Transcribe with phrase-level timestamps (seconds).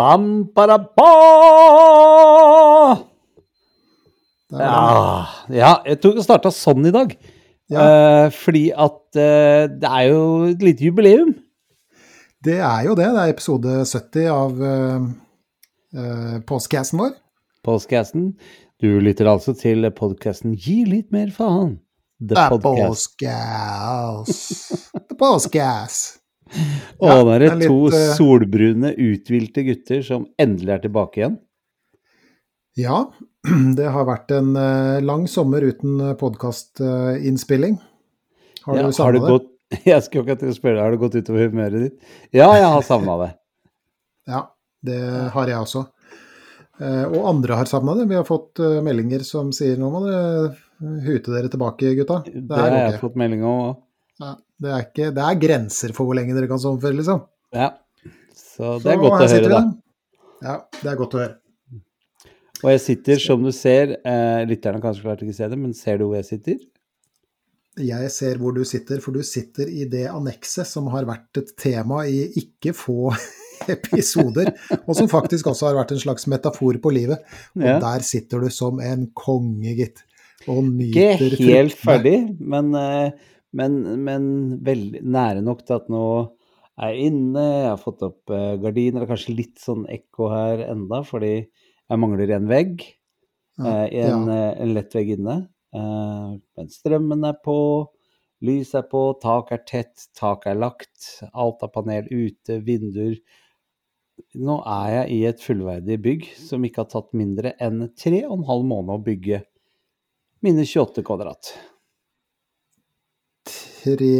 [0.00, 1.12] Bam, ba, ba!
[4.48, 7.12] Ja, ja, jeg vi starta sånn i dag.
[7.68, 7.82] Ja.
[7.84, 11.34] Eh, fordi at eh, det er jo et lite jubileum.
[12.40, 13.10] Det er jo det.
[13.12, 15.04] Det er episode 70 av uh,
[16.00, 17.12] uh, postcasten vår.
[17.68, 18.32] Podcasten.
[18.80, 21.76] Du lytter altså til podkasten Gi litt mer faen.
[22.24, 23.20] The The Podcast.
[23.20, 23.36] The
[25.20, 26.19] Postcast.
[27.00, 31.20] Og Ja, nå er det to litt, eh, solbrune, uthvilte gutter som endelig er tilbake
[31.22, 31.36] igjen.
[32.78, 33.04] Ja,
[33.78, 37.78] det har vært en eh, lang sommer uten podkastinnspilling.
[38.66, 39.48] Har Ja, du savna det gått,
[39.86, 41.96] jeg skulle akkurat spørre har det gått utover humøret ditt?
[42.34, 43.30] Ja, jeg har savna det.
[44.30, 44.44] Ja,
[44.86, 44.98] det
[45.34, 45.80] har jeg også.
[46.80, 48.04] Eh, Og andre har savna det.
[48.10, 50.52] Vi har fått eh, meldinger som sier nå må dere
[51.06, 52.20] hute dere tilbake, gutta.
[52.28, 53.78] Det Det har jeg fått melding om òg.
[54.20, 57.22] Ja, det, er ikke, det er grenser for hvor lenge dere kan sommerføre, liksom.
[57.56, 57.70] Ja.
[58.36, 59.60] Så det Så er godt å høre, da.
[60.44, 61.36] Ja, det er godt å høre.
[62.60, 65.96] Og jeg sitter, som du ser, eh, lytterne kanskje klart ikke se det, men ser
[65.98, 66.58] du hvor jeg sitter?
[67.80, 71.54] Jeg ser hvor du sitter, for du sitter i det annekset som har vært et
[71.56, 73.14] tema i ikke få
[73.74, 74.50] episoder,
[74.84, 77.22] og som faktisk også har vært en slags metafor på livet.
[77.56, 77.78] Og Ja.
[77.80, 80.02] der sitter du som en konge, gitt,
[80.48, 81.80] og Ikke helt fruktene.
[81.80, 83.10] ferdig, men, eh,
[83.56, 84.26] men, men
[84.66, 86.04] veldig nære nok til at nå
[86.80, 90.30] er jeg inne, jeg har fått opp eh, gardiner, det er kanskje litt sånn ekko
[90.32, 92.84] her enda, fordi jeg mangler en vegg,
[93.60, 94.36] Ja, eh, en, ja.
[94.36, 95.40] eh, en lett vegg inne.
[95.70, 97.58] Men strømmen er på,
[98.42, 103.20] lys er på, tak er tett, tak er lagt, alt er panel ute, vinduer.
[104.40, 108.40] Nå er jeg i et fullverdig bygg som ikke har tatt mindre enn tre og
[108.40, 109.44] en halv måned å bygge
[110.44, 111.52] mine 28 kvadrat.
[113.80, 114.14] Tre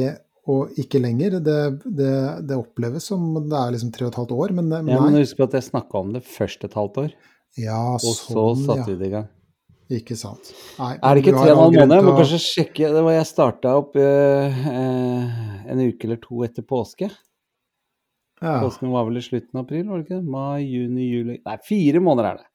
[0.51, 1.37] og ikke lenger.
[1.45, 2.13] Det, det,
[2.49, 4.81] det oppleves som det er liksom tre og et halvt år, men, nei.
[4.95, 7.13] Ja, men husk på at jeg snakka om det først et halvt år,
[7.59, 8.99] Ja, og så satte vi ja.
[9.01, 9.29] det i gang.
[9.91, 10.53] Ikke sant.
[10.79, 11.97] Nei, Er det ikke tre og en halv måned?
[11.97, 15.41] Jeg må kanskje sjekke Det var jeg starta opp eh, eh,
[15.75, 17.09] en uke eller to etter påske.
[18.41, 18.53] ja.
[18.63, 20.21] Påsken var vel i slutten av april, var det ikke?
[20.31, 22.47] Mai, juni, juli Nei, fire måneder er det.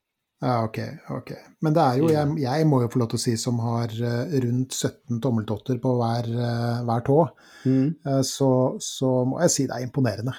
[0.43, 0.77] Ja, ok.
[1.15, 1.29] ok.
[1.63, 3.87] Men det er jo, jeg, jeg må jo få lov til å si, som har
[3.95, 7.19] eh, rundt 17 tommeltotter på hver, eh, hver tå,
[7.65, 7.95] Mm.
[8.05, 8.49] eh, så,
[8.83, 10.33] så må jeg si det er imponerende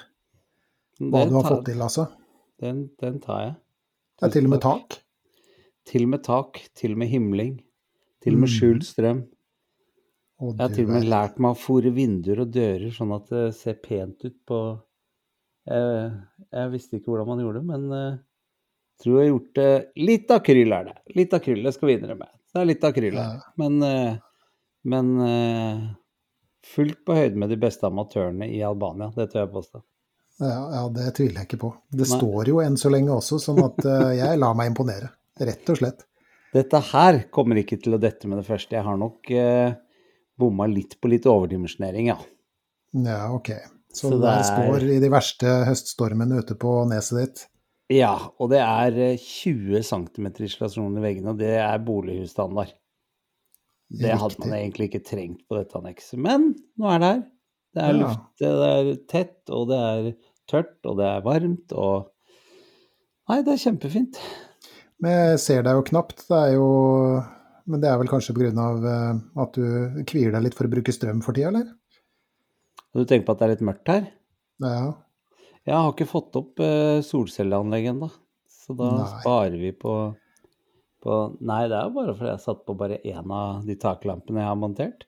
[1.01, 2.05] hva Den du har tar- fått til, altså.
[2.61, 3.55] Den, den tar jeg.
[4.17, 4.99] Det er til og med Tusen tak.
[5.87, 7.51] Til og med tak, til og med himling.
[8.23, 8.53] Til og med Mm.
[8.55, 9.19] skjult strøm.
[10.39, 13.27] Og Jeg har til og med lært meg å fòre vinduer og dører sånn at
[13.29, 14.61] det ser pent ut på
[15.67, 16.11] Jeg,
[16.53, 18.19] jeg visste ikke hvordan man gjorde det, men
[19.03, 19.69] tror jeg har gjort det
[20.07, 20.95] Litt akryl er det.
[21.15, 22.27] Litt akryl, det skal vi innrømme.
[22.53, 23.41] Det er litt akryl her.
[23.61, 24.15] Men, eh,
[24.87, 25.81] men eh,
[26.65, 29.83] fullt på høyde med de beste amatørene i Albania, det tør jeg påstå.
[30.39, 31.71] Ja, ja, det tviler jeg ikke på.
[31.89, 32.17] Det Nei.
[32.19, 35.09] står jo enn så lenge også, sånn at eh, jeg lar meg imponere.
[35.41, 36.03] Rett og slett.
[36.53, 38.77] Dette her kommer ikke til å dette med det første.
[38.77, 39.73] Jeg har nok eh,
[40.39, 42.17] bomma litt på litt overdimensjonering, ja.
[42.97, 43.49] Ja, ok.
[43.91, 47.47] Så, Så der er- står i de verste høststormene ute på neset ditt.
[47.93, 52.73] Ja, og det er eh, 20 cm isolasjon i veggene, og det er bolighusstandard.
[53.87, 57.21] Det hadde man egentlig ikke trengt på dette annekset, men nå er det her.
[57.77, 58.01] Det er Ja.
[58.01, 60.09] luft, det er tett, og det er
[60.49, 62.13] tørt, og det er varmt, og
[63.27, 64.17] Nei, det er kjempefint.
[65.03, 66.21] Men jeg ser deg jo knapt.
[66.29, 66.67] Det er jo
[67.67, 68.51] Men det er vel kanskje pga.
[68.55, 71.73] Uh, at du kvier deg litt for å bruke strøm for tida, eller?
[72.95, 74.05] Du tenker på at det er litt mørkt her?
[74.63, 74.93] Ja.
[75.67, 78.07] Jeg har ikke fått opp uh, solcelleanlegget ennå,
[78.47, 79.07] så da Nei.
[79.19, 79.95] sparer vi på,
[81.03, 84.41] på Nei, det er jo bare fordi jeg satt på bare én av de taklampene
[84.43, 85.03] jeg har montert.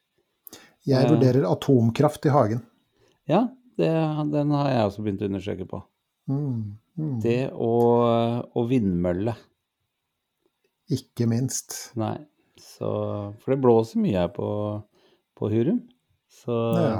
[0.87, 1.11] Jeg Ja.
[1.11, 2.61] vurderer atomkraft i hagen.
[3.29, 3.45] Ja,
[3.79, 3.89] det,
[4.33, 5.79] den har jeg også begynt å undersøke på.
[6.29, 7.13] Mm, mm.
[7.23, 9.35] Det og, og vindmølle.
[10.91, 11.77] Ikke minst.
[11.99, 12.17] Nei.
[12.59, 12.89] Så,
[13.39, 14.49] for det blåser mye her på,
[15.39, 15.83] på Hurum.
[16.41, 16.99] Så Ja.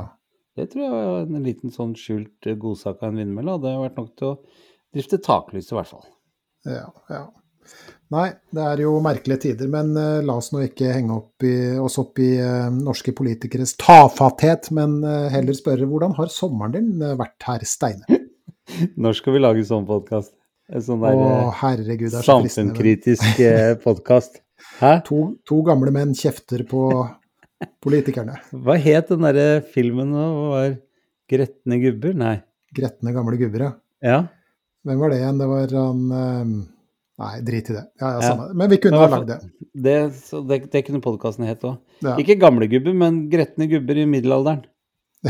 [0.60, 4.00] Det tror jeg var en liten sånn skjult eh, godsak av en vindmølle hadde vært
[4.00, 4.38] nok til å
[4.96, 6.08] drifte taklyset, i hvert fall.
[6.68, 7.28] Ja, ja.
[8.10, 8.26] Nei,
[8.58, 12.00] det er jo merkelige tider, men uh, la oss nå ikke henge opp i, oss
[12.02, 17.46] opp i uh, norske politikeres tafatthet, men uh, heller spørre hvordan har sommeren din vært
[17.46, 18.20] her, Steine?
[19.04, 20.34] Når skal vi lage sånn podkast?
[20.74, 21.30] En sånn der Å,
[21.62, 23.40] herregud, er så samfunnskritisk
[23.86, 24.42] podkast.
[24.82, 25.00] Hæ?
[25.08, 26.84] To, to gamle menn kjefter på
[27.84, 28.40] politikerne.
[28.56, 30.26] Hva het den derre filmen nå?
[30.56, 30.76] Var
[31.30, 32.14] Gretne gubber?
[32.18, 32.36] Nei.
[32.76, 33.72] Gretne gamle gubber, ja.
[34.06, 34.20] Ja.
[34.88, 35.40] Hvem var det igjen?
[35.42, 36.04] Det var han
[37.20, 37.82] Nei, drit i det.
[38.00, 38.46] Ja, ja, samme.
[38.56, 39.38] Men vi kunne Men ha lagd det.
[39.76, 41.76] Det, så det, det kunne podkasten het òg.
[42.22, 44.62] Ikke gamle gubber, men gretne gubber i middelalderen.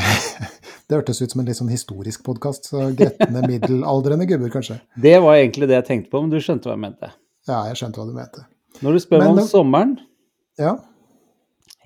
[0.89, 2.65] Det hørtes ut som en litt sånn historisk podkast.
[2.71, 4.79] Så gretne middelaldrende gubber, kanskje.
[5.05, 7.09] Det var egentlig det jeg tenkte på, men du skjønte hva jeg mente.
[7.49, 8.45] Ja, jeg skjønte hva du mente.
[8.85, 9.91] Når du spør Men om da- sommeren,
[10.61, 10.71] Ja,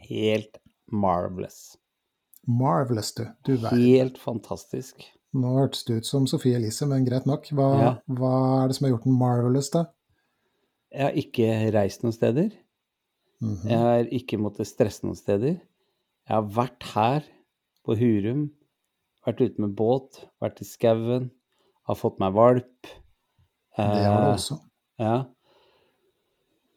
[0.09, 0.57] helt
[0.91, 1.77] marvelous.
[2.47, 3.25] marvelous, du.
[3.47, 3.57] Du.
[3.71, 5.03] Helt fantastisk.
[5.33, 7.45] Nå hørtes det ut som Sophie Elise, men greit nok.
[7.55, 7.91] Hva, Ja.
[8.09, 9.85] hva er det som har gjort den marvelous, da?
[10.91, 12.51] Jeg har ikke reist noen steder.
[13.41, 13.63] Mhm.
[13.69, 15.55] Jeg har ikke måttet stresse noen steder.
[16.27, 17.23] Jeg har vært her
[17.85, 18.51] på Hurum,
[19.25, 21.31] vært ute med båt, vært i skauen,
[21.87, 22.81] har fått meg valp.
[23.75, 24.59] Det har du Eh, også.
[24.99, 25.25] Ja.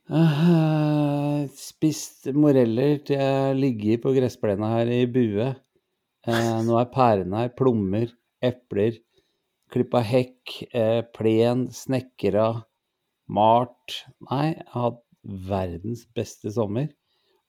[0.06, 5.48] Spist moreller til jeg ligger på gressplena her i bue.
[6.26, 7.50] Eh, nå er pærene her.
[7.58, 9.00] Plommer, epler.
[9.74, 12.52] Klippa hekk, eh, plen, snekra,
[13.26, 13.96] malt.
[14.30, 15.02] Nei, jeg har hatt
[15.50, 16.86] verdens beste sommer.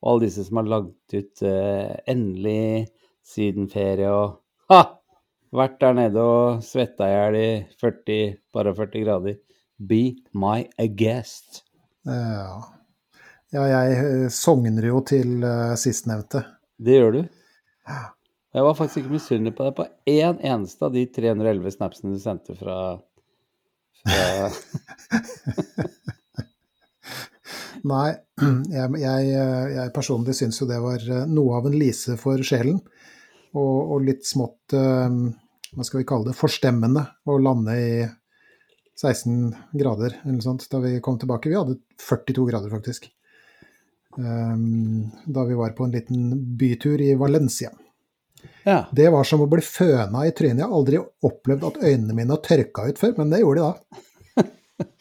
[0.02, 2.90] Og alle disse som har lagd ut eh, endelig
[3.22, 4.42] sydenferie og
[4.74, 4.82] ha!
[5.54, 7.50] Vært der nede og svetta i hjel i
[7.80, 9.38] 40, bare 40 grader.
[9.78, 10.66] Be my
[10.98, 11.67] guest.
[12.08, 12.60] Ja.
[13.52, 16.46] ja, jeg eh, sogner jo til uh, sistnevnte.
[16.78, 17.22] Det gjør du.
[18.58, 22.20] Jeg var faktisk ikke misunnelig på deg på én eneste av de 311 snapsene du
[22.22, 22.78] sendte fra,
[24.02, 24.48] fra
[27.88, 28.08] Nei,
[28.74, 29.28] jeg, jeg,
[29.76, 32.80] jeg personlig syns jo det var eh, noe av en lise for sjelen.
[33.54, 35.10] Og, og litt smått eh,
[35.72, 36.36] Hva skal vi kalle det?
[36.38, 37.92] Forstemmende å lande i
[39.02, 41.50] 16 grader eller sånt da vi kom tilbake.
[41.50, 43.12] Vi hadde 42 grader, faktisk.
[44.18, 47.72] Um, da vi var på en liten bytur i Valencia.
[48.64, 48.86] Ja.
[48.92, 50.64] Det var som å bli føna i trynet.
[50.64, 53.68] Jeg har aldri opplevd at øynene mine har tørka ut før, men det gjorde de
[53.68, 54.02] da.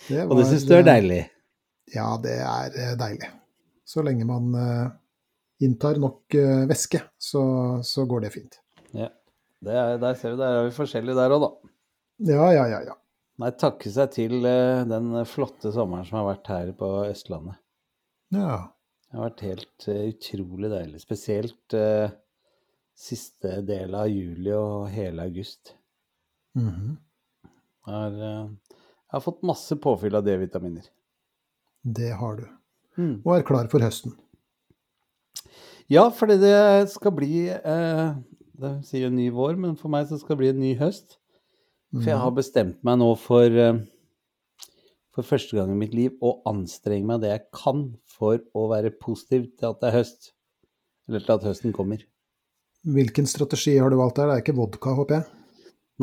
[0.07, 1.23] Det Og det var, syns du er eh, deilig?
[1.93, 3.33] Ja, det er eh, deilig.
[3.87, 4.87] Så lenge man uh,
[5.63, 7.43] inntar nok uh, væske, så,
[7.85, 8.61] så går det fint.
[8.97, 9.11] Ja.
[9.67, 11.75] Det er, der ser du, der er vi forskjellige der òg, da.
[12.33, 12.81] Ja, ja, ja.
[12.93, 12.97] ja.
[13.43, 17.61] Nei, takke seg til eh, den flotte sommeren som har vært her på Østlandet.
[18.35, 18.73] ja.
[19.07, 20.99] Det har vært helt eh, utrolig deilig.
[21.01, 22.11] Spesielt uh,
[22.99, 25.77] siste del av juli og hele august.
[26.59, 26.97] Mhm.
[27.87, 30.91] Jeg har, uh, jeg har fått masse påfyll av D-vitaminer.
[31.87, 32.47] Det har du.
[32.99, 33.21] Mm.
[33.23, 34.17] Og er klar for høsten.
[35.93, 38.07] Ja, fordi det skal bli eh,
[38.59, 41.19] Det sier en ny vår, men for meg så skal det bli en ny høst.
[42.01, 43.79] For jeg har bestemt meg nå for eh,
[45.17, 47.87] for første gang i mitt liv å anstrenge meg det jeg kan
[48.19, 50.31] for å være positiv til at det er høst.
[51.09, 52.03] Eller til at høsten kommer.
[52.87, 54.29] Hvilken strategi har du valgt der?
[54.29, 55.27] Det er ikke vodka, håper jeg?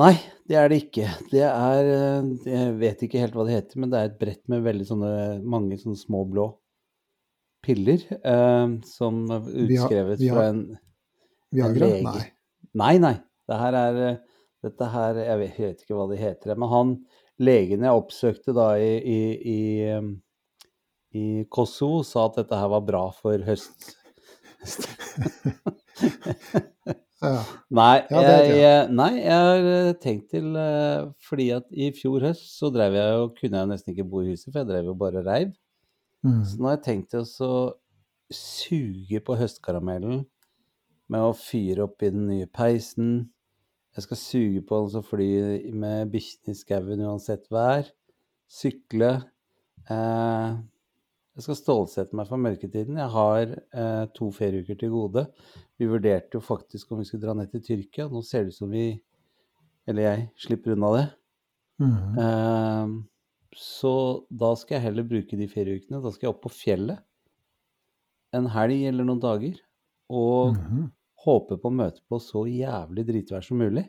[0.01, 0.13] Nei,
[0.50, 1.12] det er det ikke.
[1.30, 4.42] Det er eh, Jeg vet ikke helt hva det heter, men det er et brett
[4.50, 5.13] med veldig sånne
[5.45, 6.50] mange sånne små blå
[7.63, 10.63] piller eh, som er utskrevet har, fra en
[11.54, 12.01] en lege.
[12.04, 12.24] Nei.
[12.74, 13.13] Nei, nei.
[13.48, 14.32] Det her er eh,
[14.63, 16.94] Dette her Jeg vet, jeg vet ikke hva de heter, men han
[17.44, 19.19] legen jeg oppsøkte da i, i,
[19.54, 19.59] i,
[21.19, 23.80] i Kosovo, sa at dette her var bra for høst.
[27.23, 27.40] Ja.
[27.71, 32.68] Nei, jeg, jeg, nei, jeg har tenkt til eh, Fordi at i fjor høst så
[32.73, 35.23] drev jeg jo kunne jeg nesten ikke bo i huset, for jeg drev jo bare
[35.23, 35.54] reiv.
[36.28, 36.42] Mm.
[36.44, 37.54] Så nå har jeg tenkt til å
[38.33, 40.26] suge på høstkaramellen
[41.11, 43.30] med å fyre opp i den nye peisen.
[43.94, 47.85] Jeg skal suge på som flyr med bikkjene i skauen uansett vær.
[48.50, 49.12] Sykle.
[49.90, 50.56] Eh,
[51.38, 52.97] jeg skal stålsette meg for mørketiden.
[53.02, 55.28] Jeg har eh, to ferieuker til gode.
[55.81, 58.07] Vi vurderte jo faktisk om vi skulle dra ned til Tyrkia.
[58.09, 58.88] Nå ser det ut som vi,
[59.90, 61.06] eller jeg, slipper unna det.
[61.85, 62.19] Mhm.
[62.26, 62.95] Eh,
[63.54, 63.94] så
[64.33, 66.02] da skal jeg heller bruke de ferieukene.
[66.02, 67.04] Da skal jeg opp på fjellet
[68.33, 69.59] en helg eller noen dager.
[70.09, 70.88] Og Mhm.
[71.23, 73.85] Håpe på å møte på så jævlig dritvær som mulig.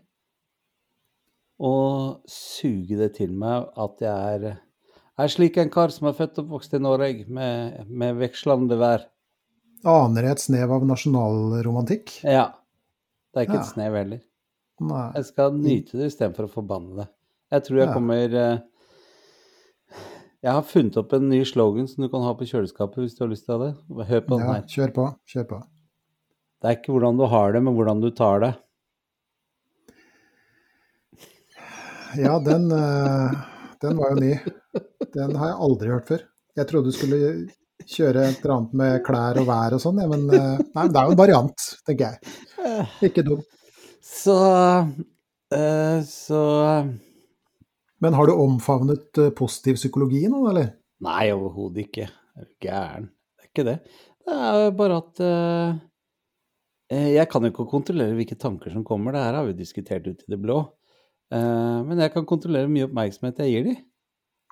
[1.64, 4.56] Og suge det til meg at jeg er,
[5.22, 9.06] er slik en kar som er født og oppvokst i Norge, med, med vekslende vær.
[9.86, 12.16] Aner jeg et snev av nasjonalromantikk?
[12.24, 12.48] Ja.
[13.34, 13.64] Det er ikke Ja.
[13.66, 14.20] et snev heller.
[14.80, 15.04] Nei.
[15.14, 17.08] Jeg skal nyte det istedenfor å forbanne det.
[17.54, 17.94] Jeg tror jeg Ja.
[17.94, 18.58] kommer eh,
[20.44, 23.22] Jeg har funnet opp en ny slogan som du kan ha på kjøleskapet hvis du
[23.24, 23.70] har lyst til det.
[24.08, 25.06] Hør på den Ja, kjør på.
[25.30, 25.60] Kjør på.
[26.64, 28.54] Det er ikke hvordan du har det, men hvordan du tar det.
[32.16, 33.34] Ja, den, eh,
[33.84, 34.30] den var jo ny.
[35.12, 36.24] Den har jeg aldri hørt før.
[36.56, 37.20] Jeg trodde du skulle
[37.84, 41.02] kjøre et eller annet med klær og vær og sånn, ja, men eh, nei, det
[41.02, 42.34] er jo en variant, tenker jeg.
[43.10, 43.44] Ikke dum.
[44.00, 44.40] Så
[45.52, 46.42] eh, Så
[48.00, 50.78] Men har du omfavnet positiv psykologi nå, eller?
[51.04, 52.08] Nei, overhodet ikke.
[52.40, 53.10] Er du gæren?
[53.36, 53.82] Det er ikke det.
[54.24, 55.28] Det er bare at
[57.16, 59.14] Jeg kan jo ikke kontrollere hvilke tanker som kommer.
[59.16, 60.58] Det her har vi diskutert ut i det blå.
[61.32, 63.78] Eh, men jeg kan kontrollere mye oppmerksomhet jeg gir dem.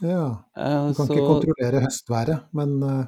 [0.03, 0.25] Ja.
[0.57, 3.05] Eh, Du kan så- ikke kontrollere høstværet, men eh,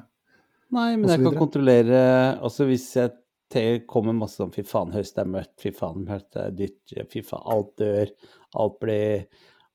[0.71, 5.25] Nei, men jeg kan kontrollere Altså hvis jeg kommer masse sånn fy faen, høst er
[5.25, 8.09] mørkt, fy faen, høst er dytt, fy faen, alt dør,
[8.55, 9.27] alt blir,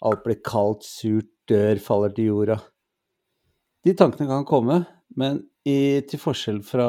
[0.03, 2.59] alt blir kaldt, surt, dør, faller til jorda.
[3.85, 4.87] De tankene kan komme,
[5.17, 6.89] men i, til forskjell fra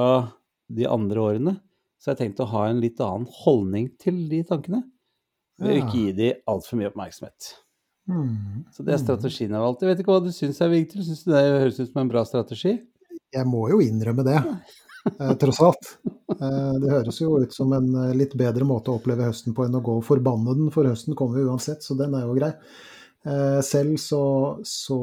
[0.70, 1.56] de andre årene,
[2.01, 4.81] så har jeg tenkt å ha en litt annen holdning til de tankene.
[5.62, 5.81] Ved Ja.
[5.84, 7.51] ikke gi de altfor mye oppmerksomhet.
[8.10, 8.65] Mm.
[8.74, 9.05] Så det er hmm.
[9.05, 9.84] strategien jeg har valgt.
[9.84, 11.03] Jeg vet ikke hva du syns er viktig.
[11.05, 12.79] Syns du det høres ut som en bra strategi?
[13.31, 14.39] Jeg må jo innrømme det,
[15.13, 15.91] eh, tross alt.
[16.34, 19.67] Eh, det høres jo ut som en eh, litt bedre måte å oppleve høsten på
[19.67, 22.38] enn å gå og forbanne den, for høsten kommer jo uansett, så den er jo
[22.39, 22.55] grei.
[23.62, 24.24] Selv så,
[24.65, 24.96] så,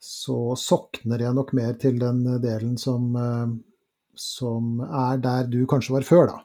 [0.00, 3.10] så sokner jeg nok mer til den delen som,
[4.22, 6.38] som er der du kanskje var før, da.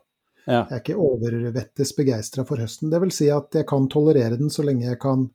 [0.44, 0.62] Ja.
[0.68, 2.90] Jeg er ikke overvettes begeistra for høsten.
[2.92, 5.30] Det vil si at jeg kan tolerere den så lenge jeg kan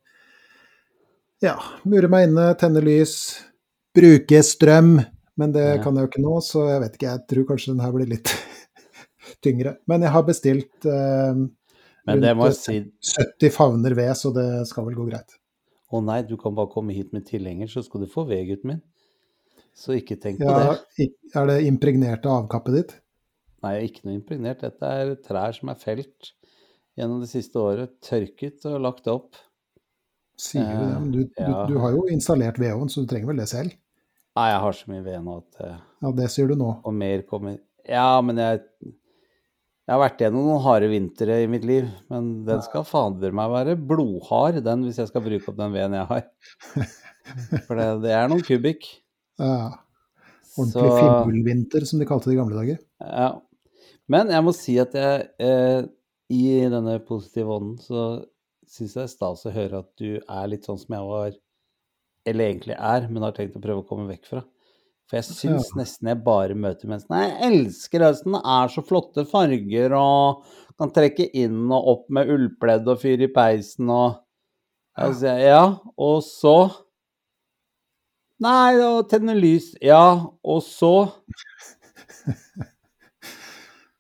[1.40, 1.54] ja,
[1.88, 3.14] mure meg inne, tenne lys,
[3.96, 4.98] bruke strøm.
[5.38, 5.82] Men det Ja.
[5.82, 7.12] kan jeg jo ikke nå, så jeg vet ikke.
[7.12, 8.32] Jeg tror kanskje den her blir litt
[9.44, 9.76] tyngre.
[9.86, 11.42] Men jeg har bestilt eh,
[12.08, 12.80] rundt si
[13.14, 15.36] 70 favner ved, så det skal vel gå greit.
[15.88, 18.74] Å nei, du kan bare komme hit med tilhenger, så skal du få ved, gutten
[18.74, 18.82] min.
[19.78, 21.08] Så ikke tenk på Ja, det.
[21.38, 22.94] er det impregnert av avkappet ditt?
[23.62, 24.62] Nei, ikke noe impregnert.
[24.64, 26.32] Dette er trær som er felt
[26.98, 27.94] gjennom det siste året.
[28.02, 29.38] Tørket og lagt opp.
[30.38, 30.88] Sier du det?
[30.88, 31.46] Eh, Men du, ja.
[31.66, 33.74] du, du har jo installert vedovn, så du trenger vel det selv?
[34.38, 36.68] Nei, jeg har så mye ved nå at eh, Ja, det sier du nå.
[36.86, 37.56] Og mer kommer
[37.88, 42.62] Ja, men jeg Jeg har vært gjennom noen harde vintre i mitt liv, men den
[42.66, 46.26] skal fader meg være blodhard, den, hvis jeg skal bruke opp den veden jeg har.
[47.66, 48.84] For det, det er noen kubikk.
[49.38, 49.78] Ja,
[50.42, 52.80] Så ordentlig fimbulvinter, som de kalte det i gamle dager.
[53.00, 53.28] Ja.
[54.10, 55.86] Men jeg må si at jeg eh,
[56.32, 58.04] i denne positive ånden så
[58.68, 61.34] syns jeg det er stas å høre at du er litt sånn som jeg var,
[62.28, 64.42] eller egentlig er, men har tenkt å prøve å komme vekk fra.
[65.08, 68.84] For jeg syns nesten jeg bare møter mennesker Nei, jeg elsker høsten, det er så
[68.84, 70.42] flotte farger og
[70.78, 74.18] kan trekke inn og opp med ullpledd og fyre i peisen og
[74.98, 75.38] altså, ja.
[75.48, 75.62] ja,
[75.96, 76.54] og så
[78.44, 79.72] Nei, å tenne lys.
[79.82, 81.10] Ja, og så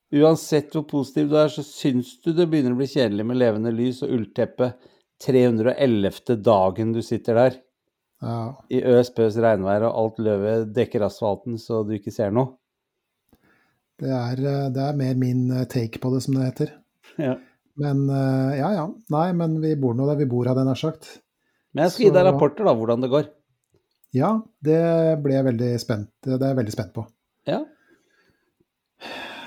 [0.08, 3.72] Uansett hvor positiv du er, så syns du det begynner å bli kjedelig med levende
[3.74, 4.70] lys og ullteppe
[5.24, 6.38] 311.
[6.46, 7.58] dagen du sitter der
[8.22, 8.38] Ja,
[8.72, 12.54] i øs pøs regnvær og alt løvet dekker asfalten så du ikke ser noe.
[13.98, 16.74] det er, eh, det er mer min eh, take på det, som det heter.
[17.18, 17.34] Ja.
[17.78, 18.86] Men eh, ja, ja.
[19.10, 21.10] Nei, men vi bor nå der vi bor, hadde jeg nær sagt.
[21.74, 23.28] Men jeg skal gi deg rapporter, da, hvordan det går.
[24.16, 24.30] Ja,
[24.64, 24.80] det
[25.22, 27.04] ble jeg veldig spent, det er jeg veldig spent på.
[27.48, 27.62] Ja.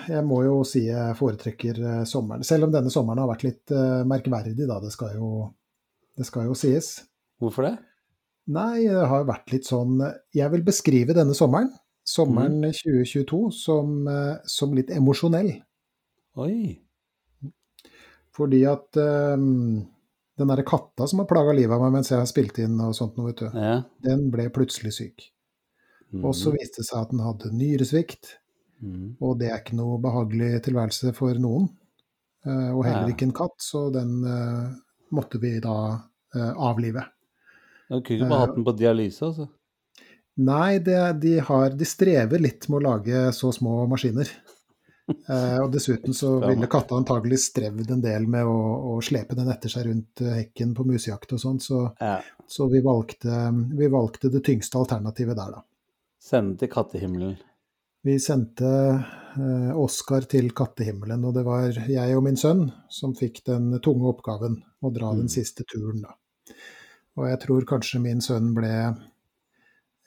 [0.10, 2.46] Jeg må jo si jeg foretrekker eh, sommeren.
[2.46, 4.80] Selv om denne sommeren har vært litt eh, merkverdig, da.
[4.82, 5.50] Det skal jo,
[6.18, 6.94] det skal jo sies.
[7.42, 7.76] Hvorfor det?
[8.52, 10.00] Nei, det har vært litt sånn
[10.34, 11.70] Jeg vil beskrive denne sommeren,
[12.08, 15.54] sommeren 2022, som, eh, som litt emosjonell.
[16.42, 16.80] Oi.
[18.36, 19.48] Fordi at eh,
[20.42, 22.96] den derre katta som har plaga livet av meg mens jeg har spilt inn og
[22.98, 23.76] sånt noe, vet du, Ja.
[24.04, 25.30] den ble plutselig syk.
[26.20, 28.34] Og så viste det seg at den hadde nyresvikt.
[28.82, 29.16] Mm.
[29.22, 31.70] Og det er ikke noe behagelig tilværelse for noen.
[32.44, 34.74] Eh, og heller ikke en katt, så den uh,
[35.16, 37.06] måtte vi da uh, avlive.
[37.92, 39.48] Du kunne ikke bare hatt den på dialyse, altså.
[40.42, 44.30] Nei, det, de, har, de strever litt med å lage så små maskiner.
[45.10, 48.58] Eh, og dessuten så ville katta antagelig strevd en del med å,
[48.94, 52.20] å slepe den etter seg rundt eh, hekken på musejakt og sånn, så, Ja.
[52.48, 53.40] så vi, valgte,
[53.76, 55.64] vi valgte det tyngste alternativet der, da.
[56.22, 57.34] Send til kattehimmelen.
[58.06, 63.44] Vi sendte eh, Oskar til kattehimmelen, og det var jeg og min sønn som fikk
[63.50, 65.26] den tunge oppgaven å dra Mm.
[65.26, 66.16] den siste turen, da.
[67.20, 68.72] Og jeg tror kanskje min sønn ble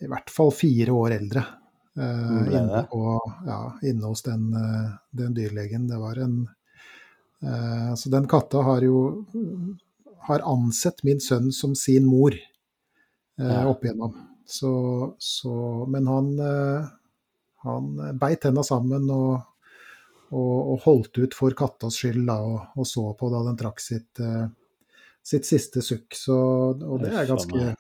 [0.02, 1.44] i hvert fall fire år eldre
[1.94, 5.86] Ble inne, på, ja, inne hos den, eh, den dyrlegen.
[5.88, 6.48] Det var en
[7.44, 9.26] uh, Så den katta har jo
[10.26, 12.34] har ansett min sønn som sin mor.
[13.40, 14.14] uh, opp igjennom.
[14.46, 16.34] Så, så Men han,
[17.64, 19.38] han beit tenna sammen og,
[20.34, 23.80] og, og holdt ut for kattas skyld da, og, og så på da den trakk
[23.80, 24.20] sitt,
[25.24, 26.12] sitt siste sukk.
[26.12, 26.36] Så,
[26.76, 27.72] og det er ganske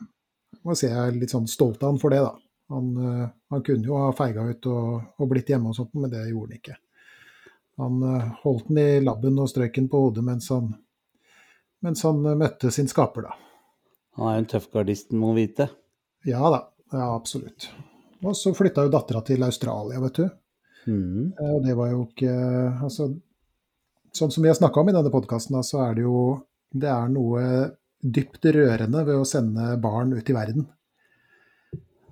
[0.64, 2.32] må si jeg er litt sånn stolt av han for det, da.
[2.72, 6.12] Han, eh, han kunne jo ha feiga ut og, og blitt hjemme og sånt, men
[6.12, 6.76] det gjorde han ikke.
[7.82, 10.70] Han eh, holdt den i labben og strøk den på hodet mens han,
[11.84, 13.34] mens han eh, møtte sin skaper, da.
[14.16, 15.68] Han er jo en tøff gardist, må man vite.
[16.24, 16.60] Ja da,
[16.94, 17.68] ja absolutt.
[18.24, 20.24] Og så flytta jo dattera til Australia, vet du.
[21.40, 22.32] Eh, Og det var jo ikke
[22.84, 23.06] Altså,
[24.12, 27.08] sånn som vi har snakka om i denne podkasten, så er det jo Det er
[27.08, 27.44] noe
[28.04, 30.66] dypt rørende ved å sende barn ut i verden.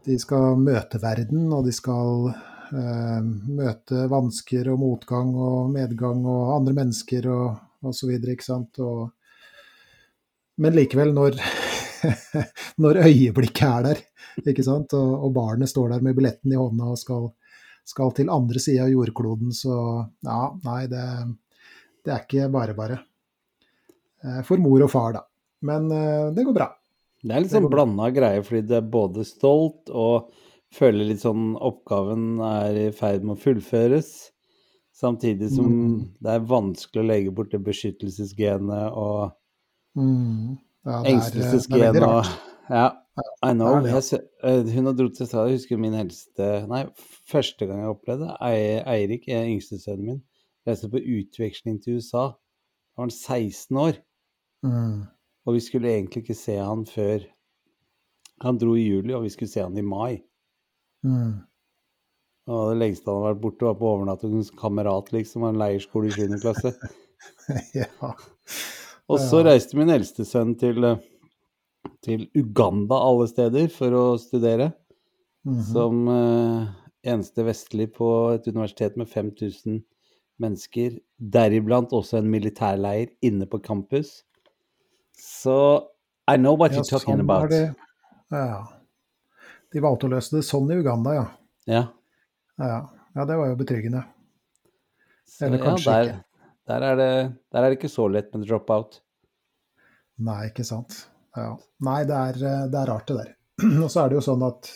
[0.03, 6.57] De skal møte verden, og de skal eh, møte vansker og motgang og medgang og
[6.57, 8.81] andre mennesker og, så videre, ikke sant.
[8.83, 9.13] Og,
[10.63, 11.39] men likevel, når,
[12.83, 14.03] når øyeblikket er der,
[14.43, 17.31] ikke sant, og, og barnet står der med billetten i hånda og skal,
[17.87, 19.79] skal til andre sida av jordkloden, så
[20.27, 21.07] ja, nei, det,
[22.03, 22.99] det er ikke bare bare.
[24.27, 25.27] Eh, For mor og far, da.
[25.71, 26.73] Men eh, det går bra.
[27.23, 30.33] Det er litt sånn blanda greier, fordi du er både stolt og
[30.75, 34.31] føler litt sånn oppgaven er i ferd med å fullføres.
[34.93, 36.09] Samtidig som Mm.
[36.21, 39.33] det er vanskelig å legge bort det beskyttelsesgenet og
[39.97, 40.59] Mm.
[40.87, 42.25] Ja, eh, engstelsesgenet og.
[42.71, 42.97] Ja,
[43.45, 43.83] I know.
[43.85, 45.51] Jeg, eh, hun har dratt til Australia.
[45.53, 46.87] Jeg husker min eldste Nei,
[47.29, 50.23] første gang jeg opplevde det, Ei- Eirik, eh, yngste sønnen min,
[50.67, 52.29] reiste på utveksling til USA.
[52.31, 53.99] Da var han 16 år.
[54.65, 55.09] Mm.
[55.47, 57.25] Og vi skulle egentlig ikke se han før
[58.43, 60.19] Han dro i juli, og vi skulle se han i mai.
[61.07, 61.43] Mm.
[62.51, 66.11] Og det lengste han har vært borte, var på overnatting hos kamerat, liksom, en leirskole
[66.11, 66.41] i 7.
[66.43, 66.73] klasse.
[67.79, 68.11] ja.
[69.07, 70.89] Og så reiste min eldste sønn til,
[72.03, 74.73] til Uganda, alle steder, for å studere.
[75.47, 75.63] Mhm.
[75.71, 76.67] Som eh,
[77.15, 79.81] eneste vestlig på et universitet med 5000
[80.43, 80.99] mennesker.
[81.19, 84.21] Deriblant også en militærleir inne på campus.
[85.23, 85.83] Så
[86.33, 87.51] I know what you're talking sånn about.
[87.51, 87.75] det.
[88.35, 88.67] Ja.
[89.73, 91.27] De valgte å løse det sånn i Uganda, ja.
[91.71, 91.83] Ja.
[92.59, 92.79] Ja,
[93.15, 94.03] ja det var jo betryggende.
[95.23, 96.49] Så, Eller ja, kanskje der, ikke.
[96.73, 97.13] Der er, det,
[97.55, 98.99] der er det ikke så lett med drop-out.
[100.27, 100.99] Nei, ikke sant.
[101.39, 101.53] Ja.
[101.87, 103.31] Nei, det er, det er rart, det der.
[103.85, 104.73] Og så er det jo sånn at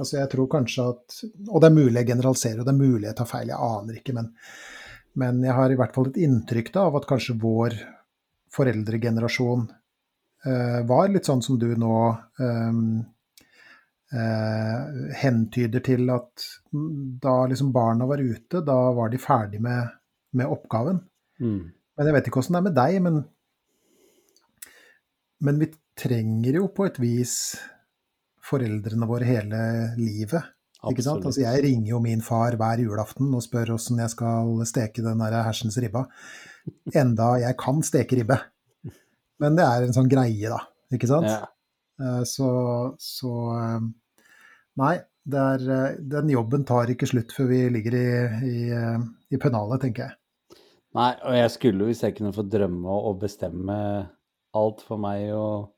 [0.00, 1.16] altså jeg tror kanskje at
[1.50, 3.98] Og det er mulig jeg generaliserer, og det er mulig jeg tar feil, jeg aner
[3.98, 4.30] ikke, men,
[5.20, 7.76] men jeg har i hvert fall et inntrykk da, av at kanskje vår
[8.56, 9.66] foreldregenerasjon
[10.88, 11.96] var litt sånn som du nå
[12.40, 12.76] eh,
[14.16, 14.84] eh,
[15.20, 16.46] hentyder til at
[17.22, 19.90] da liksom barna var ute, da var de ferdig med,
[20.36, 21.02] med oppgaven.
[21.40, 21.60] Mm.
[21.96, 23.20] Men jeg vet ikke åssen det er med deg, men,
[25.44, 27.34] men vi trenger jo på et vis
[28.50, 29.60] foreldrene våre hele
[30.00, 30.56] livet.
[30.80, 35.20] Altså, jeg ringer jo min far hver julaften og spør åssen jeg skal steke den
[35.20, 36.06] hersens ribba.
[36.96, 38.38] Enda jeg kan steke ribbe.
[39.40, 40.60] Men det er en sånn greie, da.
[40.92, 41.28] Ikke sant?
[41.30, 41.46] Ja.
[42.00, 42.48] Eh, Så,
[43.00, 43.80] så eh,
[44.80, 44.94] Nei,
[45.36, 48.06] er, eh, den jobben tar ikke slutt før vi ligger i,
[48.48, 48.56] i,
[49.34, 50.16] i pennalet, tenker jeg.
[50.96, 53.76] Nei, og jeg skulle, hvis jeg kunne få drømme og bestemme
[54.58, 55.68] alt for meg og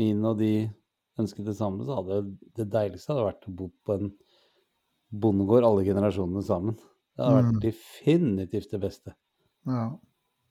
[0.00, 0.52] mine og de
[1.20, 2.22] ønsket det samme, så hadde
[2.56, 4.08] det deiligste hadde vært å bo på en
[5.14, 6.78] bondegård, alle generasjonene sammen.
[7.14, 7.60] Det hadde vært Mm.
[7.62, 9.12] definitivt det beste.
[9.68, 9.84] Ja.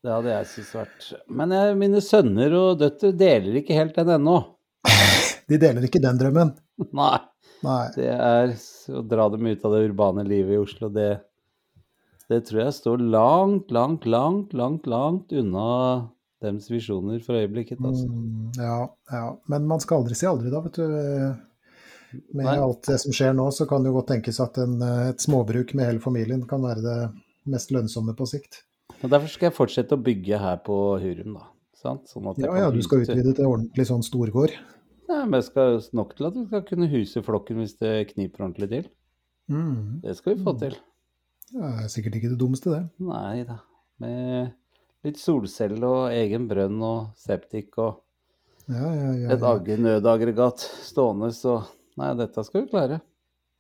[0.04, 4.16] Det hadde jeg syntes vært Men jeg, mine sønner og døtre deler ikke helt den
[4.18, 4.40] ennå.
[5.50, 6.52] De deler ikke den drømmen.
[7.00, 7.20] Nei.
[7.64, 7.84] Nei.
[7.96, 8.56] Det er
[8.92, 11.14] å dra dem ut av det urbane livet i Oslo, det,
[12.28, 15.70] det tror jeg står langt, langt, langt, langt, langt unna
[16.44, 17.80] deres visjoner for øyeblikket.
[17.80, 18.10] Altså.
[18.12, 18.82] Mm, ja,
[19.16, 19.24] ja.
[19.48, 22.20] Men man skal aldri si aldri, da, vet du.
[22.36, 22.58] Med Nei.
[22.60, 25.24] alt det som skjer nå, så kan det jo godt tenkes at en, eh, et
[25.24, 26.98] småbruk med hele familien kan være det
[27.50, 28.60] mest lønnsomme på sikt.
[29.04, 31.50] Og Derfor skal jeg fortsette å bygge her på Hurum, da.
[31.76, 32.08] Sant?
[32.08, 34.54] Sånn Ja, ja, du skal huse- utvide til ordentlig sånn storgård.
[35.10, 38.46] Nei, men jeg skal nok til at vi skal kunne huse flokken hvis det kniper
[38.46, 38.86] ordentlig til.
[39.52, 40.02] Mm.
[40.02, 40.78] Det skal vi få til.
[41.52, 42.84] Det er sikkert ikke det dummeste, det.
[43.04, 43.60] Nei da.
[44.00, 44.54] Med
[45.04, 48.00] litt solcelle og egen brønn og septik og
[48.70, 51.66] Ja, ja, ja, et nødaggregat stående, så
[51.98, 53.02] Nei, dette skal vi klare.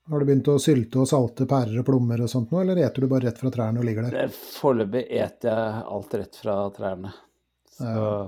[0.09, 3.05] Har du begynt å sylte og salte pærer og plommer og sånt nå, eller eter
[3.05, 4.27] du bare rett fra trærne og ligger der?
[4.27, 7.13] Det- Foreløpig eter jeg alt rett fra trærne.
[7.71, 8.27] Så, Ja.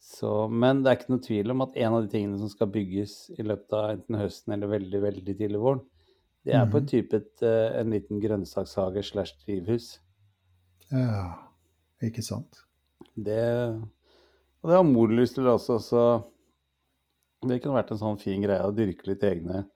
[0.00, 2.66] så, men det er ikke noe tvil om at en av de tingene som skal
[2.68, 5.80] bygges i løpet av enten høsten eller veldig, veldig tidlig våren,
[6.44, 6.82] det er på Mhm.
[6.82, 9.98] en type et, eh, en liten grønnsakshage slash drivhus.
[10.90, 11.38] Ja,
[12.02, 12.62] ikke sant.
[13.16, 13.80] Det,
[14.62, 16.24] og det har mor lyst til også, så
[17.44, 19.66] Det kunne vært en sånn fin greie å dyrke litt egne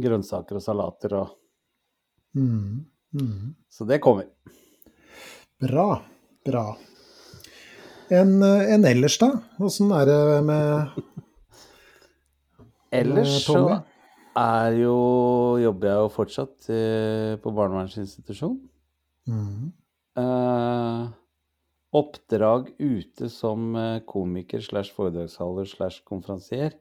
[0.00, 1.40] grønnsaker og salater og
[2.34, 2.84] Mm.
[3.14, 3.54] Mm.
[3.70, 4.26] Så det kommer.
[5.62, 6.02] Bra.
[6.44, 6.76] Bra.
[8.10, 9.30] En, eh, en ellers, da?
[9.62, 10.90] Åssen er det med
[12.92, 13.82] Ellers Eh, så
[14.36, 18.58] er jo Jobber jeg jo fortsatt eh, på barnevernsinstitusjon.
[19.26, 19.72] mm.
[20.14, 21.06] Eh,
[21.94, 26.74] oppdrag ute som eh, komiker slash foredragsholder slash konferansier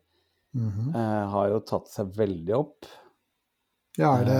[0.53, 0.93] mm.
[0.93, 2.89] eh, har jo tatt seg veldig opp.
[3.99, 4.37] Ja, er det,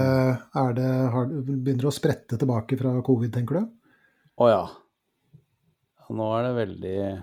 [0.57, 3.67] er det har, Begynner det å sprette tilbake fra covid, tenker du?
[4.41, 4.63] Å ja.
[6.01, 6.07] ja.
[6.17, 7.19] Nå er det veldig ja,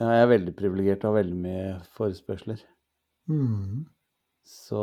[0.00, 2.64] Jeg er veldig privilegert og har veldig mye forespørsler.
[3.30, 3.86] Mm.
[4.46, 4.82] Så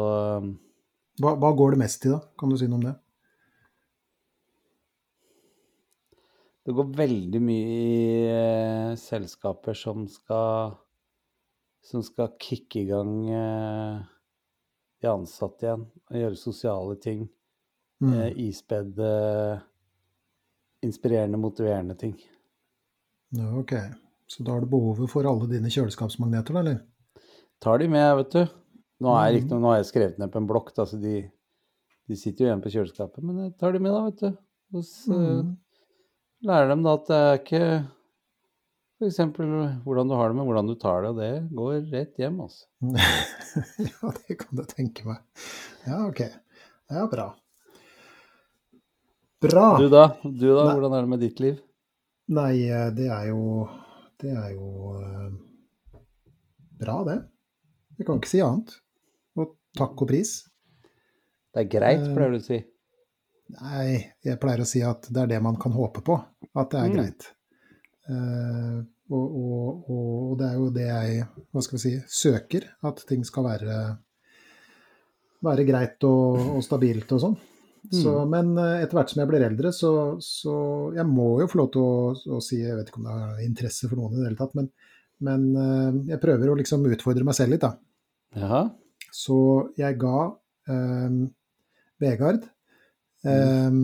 [1.20, 2.22] Hva, hva går det mest i, da?
[2.40, 2.96] Kan du si noe om det?
[6.68, 10.74] det går veldig mye i eh, selskaper som skal
[11.88, 14.02] som skal kicke i gang eh,
[15.02, 17.26] de ansatte igjen og gjøre sosiale ting.
[18.02, 18.14] Mm.
[18.14, 19.12] Eh, ispedde,
[20.86, 22.16] inspirerende, motiverende ting.
[23.36, 23.74] Ja, ok.
[24.28, 26.80] Så da har du behovet for alle dine kjøleskapsmagneter, da, eller?
[27.64, 28.44] Tar de med, vet du.
[29.04, 31.20] Nå er ikke nå har jeg skrevet ned på en blokk, så de,
[32.10, 33.24] de sitter jo igjen på kjøleskapet.
[33.26, 34.44] Men jeg tar de med, da, vet du.
[34.78, 35.54] Og så Mm.
[36.44, 37.62] lærer dem da at det er ikke
[38.98, 39.18] f.eks.
[39.86, 42.66] hvordan du har det med hvordan du tar det, og det går rett hjem, altså.
[43.92, 45.20] ja, det kan jeg tenke meg.
[45.86, 46.22] Ja, ok.
[46.90, 47.28] Ja, bra.
[49.42, 49.66] Bra.
[49.78, 50.06] Du da?
[50.24, 51.60] Du da, hvordan er det med ditt liv?
[52.34, 53.68] Nei, eh, det er jo
[54.20, 56.00] Det er jo eh,
[56.82, 57.20] bra, det.
[58.00, 58.74] Jeg kan ikke si annet.
[59.38, 60.32] Og takk og pris.
[61.54, 62.58] Det er greit, Eh, pleier du å si.
[63.62, 66.18] Nei, jeg pleier å si at det er det man kan håpe på.
[66.58, 66.96] At det er Mm.
[66.98, 67.30] greit.
[68.08, 72.68] Eh, og, og, og det er jo det jeg hva skal vi si, søker.
[72.88, 73.78] At ting skal være,
[75.48, 77.38] være greit og, og stabilt og sånn.
[77.94, 79.92] Så, men eh, etter hvert som jeg blir eldre, så,
[80.24, 80.56] så
[80.96, 83.46] Jeg må jo få lov til å, å si Jeg vet ikke om det er
[83.46, 84.68] interesse for noen i det hele tatt, men,
[85.24, 87.78] men eh, jeg prøver å liksom utfordre meg selv litt, da.
[88.38, 88.62] Jaha.
[89.16, 89.40] Så
[89.80, 90.18] jeg ga
[90.74, 91.22] eh,
[92.04, 92.44] Vegard
[93.24, 93.80] eh,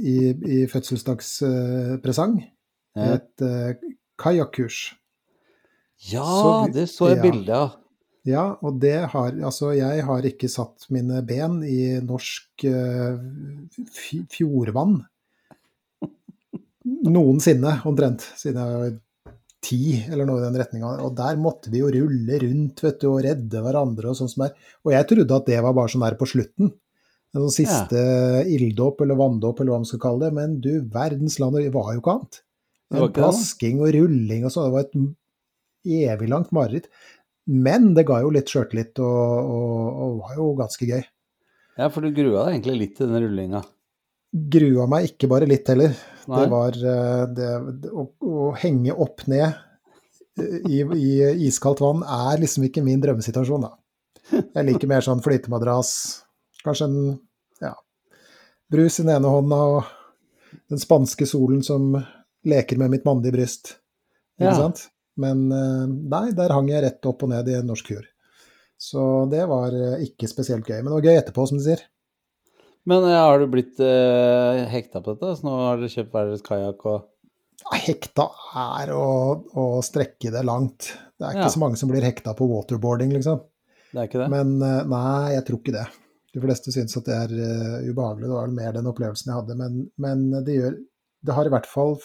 [0.00, 2.48] i, i fødselsdagspresang Ja,
[3.16, 4.80] et eh, kajakkurs.
[6.12, 7.24] ja Så det så jeg ja.
[7.24, 7.76] bilde av.
[8.28, 13.16] Ja, og det har Altså, jeg har ikke satt mine ben i norsk eh,
[14.28, 14.98] fjordvann
[17.16, 18.98] noensinne, omtrent, siden jeg var
[19.60, 20.92] ti, eller noe i den retninga.
[21.04, 24.46] Og der måtte vi jo rulle rundt, vet du, og redde hverandre og sånn som
[24.46, 24.54] er.
[24.84, 26.72] Og jeg trodde at det var bare sånn der på slutten.
[27.30, 28.00] En sånn siste
[28.50, 30.32] ilddåp eller vanndåp eller hva man skal kalle det.
[30.36, 32.40] Men du verdens land, det var jo ikke annet.
[32.90, 34.68] Det var plasking og rulling og sånn.
[34.68, 36.90] Det var et evig langt mareritt.
[37.50, 41.02] Men det ga jo litt sjøltillit og, og, og var jo ganske gøy.
[41.80, 43.62] Ja, for du grua deg egentlig litt til den rullinga.
[44.30, 45.94] Grua meg ikke bare litt heller.
[46.30, 46.42] Nei.
[46.42, 47.50] Det var eh, det,
[47.82, 53.02] det, å, å henge opp ned eh, i, i iskaldt vann er liksom ikke min
[53.02, 53.72] drømmesituasjon, da.
[54.30, 55.92] Jeg liker mer sånn flytemadrass,
[56.62, 57.00] kanskje en
[57.64, 57.72] ja,
[58.70, 61.96] brus i den ene hånda og den spanske solen som
[62.46, 63.76] leker med mitt mandige bryst.
[64.40, 64.56] Ikke Ja.
[64.56, 64.86] sant?
[65.20, 68.06] Men eh, nei, der hang jeg rett opp og ned i en norsk kur.
[68.80, 70.78] Så det var eh, ikke spesielt gøy.
[70.80, 71.82] Men det var gøy etterpå, som de sier.
[72.88, 75.34] Men ja, har du blitt eh, hekta på dette?
[75.36, 77.06] Så nå har dere kjøpt hver deres kajakk og
[77.76, 78.24] Hekta
[78.56, 79.02] er å,
[79.52, 80.94] å strekke det langt.
[81.20, 81.52] Det er ikke Ja.
[81.52, 83.42] så mange som blir hekta på waterboarding, liksom.
[83.92, 84.28] Det er ikke det?
[84.32, 85.84] Men eh, nei, jeg tror ikke det.
[86.32, 88.24] De fleste syns at det er uh, ubehagelig.
[88.30, 89.56] Det var vel mer den opplevelsen jeg hadde.
[89.60, 90.76] Men, men det, gjør,
[91.26, 91.96] det har i hvert fall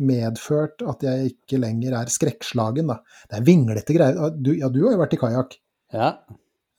[0.00, 3.00] medført at jeg ikke lenger er skrekkslagen, da.
[3.30, 4.32] Det er vinglete greier.
[4.34, 5.58] Du, ja, du har jo vært i kajakk.
[5.92, 6.14] Ja.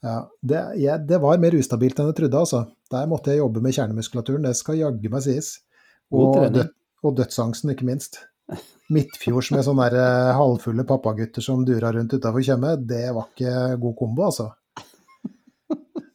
[0.04, 2.64] Ja, det, jeg, det var mer ustabilt enn jeg trodde, altså.
[2.92, 5.54] Der måtte jeg jobbe med kjernemuskulaturen, det skal jaggu meg sies.
[6.12, 6.74] Og, død,
[7.06, 8.18] og dødsangsten, ikke minst.
[8.92, 13.54] Midtfjords med sånne der, eh, halvfulle pappagutter som dura rundt utafor Tjøme, det var ikke
[13.80, 14.50] god kombo, altså.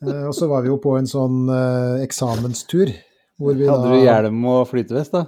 [0.05, 2.93] Eh, Og så var vi jo på en sånn eh, eksamenstur.
[3.39, 5.25] Hvor vi Hadde da, du hjelm og flytevest, da?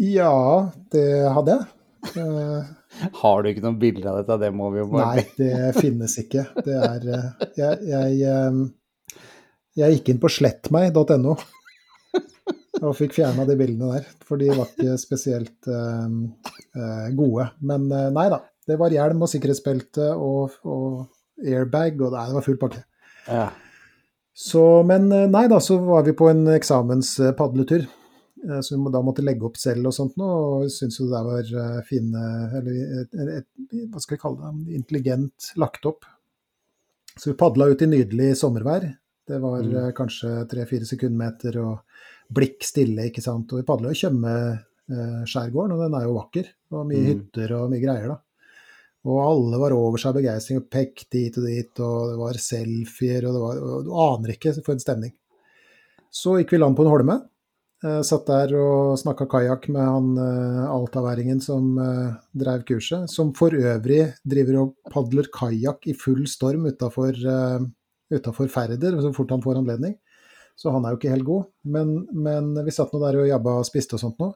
[0.00, 1.66] Ja, det hadde jeg.
[3.20, 4.38] Har du ikke noen bilder av dette?
[4.44, 6.46] Det må vi jo bare Nei, det finnes ikke.
[6.64, 7.28] Det er eh,
[7.58, 9.20] Jeg, jeg, eh,
[9.80, 11.36] jeg gikk inn på slettmeg.no
[12.84, 17.46] og fikk fjerna de bildene der, for de var ikke spesielt eh, gode.
[17.64, 18.42] Men nei da.
[18.64, 22.82] Det var hjelm og sikkerhetsbelte og, og airbag, og nei, det var full pakke.
[23.28, 23.46] Ja.
[24.34, 27.86] Så, men nei da, så var vi på en eksamenspadletur.
[28.48, 30.64] Eh, Så vi da måtte legge opp selv og sånt noe.
[30.64, 32.24] og syntes jo det der var eh, fine
[32.58, 36.04] Eller et, et hva skal vi kalle det, intelligent lagt opp.
[37.16, 38.88] Så vi padla ut i nydelig sommervær.
[39.26, 39.76] Det var Mm.
[39.76, 41.78] eh, kanskje tre-fire sekundmeter og
[42.34, 43.52] blikk stille, ikke sant.
[43.52, 46.46] Og vi padla i Tjøme-skjærgården, og den er jo vakker.
[46.72, 47.08] Og mye Mm.
[47.10, 48.18] hytter og mye greier, da.
[49.06, 52.32] Og alle var over seg av begeistring og pekte dit og dit, og det var
[52.40, 55.12] selfier, og det var og Du aner ikke for en stemning.
[56.10, 57.22] Så gikk vi land på en holme.
[57.84, 63.34] Eh, satt der og snakka kajakk med han eh, altaværingen som eh, drev kurset, som
[63.36, 67.12] for øvrig driver og padler kajakk i full storm utafor
[68.48, 69.98] Færder så fort han får anledning.
[70.56, 71.44] Så han er jo ikke helt god.
[71.66, 74.30] Men, men vi satt nå der og jabba og spiste og sånt nå.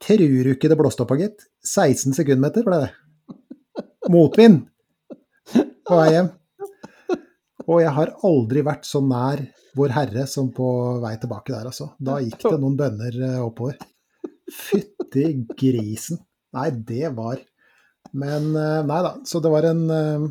[0.00, 1.44] Tror du ikke det blåste opp, gitt?
[1.66, 2.90] 16 sekundmeter ble det.
[4.10, 4.64] Motvind
[5.52, 6.32] på vei hjem.
[7.66, 9.42] Og jeg har aldri vært så nær
[9.78, 10.66] Vår Herre som på
[11.02, 11.92] vei tilbake der, altså.
[12.02, 13.76] Da gikk det noen bønner eh, oppover.
[14.50, 16.18] Fytti grisen.
[16.56, 17.38] Nei, det var
[18.18, 19.12] Men eh, nei da.
[19.28, 20.24] Så det var en eh,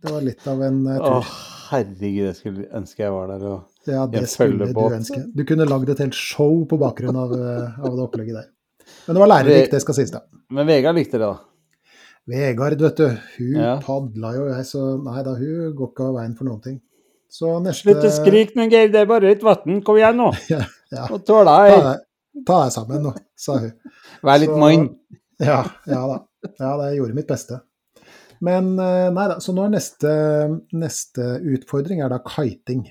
[0.00, 1.10] Det var litt av en tur.
[1.10, 1.18] Å,
[1.68, 5.20] herregud, jeg skulle ønske jeg var der og Ja, det skulle du ønske.
[5.36, 8.48] Du kunne lagd et helt show på bakgrunn av, av det opplegget der.
[9.04, 10.24] Men det var lærerikt, det skal sies, da.
[10.56, 11.36] Men Vegard likte det, da.
[12.26, 13.06] Vegard, vet du.
[13.38, 13.76] Hun Ja.
[13.84, 16.80] padla jo, jeg, så nei da, hun går ikke av veien for noen ting.
[17.30, 18.90] Så neste Slutt å skrike nå, Geir.
[18.90, 19.80] Det er bare litt vann.
[19.86, 20.30] Kom igjen nå.
[20.52, 20.62] Ja,
[20.92, 21.06] ja.
[21.10, 22.02] Og Ta deg,
[22.46, 23.72] ta deg sammen nå, sa hun.
[24.26, 24.88] Vær litt mann.
[25.42, 26.18] Ja, ja da.
[26.60, 27.60] Ja, det gjorde mitt beste.
[28.44, 30.10] Men eh, nei da, så nå er neste,
[30.76, 32.84] neste utfordring er da kiting.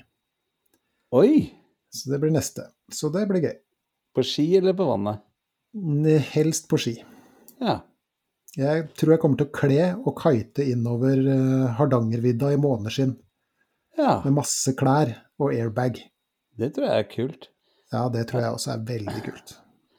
[1.16, 1.52] Oi.
[1.94, 2.66] Så det blir neste.
[2.92, 3.54] Så det blir gøy.
[4.16, 5.22] På ski eller på vannet?
[6.32, 6.96] Helst på ski.
[7.62, 7.78] Ja.
[8.56, 13.12] Jeg tror jeg kommer til å kle og kite innover eh, Hardangervidda i måneskinn
[13.98, 14.22] ja.
[14.24, 16.00] med masse klær og airbag.
[16.56, 17.48] Det tror jeg er kult.
[17.92, 19.52] Ja, det tror jeg også er veldig kult.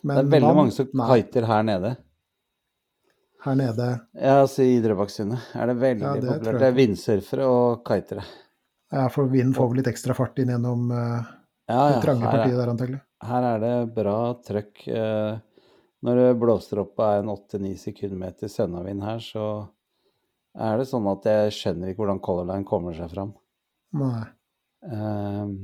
[0.08, 1.94] Det er veldig man, mange som nei, kiter her nede.
[3.46, 6.60] Her nede Ja, altså i Drøbaksundet er det veldig Ja, det populært.
[6.62, 8.24] Det er vindsurfere og kitere.
[8.92, 11.22] ja, for vinden får vel litt ekstra fart inn gjennom uh,
[11.70, 12.02] Ja, det ja.
[12.08, 13.02] trange partiet er, der, antagelig.
[13.30, 14.18] her er det bra
[14.48, 14.88] trøkk.
[14.88, 15.38] eh,
[16.06, 19.46] Når det blåser opp av en 8-9 sekundmeter sønnavind her, så
[20.58, 23.32] er det sånn at jeg skjønner ikke hvordan Color Line kommer seg fram.
[23.98, 24.24] Nei.
[24.86, 25.56] Um,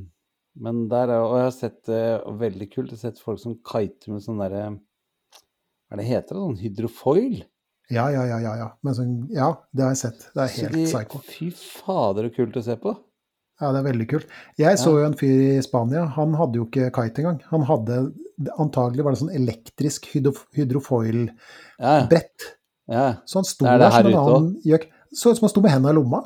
[0.58, 3.39] men der er, og jeg har sett det og veldig kult, jeg har sett folk
[3.41, 6.34] som kiter med sånn derre Hva er det heter?
[6.34, 7.39] det, Sånn hydrofoil?
[7.93, 8.54] Ja, ja, ja, ja.
[8.58, 8.67] ja.
[8.86, 10.28] Men sånn, ja, det har jeg sett.
[10.34, 11.22] Det er helt de- psycho.
[11.30, 12.93] Fy fader, så kult å se på.
[13.63, 14.28] Ja, det er veldig kult.
[14.60, 17.38] Jeg så jo en fyr i Spania, han hadde jo ikke kite engang.
[17.54, 17.99] Han hadde,
[18.60, 22.49] antagelig var det sånn elektrisk hydro- hydrofoil-brett.
[22.91, 23.13] Ja, ja.
[23.26, 24.89] Så han sto er der som en annen gjøk.
[25.13, 26.19] Så ut som han sto med hendene i lomma,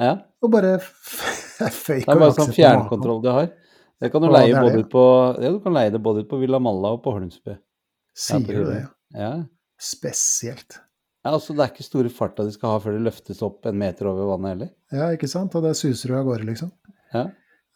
[0.00, 0.14] ja.
[0.42, 3.50] og bare føyk Det er bare sånn fjernkontroll du har.
[4.00, 5.02] Det kan du leie både ut på
[5.44, 7.52] Ja, du kan leie det både ut på Villa Malla og på Holmsbu.
[8.16, 8.84] Sier du det?
[9.14, 9.34] Ja.
[9.80, 10.78] Spesielt.
[11.24, 13.76] ja, altså det er ikke store farta de skal ha før de løftes opp en
[13.80, 14.70] meter over vannet heller.
[14.92, 15.54] Ja, ikke sant?
[15.56, 16.72] Og det suser jo av gårde, liksom.
[17.14, 17.26] Ja.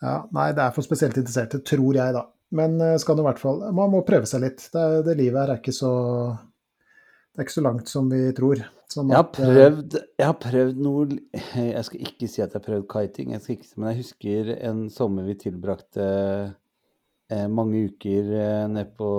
[0.04, 2.26] Ja, nei, det er for spesielt interesserte, tror jeg, da.
[2.54, 4.66] Men eh, skal nå i hvert fall Man må prøve seg litt.
[4.74, 5.92] Det, det livet her er ikke så
[6.34, 8.60] Det er ikke så langt som vi tror.
[8.92, 11.06] Sånn Jeg har eh, prøvd, jeg har prøvd noe
[11.74, 14.84] Jeg skal ikke si at jeg har prøvd kiting, jeg ikke, men jeg husker en
[14.92, 19.10] sommer vi tilbrakte eh, mange uker eh, nede på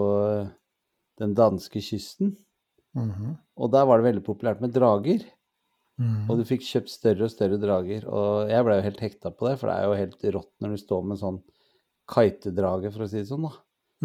[1.19, 2.35] den danske kysten.
[2.95, 5.23] mhm, Og der var det veldig populært med drager.
[6.01, 6.25] Mhm.
[6.29, 8.07] Og du fikk kjøpt større og større drager.
[8.09, 10.75] Og jeg ble jo helt hekta på det, for det er jo helt rått når
[10.75, 11.41] du står med en sånn
[12.11, 13.55] kitedrage, for å si det sånn, da.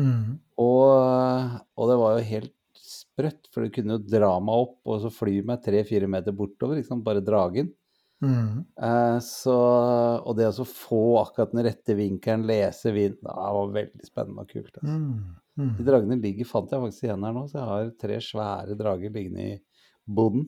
[0.00, 0.38] Mm.
[0.62, 5.03] Og, og det var jo helt sprøtt, for du kunne jo dra meg opp og
[5.03, 7.72] så fly meg tre-fire meter bortover, liksom, bare dragen.
[8.20, 8.64] Mm.
[8.76, 9.57] Eh, så,
[10.20, 14.53] og det å få akkurat den rette vinkelen, lese vind, det var veldig spennende og
[14.53, 14.72] kult.
[14.76, 14.96] Altså.
[14.96, 15.37] Mhm.
[15.61, 15.74] Mhm.
[15.76, 19.12] De dragene ligger, fant jeg faktisk igjen her nå, så jeg har tre svære drager
[19.12, 19.57] liggende i
[20.07, 20.46] boden.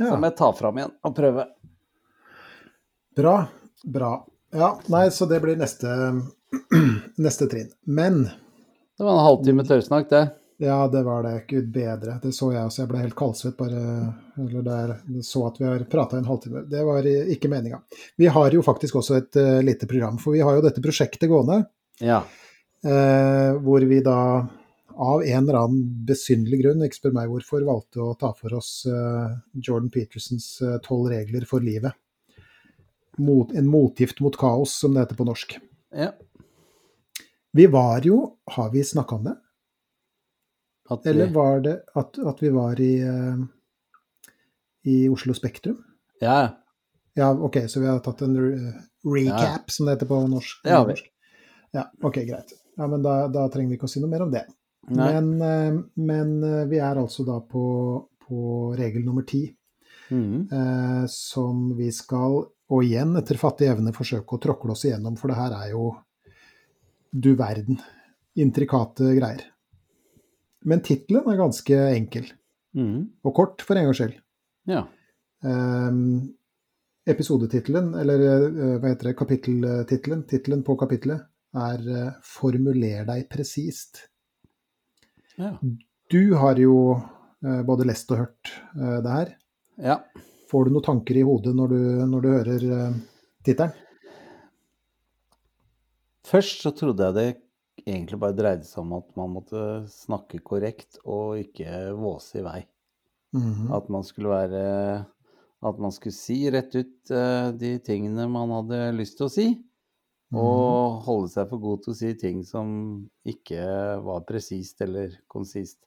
[0.00, 1.48] Ja, Som jeg tar fram igjen og prøver.
[3.16, 3.36] bra.
[3.84, 4.12] Bra.
[4.52, 5.88] Ja, nei, så det blir neste,
[7.16, 7.68] neste trinn.
[7.86, 10.22] Men Det var en halvtime tørrsnakk, det.
[10.60, 11.44] Ja, det var det.
[11.48, 12.18] Gud bedre.
[12.22, 12.82] Det så jeg også.
[12.82, 13.82] Jeg ble helt kaldsvett bare
[14.40, 14.90] eller der,
[15.24, 16.66] så at vi har prata en halvtime.
[16.68, 17.78] Det var ikke meninga.
[18.20, 21.32] Vi har jo faktisk også et uh, lite program, for vi har jo dette prosjektet
[21.32, 21.62] gående.
[22.04, 22.20] Ja.
[22.84, 24.18] Uh, hvor vi da
[25.00, 28.84] av en eller annen besynderlig grunn, ikke spør meg hvorfor, valgte å ta for oss
[28.88, 31.96] eh, Jordan Petersens eh, tolv regler for livet.
[33.20, 35.58] Mot, en motgift mot kaos, som det heter på norsk.
[35.96, 36.12] ja.
[37.52, 39.32] Vi var jo Har vi snakka om det?
[40.94, 43.40] At Eller var det at, at vi var i, eh,
[44.86, 45.80] i Oslo Spektrum?
[46.20, 46.56] ja.
[47.18, 50.60] Ja, OK, så vi har tatt en re recap, som det heter på norsk.
[50.62, 50.94] Det har vi.
[51.74, 52.54] Ja, OK, greit.
[52.78, 54.44] Ja, men da, da trenger vi ikke å si noe mer om det.
[54.88, 57.64] Men, eh, men eh, vi er altså da på,
[58.24, 58.44] på
[58.78, 59.44] regel nummer ti.
[60.10, 60.48] mm.
[60.52, 62.40] eh, som vi skal,
[62.70, 65.84] og igjen etter fattig evne, forsøke å tråkle oss igjennom, for det her er jo
[67.10, 67.78] du verden.
[68.40, 69.44] Intrikate greier.
[70.66, 72.32] Men tittelen er ganske enkel,
[72.70, 73.08] Mm.
[73.26, 74.12] og kort for en gangs skyld.
[74.70, 74.84] Ja.
[75.42, 76.36] Um,
[77.08, 78.20] episodetittelen, eller
[78.78, 81.80] hva heter det, kapitteltittelen, tittelen på kapitlet, er
[82.22, 84.04] 'Formuler deg presist'.
[85.40, 85.54] Ja.
[86.10, 89.32] Du har jo eh, både lest og hørt eh, det her.
[89.92, 90.02] ja.
[90.50, 92.94] Får du noen tanker i hodet når du, når du hører uh,
[93.46, 93.70] tittelen?
[96.26, 97.26] Først så trodde jeg det
[97.84, 102.58] egentlig bare dreide seg om at man måtte snakke korrekt og ikke våse i vei.
[103.36, 103.70] Mhm.
[103.78, 105.06] At man skulle være
[105.62, 109.44] At man skulle si rett ut eh, de tingene man hadde lyst til å si.
[110.30, 112.68] Og holde seg for god til å si ting som
[113.26, 113.62] ikke
[114.04, 115.80] var presist eller konsist.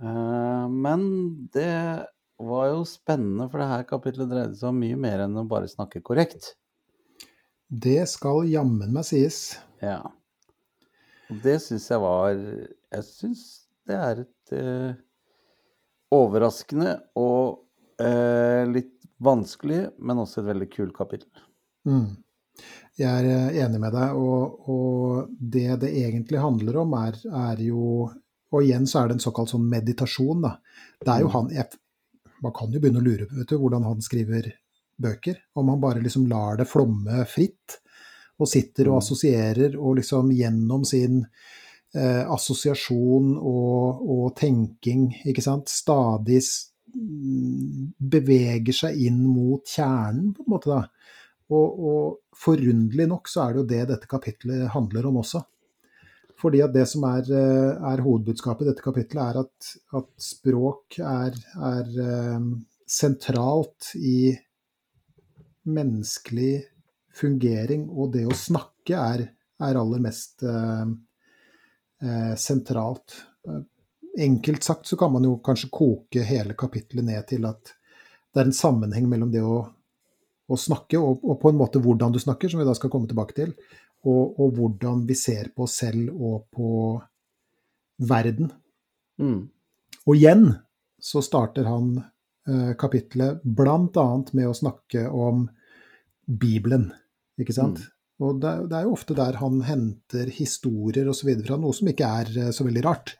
[0.00, 1.04] Eh, men
[1.54, 2.06] det
[2.40, 5.70] var jo spennende, for det her kapitlet dreide seg om mye mer enn å bare
[5.70, 6.54] snakke korrekt.
[7.70, 9.60] Det skal jammen meg sies.
[9.84, 10.00] Ja.
[11.30, 13.42] Og det syns jeg var Jeg syns
[13.86, 14.98] det er et eh,
[16.14, 17.62] overraskende og
[18.02, 21.30] eh, litt vanskelig, men også et veldig kult kapittel.
[21.86, 22.18] Mm.
[23.00, 27.16] Jeg er eh, enig med deg, og, og det det egentlig handler om, er,
[27.50, 28.10] er jo
[28.52, 30.56] Og igjen så er det en såkalt sånn meditasjon, da.
[30.98, 31.34] Det er jo Mm.
[31.36, 31.78] han jeg,
[32.42, 34.48] Man kan jo begynne å lure på vet du, hvordan han skriver
[35.00, 35.36] bøker.
[35.54, 37.76] Om han bare liksom lar det flomme fritt,
[38.40, 38.98] og sitter og Mm.
[39.04, 41.26] assosierer, og liksom gjennom sin
[41.94, 46.40] eh, assosiasjon og, og tenking, ikke sant, stadig
[46.94, 50.82] mm, beveger seg inn mot kjernen, på en måte, da.
[51.50, 55.42] Og, og forunderlig nok så er det jo det dette kapitlet handler om også.
[56.40, 61.00] Fordi at det som er, eh, er hovedbudskapet i dette kapitlet, er at, at språk
[61.04, 61.36] er,
[61.70, 62.46] er eh,
[62.88, 64.32] sentralt i
[65.68, 66.54] menneskelig
[67.20, 69.26] fungering, og det å snakke er,
[69.60, 70.86] er aller mest eh,
[72.06, 73.18] eh, sentralt.
[74.20, 77.74] Enkelt sagt så kan man jo kanskje koke hele kapitlet ned til at
[78.30, 79.60] det er en sammenheng mellom det å,
[80.50, 83.10] å snakke, og, og på en måte hvordan du snakker, som vi da skal komme
[83.10, 83.54] tilbake til,
[84.08, 86.72] og, og hvordan vi ser på oss selv og på
[88.10, 88.50] verden.
[89.20, 89.40] Mm.
[90.06, 90.48] Og igjen
[91.00, 94.06] så starter han eh, kapitlet bl.a.
[94.32, 95.46] med å snakke om
[96.24, 96.90] Bibelen,
[97.40, 97.80] ikke sant?
[97.80, 97.96] Mm.
[98.20, 101.32] Og det, det er jo ofte der han henter historier osv.
[101.46, 103.14] fra, noe som ikke er eh, så veldig rart.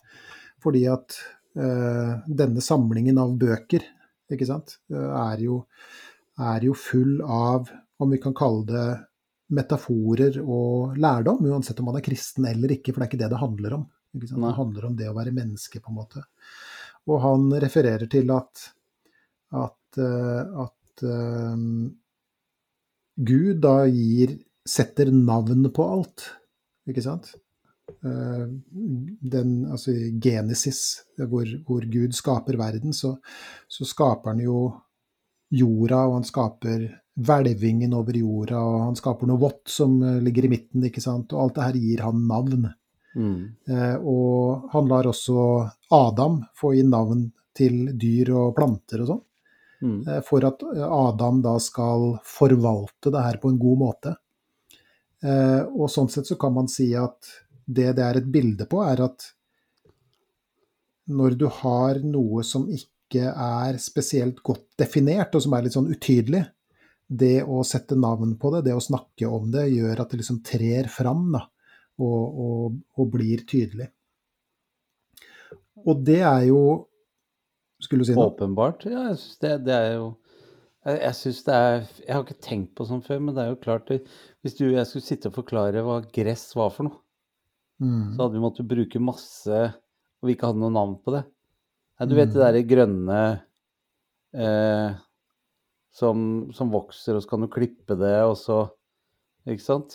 [0.61, 1.17] Fordi at
[1.57, 3.87] eh, denne samlingen av bøker,
[4.31, 5.63] ikke sant, eh, er jo,
[6.41, 8.89] er jo full av, om vi kan kalle det
[9.51, 13.31] metaforer og lærdom, uansett om man er kristen eller ikke, for det er ikke det
[13.33, 13.87] det handler om.
[14.13, 16.23] Det handler om det å være menneske, på en måte.
[17.11, 18.65] Og han refererer til at,
[19.59, 21.63] at, eh, at eh,
[23.31, 26.27] Gud da gir, setter navn på alt,
[26.91, 27.33] ikke sant?
[28.03, 28.45] Eh,
[29.35, 33.17] Den, altså Genesis, hvor, hvor Gud skaper verden, så,
[33.69, 34.63] så skaper han jo
[35.51, 36.85] jorda, og han skaper
[37.21, 41.33] hvelvingen over jorda, og han skaper noe vått som eh, ligger i midten, ikke sant?
[41.35, 42.69] Og alt det her gir han navn.
[43.17, 43.41] Mm.
[43.67, 45.37] Eh, og han lar også
[45.91, 49.25] Adam få inn navn til dyr og planter og sånn,
[49.81, 50.01] Mm.
[50.07, 54.11] eh, for at eh, Adam da skal forvalte det her på en god måte.
[55.25, 57.31] Eh, og sånn sett så kan man si at
[57.65, 59.25] det det er et bilde på, er at
[61.09, 65.91] når du har noe som ikke er spesielt godt definert, og som er litt sånn
[65.91, 66.45] utydelig,
[67.11, 70.43] det å sette navn på det, det å snakke om det, gjør at det liksom
[70.47, 71.41] trer fram da,
[71.99, 73.89] og, og, og blir tydelig.
[75.87, 76.87] Og det er jo
[77.81, 78.29] Skulle du si noe?
[78.35, 78.85] Åpenbart.
[78.85, 80.09] Ja, jeg syns det, det er jo
[80.85, 83.49] Jeg, jeg synes det er Jeg har ikke tenkt på sånn før, men det er
[83.55, 84.03] jo klart det,
[84.45, 87.01] Hvis du, og jeg skulle sitte og forklare hva gress var for noe,
[87.81, 88.11] Mm.
[88.13, 91.23] så hadde vi måttet bruke masse Og vi ikke hadde noe navn på det.
[92.01, 93.21] Nei, du vet det derre grønne
[94.35, 94.95] eh,
[95.93, 96.23] som,
[96.57, 98.63] som vokser, og så kan du klippe det, og så
[99.49, 99.95] Ikke sant?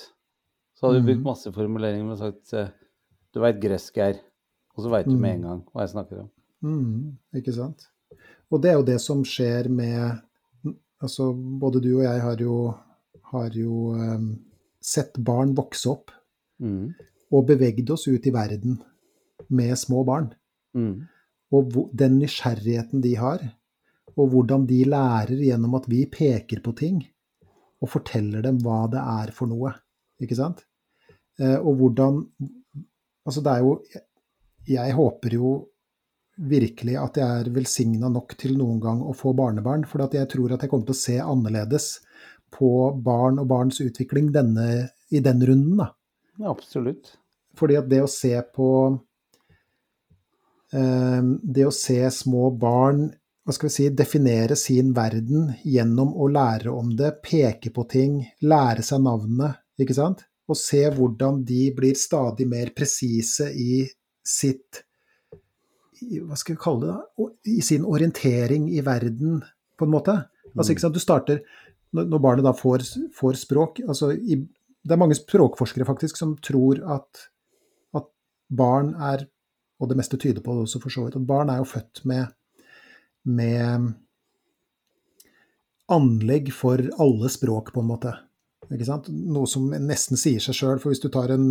[0.75, 1.27] Så hadde vi brukt Mhm.
[1.30, 2.69] masse formuleringer og sagt eh,
[3.34, 4.17] Du veit gresk Geir.
[4.75, 6.30] Og så veit du med en gang hva jeg snakker om.
[6.61, 7.86] Mm, ikke sant.
[8.51, 10.21] Og det er jo det som skjer med
[11.03, 12.73] Altså, både du og jeg har jo,
[13.32, 14.39] har jo um,
[14.82, 16.11] sett barn vokse opp
[16.61, 16.93] Mm.
[17.32, 18.77] og bevegd oss ut i verden
[19.49, 20.34] med små barn.
[20.73, 21.05] Mm.
[21.56, 23.43] Og den nysgjerrigheten de har,
[24.16, 27.01] og hvordan de lærer gjennom at vi peker på ting
[27.84, 29.74] og forteller dem hva det er for noe.
[30.24, 30.64] Ikke sant?
[31.39, 32.24] Eh, og hvordan
[33.26, 33.72] Altså, det er jo
[34.70, 35.51] Jeg håper jo
[36.36, 39.86] virkelig at jeg er velsigna nok til noen gang å få barnebarn.
[39.88, 41.86] For jeg tror at jeg kommer til å se annerledes
[42.51, 42.70] på
[43.06, 45.78] barn og barns utvikling denne, i den runden.
[45.80, 45.93] da.
[46.39, 47.14] Ja, absolutt.
[47.56, 48.68] Fordi at det å se på
[50.72, 53.05] Det å se små barn
[53.45, 58.16] hva skal vi si, definere sin verden gjennom å lære om det, peke på ting,
[58.41, 60.24] lære seg navnene, ikke sant?
[60.49, 63.84] Og se hvordan de blir stadig mer presise i
[64.26, 64.82] sitt
[66.26, 66.95] Hva skal vi kalle det?
[66.95, 67.28] da?
[67.53, 69.39] I sin orientering i verden,
[69.78, 70.18] på en måte.
[70.55, 70.97] Altså, ikke sant?
[70.97, 71.43] Du starter
[71.95, 74.39] Når barnet da får, får språk altså i,
[74.82, 77.28] Det er mange språkforskere faktisk som tror at,
[77.93, 78.09] at
[78.49, 79.28] barn er
[79.82, 81.17] Og det meste tyder på det også, for så vidt.
[81.19, 82.32] At barn er jo født med
[83.26, 83.93] med
[85.91, 88.13] anlegg for alle språk, på en måte.
[88.65, 91.47] Noe som nesten sier seg sjøl, for hvis du tar en,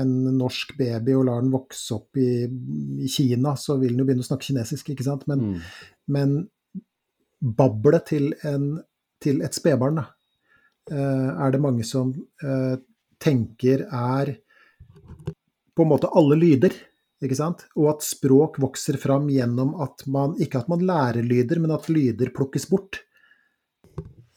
[0.00, 2.48] en, norsk baby og lar den vokse opp i,
[2.98, 5.26] i, Kina, så vil den jo begynne å snakke kinesisk, ikke sant.
[5.30, 5.68] Men, mm.
[6.14, 6.36] men
[7.38, 8.32] bablet til,
[9.22, 10.08] til, et spedbarn, da,
[10.90, 12.10] eh, er det mange som
[12.42, 12.74] uh,
[13.22, 14.34] tenker er
[15.78, 16.74] på en måte alle lyder.
[17.76, 21.88] Og at språk vokser fram gjennom at man Ikke at man lærer lyder, men at
[21.90, 23.00] lyder plukkes bort.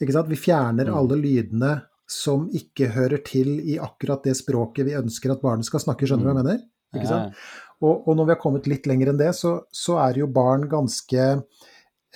[0.01, 0.32] Ikke sant?
[0.32, 0.97] Vi fjerner mm.
[0.97, 1.73] alle lydene
[2.11, 6.09] som ikke hører til i akkurat det språket vi ønsker at barnet skal snakke.
[6.09, 6.47] Skjønner du hva jeg mm.
[6.47, 7.07] mener?
[7.07, 7.43] Sant?
[7.82, 10.67] Og, og, når vi har kommet litt lenger enn det, så, så er jo barn
[10.69, 11.27] ganske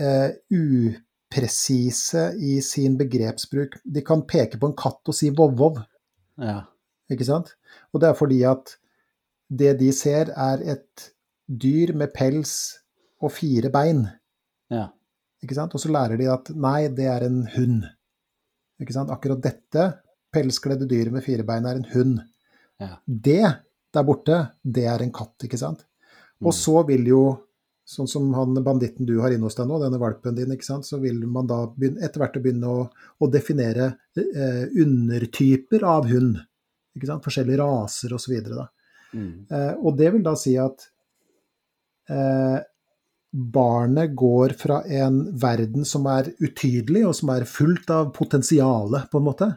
[0.01, 3.79] eh, upresise i sin begrepsbruk.
[3.81, 5.79] De kan peke på en katt og si vov-vov.
[6.41, 6.59] Ja.
[7.11, 7.55] Ikke sant?
[7.93, 8.75] Og det er fordi at
[9.49, 11.09] det de ser, er et
[11.45, 12.55] dyr med pels
[13.21, 14.05] og fire bein.
[14.73, 14.87] Ja.
[15.43, 15.75] Ikke sant?
[15.77, 17.83] Og så lærer de at nei, det er en hund.
[18.81, 19.13] Ikke sant?
[19.13, 19.89] Akkurat dette
[20.35, 22.19] pelskledde dyret med fire bein er en hund.
[22.81, 22.97] Ja.
[23.05, 23.43] Det
[23.95, 25.85] der borte, det er en katt, ikke sant.
[26.43, 26.57] Og mm.
[26.57, 27.21] så vil jo,
[27.87, 30.87] sånn som han banditten du har inne hos deg nå, denne valpen din, ikke sant,
[30.87, 36.09] så vil man da begynne, etter hvert å begynne å, å definere eh, undertyper av
[36.11, 36.41] hund.
[36.97, 37.23] Ikke sant?
[37.23, 38.35] Forskjellige raser osv.
[38.49, 38.67] da.
[39.15, 39.47] Mm.
[39.49, 40.87] Eh, og det vil da si at
[42.11, 42.59] eh,
[43.35, 49.19] barnet går fra en verden som er utydelig, og som er fullt av potensial, på
[49.19, 49.49] en måte,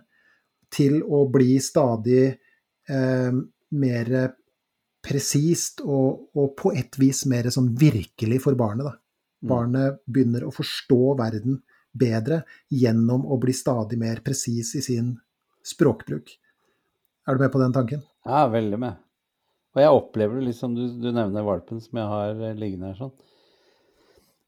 [0.75, 3.39] til å bli stadig eh,
[3.79, 4.15] mer
[5.09, 8.89] presist og, og, på et vis mer sånn virkelig for barnet.
[8.89, 8.95] Da.
[9.39, 9.51] Mm.
[9.53, 11.63] Barnet begynner å forstå verden
[11.99, 15.15] bedre gjennom å bli stadig mer presis i sin
[15.65, 16.35] språkbruk.
[17.29, 18.03] Er du med på den tanken?
[18.27, 18.99] Ja, veldig med.
[19.77, 22.93] Og jeg opplever det litt som du, du nevner valpen som jeg har eh, liggende
[22.93, 23.13] her sånn.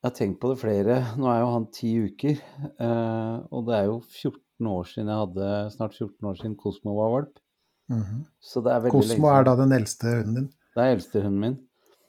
[0.00, 0.94] Jeg har tenkt på det flere.
[1.20, 2.38] Nå er jo han ti uker.
[2.70, 6.94] Eh, og det er jo 14 år siden jeg hadde snart 14 år siden Kosmo
[6.96, 7.42] var valp.
[7.90, 8.22] Mm -hmm.
[8.40, 10.48] Så det er veldig Kosmo er da den eldste hunden din?
[10.74, 11.58] Det er eldste hunden min.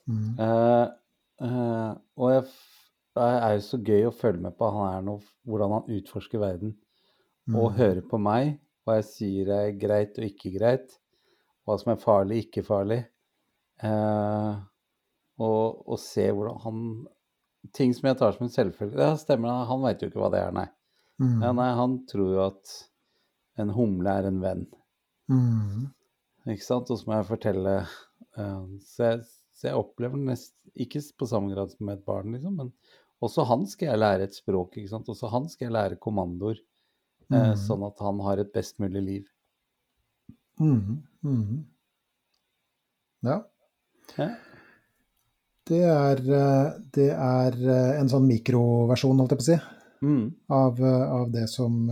[0.08, 0.40] Mm.
[0.40, 0.88] Eh,
[1.42, 2.44] eh, og jeg,
[3.16, 6.78] det er jo så gøy å følge med på han nå, hvordan han utforsker verden.
[7.48, 7.56] Mm.
[7.56, 11.01] Og høre på meg, hva jeg sier er greit og ikke greit
[11.72, 13.00] hva som er farlig, ikke farlig.
[13.82, 14.54] Eh,
[15.42, 16.86] og, og, se hvordan han
[17.78, 18.98] Ting som jeg tar som en selvfølge.
[18.98, 20.64] Ja, stemmer det, han veit jo ikke hva det er, nei.
[21.22, 21.44] Mm.
[21.46, 22.72] Ja, nei, han tror jo at
[23.62, 24.64] en humle er en venn.
[25.30, 25.92] Mm.
[26.50, 26.90] Ikke sant?
[26.90, 29.22] Og så må jeg fortelle eh, så, jeg,
[29.54, 32.74] så, jeg, opplever nest, ikke på samme grad som et barn, liksom, men
[33.22, 34.80] også han skal jeg lære et språk.
[34.82, 35.14] ikke sant?
[35.14, 36.58] Også han skal jeg lære kommandoer,
[37.30, 37.60] eh, mm.
[37.62, 39.30] sånn at han har et best mulig liv.
[40.62, 41.60] Mm, mm.
[43.26, 43.38] Ja.
[44.18, 44.30] ja.
[45.72, 49.58] Det er, eh, det er, eh, en sånn mikroversjon, holdt jeg på å si,
[50.06, 50.24] mm.
[50.58, 51.84] av, eh, av, det som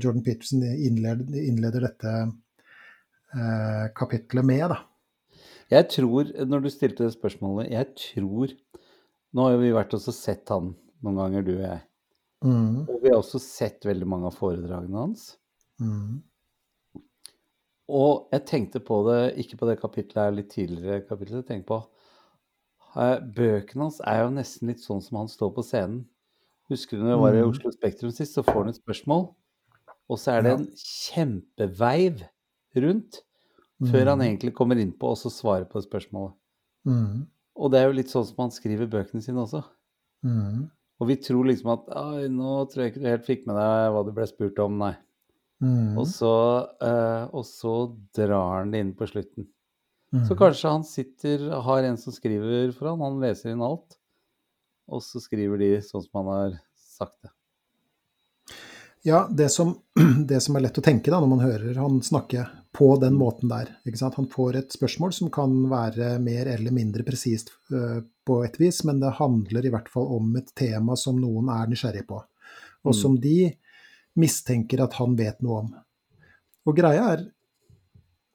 [0.00, 2.14] Jordan Peterson innleder, innleder dette
[3.34, 4.64] eh, kapitlet med.
[4.72, 4.80] Da.
[5.70, 8.56] Jeg tror, når du stilte det spørsmålet, jeg tror
[9.30, 10.72] Nå har vi vært og sett han
[11.06, 11.82] noen ganger, du og jeg.
[12.42, 12.78] Mm.
[12.90, 15.36] Og vi har også sett veldig mange av foredragene hans.
[15.78, 16.16] Mm.
[17.90, 21.72] Og jeg tenkte på det, ikke på det kapitlet her, litt tidligere kapitlet, jeg tenkte
[21.72, 21.80] på
[22.90, 26.00] Bøkene hans er jo nesten litt sånn som han står på scenen.
[26.70, 27.50] Husker du når jeg var i mm.
[27.52, 29.28] Oslo Spektrum sist, så får han et spørsmål,
[30.10, 32.24] og så er det en kjempeveiv
[32.82, 33.20] rundt
[33.80, 34.24] før han mm.
[34.26, 36.34] egentlig kommer inn på og så svarer på spørsmålet.
[36.86, 37.22] Mm.
[37.60, 39.62] Og det er jo litt sånn som han skriver bøkene sine også.
[40.26, 40.66] Mm.
[41.00, 41.88] Og vi tror liksom at
[42.30, 44.94] nå tror jeg ikke du helt fikk med deg hva du ble spurt om, nei.
[45.60, 45.96] Mm.
[45.98, 46.34] Og, så,
[46.80, 47.74] uh, og, så,
[48.16, 49.48] drar han det inn på slutten.
[50.14, 50.24] Mm.
[50.26, 53.98] Så kanskje han sitter, har en som skriver for han, han leser inn alt.
[54.90, 57.30] Og så skriver de sånn som han har sagt det.
[59.06, 59.76] Ja, det som,
[60.28, 63.52] det som, er lett å tenke da, når man hører han snakke på den måten
[63.52, 63.70] der?
[64.16, 68.82] Han får et spørsmål som kan være mer eller mindre presist uh, på et vis,
[68.88, 72.20] men det handler i hvert fall om et tema som noen er nysgjerrig på,
[72.84, 73.52] og som de
[74.18, 75.68] mistenker at han vet noe om.
[76.66, 77.28] Og greia er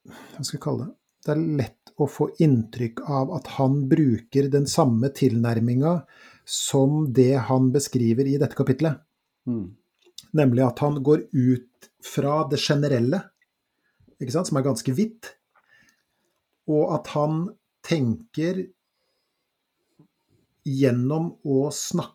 [0.05, 0.93] Hva skal jeg kalle det?
[1.25, 5.95] Det er lett å få inntrykk av at han bruker den samme tilnærminga
[6.45, 8.99] som det han beskriver i dette kapitlet.
[9.49, 9.73] Mm.
[10.37, 13.23] Nemlig at han går ut fra det generelle,
[14.21, 15.31] som er ganske vidt,
[16.69, 17.47] og at han
[17.85, 18.61] tenker
[20.65, 22.14] gjennom å snakke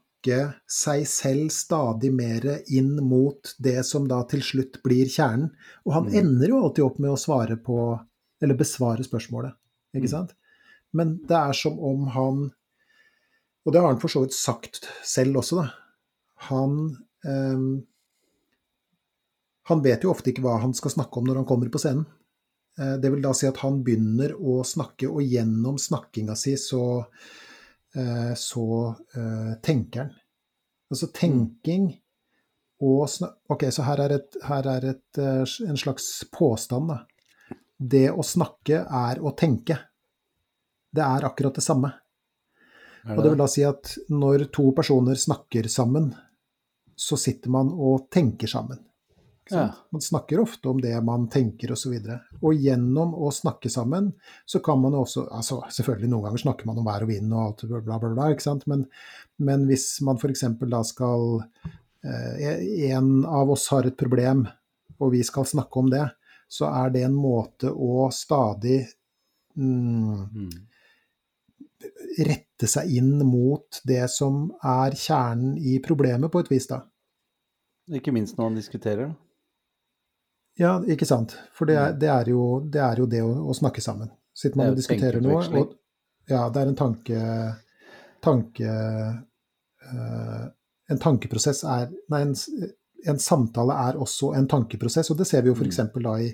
[0.70, 5.50] seg selv stadig mer inn mot det som da til slutt blir kjernen.
[5.86, 6.16] Og han mm.
[6.20, 7.78] ender jo alltid opp med å svare på,
[8.42, 9.56] eller besvare spørsmålet,
[9.96, 10.14] ikke mm.
[10.14, 10.34] sant?
[10.96, 12.48] Men det er som om han
[13.62, 15.66] Og det har han for så vidt sagt selv også, da.
[16.48, 16.72] Han
[17.22, 17.82] um,
[19.70, 22.06] han vet jo ofte ikke hva han skal snakke om når han kommer på scenen.
[22.80, 26.82] Eh, det vil da si at han begynner å snakke, og gjennom snakkinga si så,
[27.00, 27.38] eh,
[28.38, 28.64] så
[29.16, 30.12] uh, tenker han.
[30.90, 31.88] Altså tenking
[32.80, 33.08] og
[33.52, 37.56] Ok, så her er, et, her er et, en slags påstand, da.
[37.76, 39.76] Det å snakke er å tenke.
[40.90, 41.90] Det er akkurat det samme.
[43.02, 43.16] Det?
[43.16, 46.10] Og det vil da si at når to personer snakker sammen,
[46.96, 48.80] så sitter man og tenker sammen.
[49.50, 49.72] Ja.
[49.90, 51.94] Man snakker ofte om det man tenker osv.
[51.94, 54.12] Og, så og gjennom å snakke sammen,
[54.46, 57.42] så kan man også altså Selvfølgelig noen ganger snakker man om vær og vind og
[57.42, 58.66] alt bla, bla, bla, ikke sant?
[58.70, 58.86] Men,
[59.42, 60.44] men hvis man f.eks.
[60.70, 61.42] da skal
[62.06, 64.46] eh, En av oss har et problem,
[65.00, 66.04] og vi skal snakke om det,
[66.50, 68.82] så er det en måte å stadig
[69.54, 70.54] mm, mm.
[72.26, 76.82] rette seg inn mot det som er kjernen i problemet, på et vis, da.
[77.90, 79.14] Ikke minst når man diskuterer?
[80.58, 81.36] Ja, ikke sant.
[81.56, 81.98] For det er, mm.
[82.00, 84.10] det er, jo, det, er jo, det å, å, snakke sammen.
[84.36, 85.76] Sitter man og diskuterer noe, og
[86.30, 87.20] ja, det er en tanke,
[88.22, 88.74] tanke
[89.90, 90.44] uh,
[90.90, 92.34] En tankeprosess er Nei, en,
[93.10, 95.82] en, samtale er også en tankeprosess, og det ser vi jo f.eks.
[95.88, 96.00] Mm.
[96.06, 96.30] da i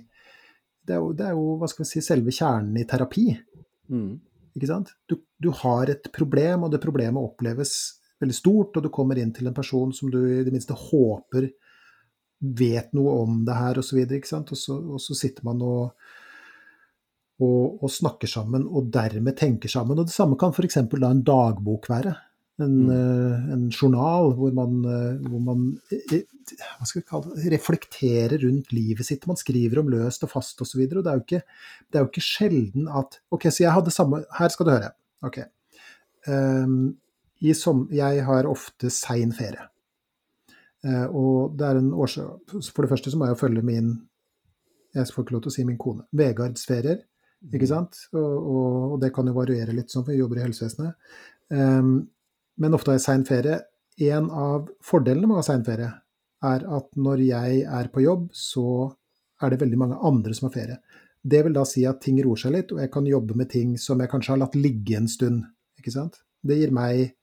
[0.87, 3.25] det er, jo, det er, jo, hva skal vi si, selve kjernen i terapi.
[3.91, 4.11] Mm.
[4.55, 4.93] Ikke sant?
[5.11, 7.73] Du, du, har et problem, og det problemet oppleves
[8.23, 11.49] veldig stort, og du kommer inn til en person som du i det minste håper
[12.39, 14.03] vet noe om det her osv.
[14.03, 16.07] Og, så og, og så sitter man og,
[17.41, 19.99] og, og, snakker sammen, og dermed tenker sammen.
[19.99, 20.81] Og det samme kan f.eks.
[20.93, 22.15] da en dagbok være.
[22.57, 22.89] En, mm.
[22.89, 29.27] uh, en journal hvor man, uh, hvor man uh, reflekterer rundt livet sitt.
[29.29, 30.87] Man skriver om løst og fast osv.
[30.87, 31.43] Og, så og det er, jo ikke,
[31.91, 34.95] det er jo ikke sjelden at Ok, så jeg hadde samme Her skal du høre.
[35.27, 35.43] Ok.
[36.27, 36.97] Um,
[37.55, 39.69] som, jeg har ofte sein ferie.
[40.87, 43.95] Eh, og det er en årsak For det første så må jeg jo følge min
[44.95, 46.07] Jeg får ikke lov til å si min kone.
[46.17, 47.01] Vegards ferier,
[47.51, 47.73] ikke mm.
[47.73, 47.99] sant?
[48.15, 50.95] Og, og, og, det kan jo variere litt sånn, for jeg jobber i helsevesenet.
[51.53, 51.91] Um,
[52.57, 53.59] men ofte har jeg sein ferie.
[54.07, 55.91] En av fordelene med å ha sein ferie
[56.47, 58.89] er at når jeg er på jobb, så
[59.43, 60.79] er det veldig mange andre som har ferie.
[61.21, 63.77] Det vil da si at ting roer seg litt, og jeg kan jobbe med ting
[63.81, 65.45] som jeg kanskje har latt ligge en stund.
[65.77, 66.23] ikke sant?
[66.41, 67.17] Det gir meg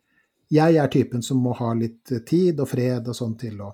[0.54, 3.72] jeg er typen som må ha litt eh, tid og fred og sånn til å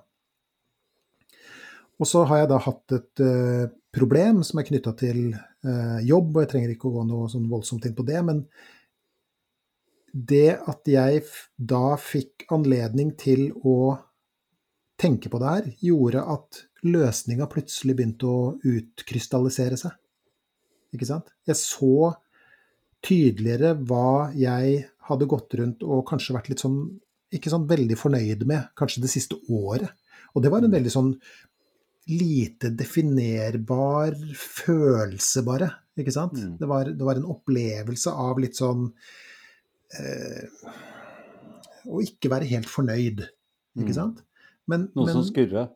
[2.00, 6.30] Og så har jeg da hatt et uh, problem som er knytta til uh, jobb,
[6.32, 8.38] og jeg trenger ikke å gå noe sånn voldsomt inn på det, men
[10.12, 11.20] det at jeg
[11.56, 13.98] da fikk anledning til å
[15.00, 19.92] tenke på det her, gjorde at løsninga plutselig begynte å utkrystallisere seg.
[20.96, 21.28] Ikke sant?
[21.44, 22.14] Jeg så
[23.04, 26.82] tydeligere hva jeg hadde gått rundt og kanskje vært litt sånn
[27.30, 29.90] ikke sånn veldig fornøyd med, kanskje det siste året.
[30.34, 30.76] Og det var en mm.
[30.76, 31.10] veldig sånn
[32.10, 35.70] lite definerbar følelse, bare.
[36.00, 36.38] Ikke sant?
[36.38, 36.56] Mm.
[36.58, 38.86] Det, var, det, var, en opplevelse av litt sånn
[40.00, 40.70] eh,
[41.90, 43.22] Å ikke være helt fornøyd,
[43.78, 43.98] ikke mm.
[43.98, 44.24] sant?
[44.70, 45.66] Men, noe men, som skurra?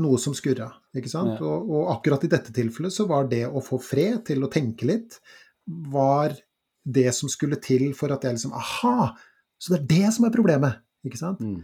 [0.00, 1.38] Noe som skurra, ikke sant?
[1.38, 1.46] Ja.
[1.46, 4.88] Og, og, akkurat i dette tilfellet så var det å få fred til å tenke
[4.90, 5.18] litt,
[5.90, 6.36] var
[6.84, 9.12] det som skulle til for at jeg liksom Aha!
[9.60, 10.80] Så det er det som er problemet.
[11.06, 11.40] Ikke sant?
[11.44, 11.62] Mm.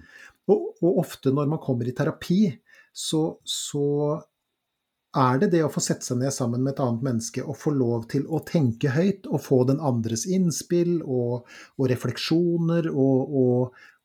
[0.52, 2.40] Og, og, ofte når man kommer i terapi,
[2.92, 3.86] så, så,
[5.16, 7.72] er det det å få sette seg ned sammen med et annet menneske og få
[7.72, 11.46] lov til å tenke høyt og få den andres innspill og,
[11.80, 13.32] og refleksjoner og,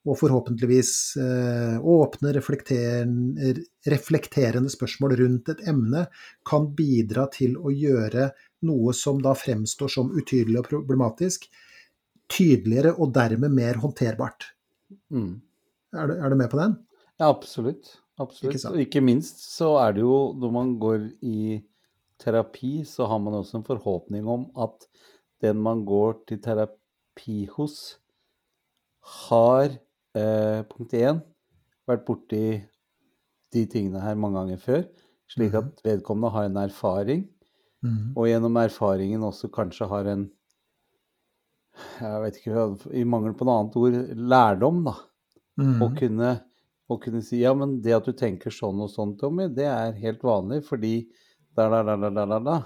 [0.08, 3.52] og forhåpentligvis eh, åpne, reflekterende,
[3.92, 6.06] reflekterende spørsmål rundt et emne
[6.48, 8.32] kan bidra til å gjøre
[8.68, 11.48] noe som da fremstår som utydelig og problematisk,
[12.32, 14.52] tydeligere og dermed mer håndterbart.
[15.12, 15.42] Mm.
[15.92, 16.78] Er, du, er, du, med på den?
[17.20, 17.98] Ja, absolutt.
[18.22, 18.56] absolutt.
[18.56, 18.72] Ikke?
[18.72, 21.60] Og ikke minst så er det jo når man går i
[22.22, 24.88] terapi, så har man også en forhåpning om at
[25.42, 27.98] den man går til terapi hos,
[29.28, 29.72] har
[30.14, 31.24] eh, punkt én
[31.90, 32.44] vært borti
[33.52, 34.84] de tingene her mange ganger før,
[35.32, 35.58] slik Mhm.
[35.58, 37.28] at vedkommende har en erfaring,
[37.84, 38.14] Mhm.
[38.16, 40.30] og gjennom erfaringen også kanskje har en
[42.02, 42.64] jeg vet ikke,
[43.00, 43.96] i mangel på noe annet ord,
[44.32, 44.94] lærdom, da.
[45.62, 45.78] Mm.
[45.82, 46.32] Å kunne,
[46.92, 49.94] å kunne si ja, men det at du tenker sånn og sånn, Tommy, det er
[50.02, 51.08] helt vanlig fordi
[51.56, 52.60] da, da, da, da, da, da,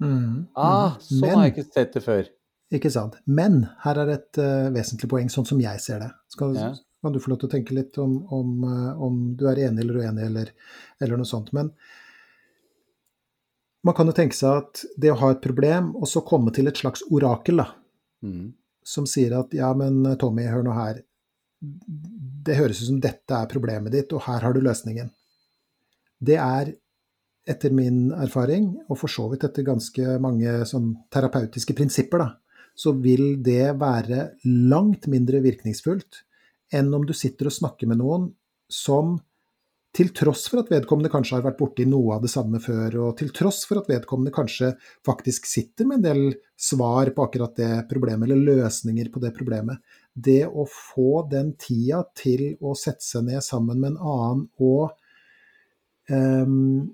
[0.00, 0.46] Mm.
[0.56, 1.00] Ah, Mhm.
[1.00, 2.28] sånn Men- har jeg ikke sett det før.
[2.72, 3.16] Ikke sant.
[3.26, 6.10] Men her er et uh, vesentlig poeng, sånn som jeg ser det.
[6.28, 6.74] Skal, Ja.
[7.02, 9.80] kan du få lov til å tenke litt om, om, eh, om du er enig
[9.80, 10.50] eller uenig, eller,
[11.02, 11.52] eller noe sånt.
[11.52, 11.70] Men
[13.86, 16.68] man kan jo tenke seg at det å ha et problem, og så komme til
[16.68, 17.70] et slags orakel, da,
[18.22, 18.52] Mm.
[18.84, 20.98] som sier at ja, men eh, Tommy, hør nå her.
[21.60, 25.08] Det høres ut som dette er problemet ditt, og her har du løsningen.
[26.20, 26.74] Det er
[27.48, 32.28] etter min erfaring, og for så vidt etter ganske mange sånn terapeutiske prinsipper, da,
[32.76, 36.20] så vil det være langt mindre virkningsfullt
[36.76, 38.28] enn om du sitter og snakker med noen
[38.70, 39.16] som
[39.96, 43.16] til tross for at vedkommende kanskje har vært borti noe av det samme før, og
[43.18, 44.72] til tross for at vedkommende kanskje
[45.06, 46.20] faktisk sitter med en del
[46.60, 49.82] svar på akkurat det problemet, eller løsninger på det problemet,
[50.14, 54.92] det å få den tida til å sette seg ned sammen med en annen og
[56.10, 56.90] um,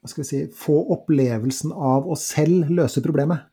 [0.00, 3.48] hva skal vi si, få opplevelsen av å selv løse problemet.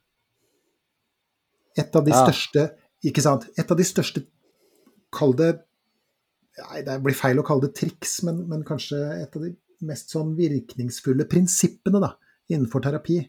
[1.77, 2.25] Et av de Ja.
[2.25, 2.71] største
[3.05, 3.45] Ikke sant?
[3.55, 4.23] Et av de største
[5.13, 5.66] Kall det
[6.57, 9.51] Nei, det blir feil å kalle det triks, men, men kanskje et av de
[9.85, 12.15] mest sånn virkningsfulle prinsippene da,
[12.49, 13.19] innenfor terapi,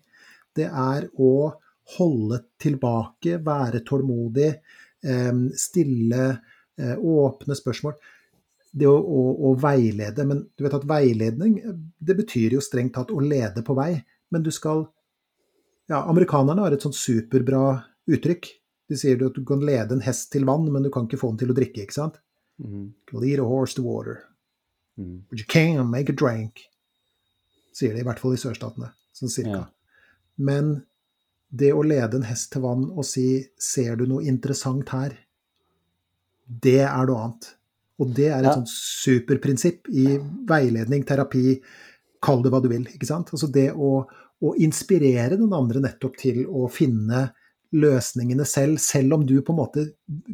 [0.56, 1.32] det er å
[1.96, 4.48] holde tilbake, være tålmodig,
[5.04, 6.28] eh, stille,
[6.78, 7.96] eh, åpne spørsmål.
[8.78, 10.24] Det å, å, å veilede.
[10.28, 11.56] Men du vet at veiledning,
[11.98, 13.94] det betyr jo strengt tatt å lede på vei.
[14.32, 14.88] Men du skal
[15.88, 17.78] Ja, amerikanerne har et sånt superbra
[18.12, 18.44] uttrykk.
[18.92, 21.30] De sier at du kan lede en hest til vann, men du kan ikke få
[21.32, 22.18] den til å drikke, ikke sant?
[22.60, 22.92] Mm.
[23.12, 24.24] Lead a horse to water,
[24.98, 25.22] Mm.
[25.30, 26.64] but you can't make a drink.
[27.72, 29.50] Sier de i hvert fall i sørstatene, sånn cirka.
[29.50, 29.66] Ja.
[30.38, 30.84] Men
[31.54, 35.16] det å lede en hest til vann og si 'ser du noe interessant her',
[36.48, 37.54] det er noe annet.
[38.00, 38.54] Og det er et Ja.
[38.54, 41.60] sånt superprinsipp i veiledning, terapi,
[42.22, 42.84] kall det hva du vil.
[42.84, 43.30] ikke sant?
[43.30, 44.06] Altså det å,
[44.42, 47.32] å inspirere den andre nettopp til å finne
[47.72, 49.84] løsningene selv, selv om du på en måte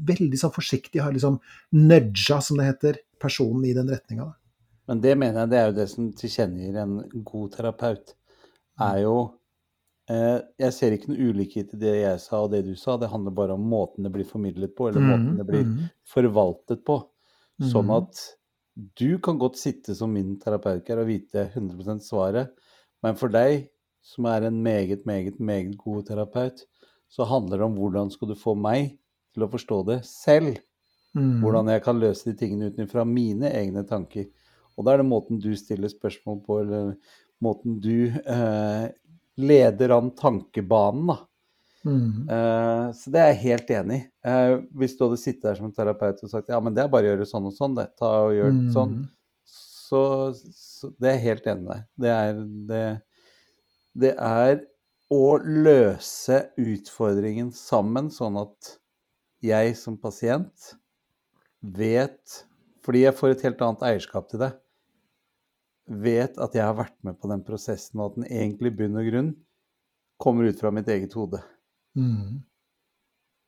[0.06, 1.40] veldig sånn forsiktig har liksom
[1.72, 4.28] nudga, som det heter, personen i den retninga.
[4.86, 8.14] Men det mener jeg det er jo det som tilkjennegir en god terapeut.
[8.80, 9.14] Er jo
[10.10, 13.08] eh, Jeg ser ikke noe ulikhet i det jeg sa og det du sa, det
[13.08, 15.88] handler bare om måten det blir formidlet på, eller måten det blir Mhm.
[16.04, 16.98] forvaltet på.
[17.62, 17.96] Sånn Mhm.
[17.96, 18.36] at
[18.98, 22.50] du kan godt sitte som min terapeut her og vite 100 svaret,
[23.02, 23.70] men for deg,
[24.02, 26.66] som er en meget, meget, meget god terapeut,
[27.14, 28.96] så handler det om hvordan skal du få meg
[29.34, 30.56] til å forstå det selv.
[31.14, 31.44] Mm.
[31.44, 34.26] Hvordan jeg kan løse de tingene ut fra mine egne tanker.
[34.74, 36.96] Og da er det måten du stiller spørsmål på, eller
[37.44, 38.88] måten du eh,
[39.38, 41.20] leder an tankebanen, da.
[41.84, 42.28] Mm.
[42.32, 44.04] Eh, så det er jeg helt enig i.
[44.26, 47.10] Eh, hvis du hadde sittet der som terapeut og sagt ja, men det er bare
[47.10, 47.90] å gjøre sånn og sånn, det.
[48.00, 48.68] Ta og gjør mm.
[48.74, 49.00] sånn.
[49.46, 50.04] Så,
[50.56, 51.90] så det er jeg helt enig med deg.
[52.02, 52.38] Det er
[52.70, 52.86] det,
[54.02, 54.62] det er
[55.14, 58.76] å løse utfordringen sammen, sånn at
[59.44, 60.74] jeg som pasient
[61.64, 62.44] vet
[62.84, 64.50] Fordi jeg får et helt annet eierskap til det.
[66.04, 68.98] Vet at jeg har vært med på den prosessen, og at den egentlig i bunn
[69.00, 69.30] og grunn
[70.20, 71.40] kommer ut fra mitt eget hode.
[71.96, 72.42] Mm.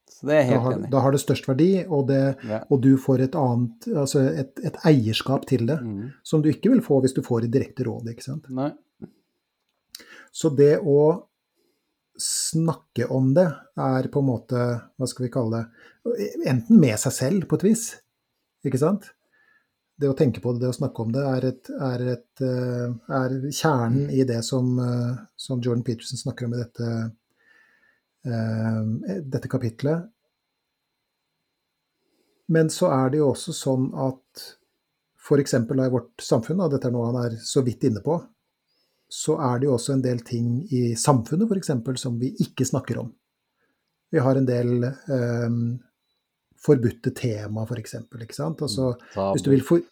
[0.09, 2.23] Så det er jeg Da helt har, enig da har det størst verdi, og, det,
[2.49, 2.63] Ja.
[2.71, 6.11] og du får et annet, altså et, et eierskap til det, mm.
[6.25, 8.09] som du ikke vil få hvis du får et direkte råd.
[8.15, 8.49] ikke sant?
[8.49, 8.71] Nei.
[10.33, 11.27] Så det å
[12.23, 13.47] snakke om det
[13.81, 14.63] er på en måte,
[14.97, 17.85] hva skal vi kalle det, enten med seg selv på et vis,
[18.67, 19.11] ikke sant?
[19.97, 22.91] Det å tenke på det, det å snakke om det, er, et, er, et, eh,
[23.17, 26.91] er kjernen i det som, eh, som Jordan Peterson snakker om i dette,
[28.29, 30.11] eh, dette kapitlet.
[32.53, 34.45] Men så er det jo også sånn at
[35.27, 35.57] f.eks.
[35.57, 38.21] i vårt samfunn, og dette er noe han er så vidt inne på,
[39.09, 41.73] så er det jo også en del ting i samfunnet f.eks.
[42.03, 43.13] som vi ikke snakker om.
[44.11, 45.59] Vi har en del eh,
[46.63, 47.99] forbudte tema, f.eks.
[48.03, 48.63] ikke sant.
[48.67, 48.95] Altså,
[49.35, 49.83] hvis du vil, for,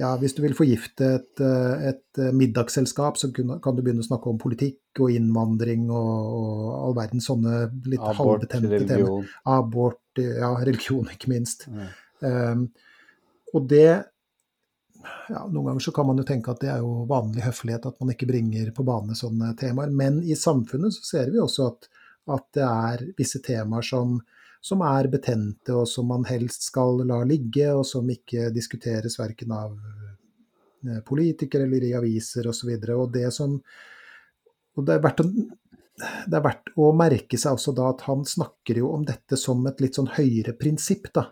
[0.00, 4.08] ja, hvis du vil forgifte et, eh, et eh, middagsselskap, så kan du begynne å
[4.08, 8.86] snakke om politikk og innvandring og, og all verdens sånne litt Abort, halvbetente temaer.
[8.86, 9.28] religion.
[9.56, 11.68] Abort, ja, religion ikke minst.
[11.72, 11.90] Ja.
[12.22, 12.68] Um,
[13.52, 14.11] og det
[15.28, 17.98] ja, Noen ganger så kan man jo tenke at det er jo vanlig høflighet at
[18.00, 21.88] man ikke bringer på bane sånne temaer, men i samfunnet så ser vi også at,
[22.36, 24.18] at det er visse temaer som,
[24.62, 29.54] som er betente, og som man helst skal la ligge, og som ikke diskuteres verken
[29.56, 32.70] av eh, politikere eller i aviser osv.
[32.76, 33.58] Og, så og det som
[34.72, 38.24] og det er, verdt å, det er verdt å merke seg også da at han
[38.28, 41.26] snakker jo om dette som et litt sånn høyere prinsipp, da.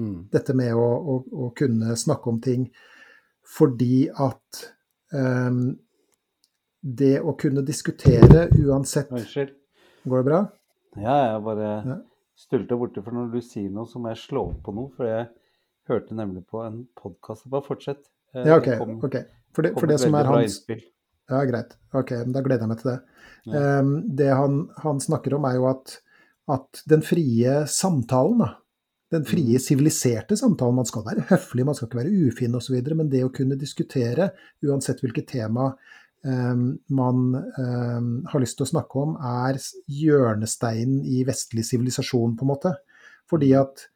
[0.00, 0.28] Mm.
[0.32, 2.64] Dette med å, å, å, kunne snakke om ting
[3.46, 4.62] fordi at
[5.14, 5.72] um,
[6.82, 9.54] det å kunne diskutere uansett Unnskyld.
[10.02, 10.40] Går det bra?
[10.98, 11.98] Ja, jeg bare ja.
[12.38, 14.90] stulte borti, for når du sier noe, så må jeg slå på noe.
[14.96, 15.28] For jeg
[15.90, 17.46] hørte nemlig på en podkast.
[17.52, 18.02] Bare fortsett.
[18.34, 18.72] Ja, OK.
[18.80, 19.28] Kom, okay.
[19.54, 20.58] For, det, for det som er hans.
[21.30, 21.76] Ja, greit.
[21.94, 22.98] Ok, da gleder jeg meg til det.
[23.46, 23.62] Ja.
[23.80, 25.96] Um, det han, han, snakker om, er jo at,
[26.50, 28.50] at den frie samtalen, da,
[29.12, 33.10] den frie, siviliserte samtalen Man skal være høflig, man skal ikke være ufin osv., men
[33.12, 34.30] det å kunne diskutere,
[34.64, 35.68] uansett hvilket tema
[36.24, 36.64] eh,
[36.96, 38.00] man eh,
[38.32, 39.60] har lyst til å snakke om, er
[40.00, 42.76] hjørnesteinen i vestlig sivilisasjon, på en måte.
[43.30, 43.86] Fordi at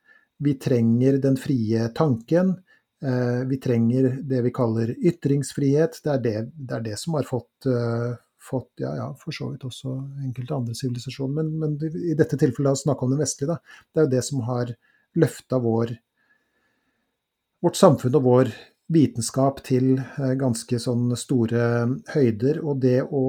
[0.44, 2.58] vi trenger den frie tanken,
[3.02, 6.00] Eh, vi trenger det vi kaller ytringsfrihet.
[6.04, 9.50] Det er det, det, er det som har fått, uh, fått, ja, ja, for så
[9.52, 9.92] vidt også
[10.24, 13.82] enkelte andre sivilisasjoner, men, men, i dette tilfellet å snakke om den vestlige, da.
[13.92, 14.72] Det er jo det som har
[15.16, 15.92] løfta vår,
[17.64, 18.54] vårt samfunn og vår
[18.92, 21.68] vitenskap til uh, ganske sånn store
[22.14, 22.62] høyder.
[22.62, 23.26] Og det å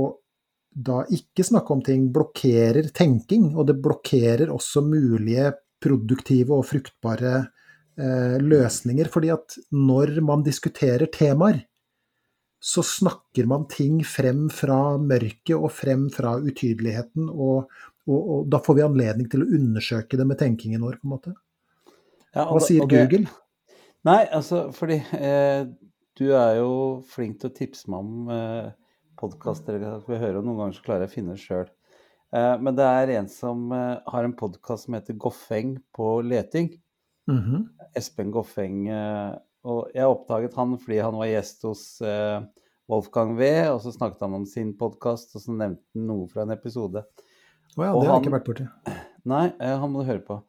[0.77, 7.47] da ikke snakke om ting blokkerer tenking, og det blokkerer også mulige produktive og fruktbare
[7.97, 9.05] Eh, løsninger.
[9.09, 11.63] fordi at når man diskuterer temaer,
[12.61, 17.25] så snakker man ting frem fra mørket og frem fra utydeligheten.
[17.25, 17.65] Og,
[18.05, 21.15] og, og, da får vi anledning til å undersøke det med tenkingen vår, på en
[21.15, 21.33] måte.
[22.35, 23.29] Ja, Hva sier det, Google?
[24.07, 25.63] Nei, altså fordi eh,
[26.17, 26.71] du er jo
[27.11, 28.69] flink til å tipse meg om eh,
[29.19, 31.67] podkaster vi hører, og noen ganger så klarer jeg å finne det sjøl.
[32.35, 36.71] Eh, men det er en som eh, har en podkast som heter Goffeng på leting.
[37.27, 37.67] Mm -hmm.
[37.95, 38.87] Espen Goffeng.
[38.87, 42.41] Eh, og jeg oppdaget han fordi han var gjest hos eh,
[42.87, 46.41] Wolfgang V, og så snakket han om sin podkast, og så nevnte han noe fra
[46.41, 47.03] en episode.
[47.77, 48.67] Å oh ja, det har jeg ikke vært borti.
[49.27, 50.39] Nei, eh, han må du høre på.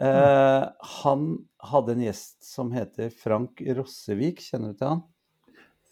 [0.00, 0.68] Eh,
[1.00, 1.24] han
[1.58, 5.02] hadde en gjest som heter Frank Rossevik, kjenner du til han?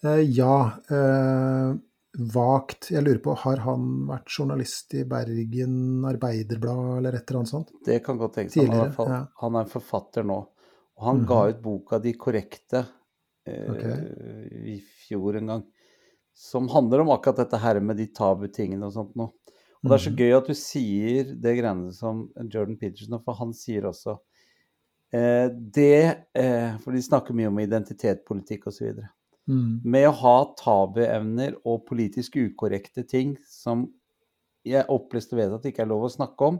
[0.04, 0.54] Eh, ja.
[0.88, 1.74] Eh,
[2.34, 2.90] vagt.
[2.90, 7.74] Jeg lurer på, har han vært journalist i Bergen Arbeiderblad eller et eller annet sånt?
[7.84, 8.56] Det kan godt tenkes.
[8.56, 9.24] Han, ja.
[9.42, 10.38] han, er forfatter nå.
[10.98, 11.28] Og han mm -hmm.
[11.28, 12.86] ga ut boka 'De korrekte'
[13.46, 13.96] eh, okay.
[14.72, 15.66] i fjor en gang.
[16.34, 19.32] Som handler om akkurat dette her med de tabutingene og sånt noe.
[19.82, 20.18] Og det er så mhm.
[20.18, 24.16] gøy at du sier det greiene som Jordan Peterson, for han sier også
[25.14, 26.00] eh, det
[26.34, 28.98] eh, For de snakker mye om identitetspolitikk osv.
[29.48, 29.80] Mm.
[29.86, 33.86] Med å ha tabuevner og politisk ukorrekte ting som
[34.66, 36.58] jeg opplest og vet at det ikke er lov å snakke om,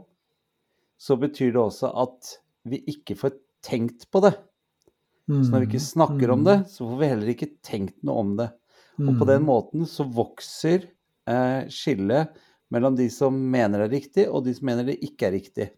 [0.99, 2.31] så betyr det også at
[2.69, 4.33] vi ikke får tenkt på det.
[5.29, 5.43] Mm.
[5.43, 6.33] Så når vi ikke snakker mm.
[6.33, 8.49] om det, så får vi heller ikke tenkt noe om det.
[8.99, 9.47] Og på den mm.
[9.47, 10.89] måten så vokser
[11.29, 12.33] eh, skillet
[12.73, 15.69] mellom de som mener det er riktig, og de som mener det ikke er riktig.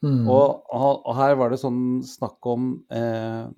[0.00, 0.24] Mm.
[0.32, 3.50] Og, og, her var det sånn snakk om eh,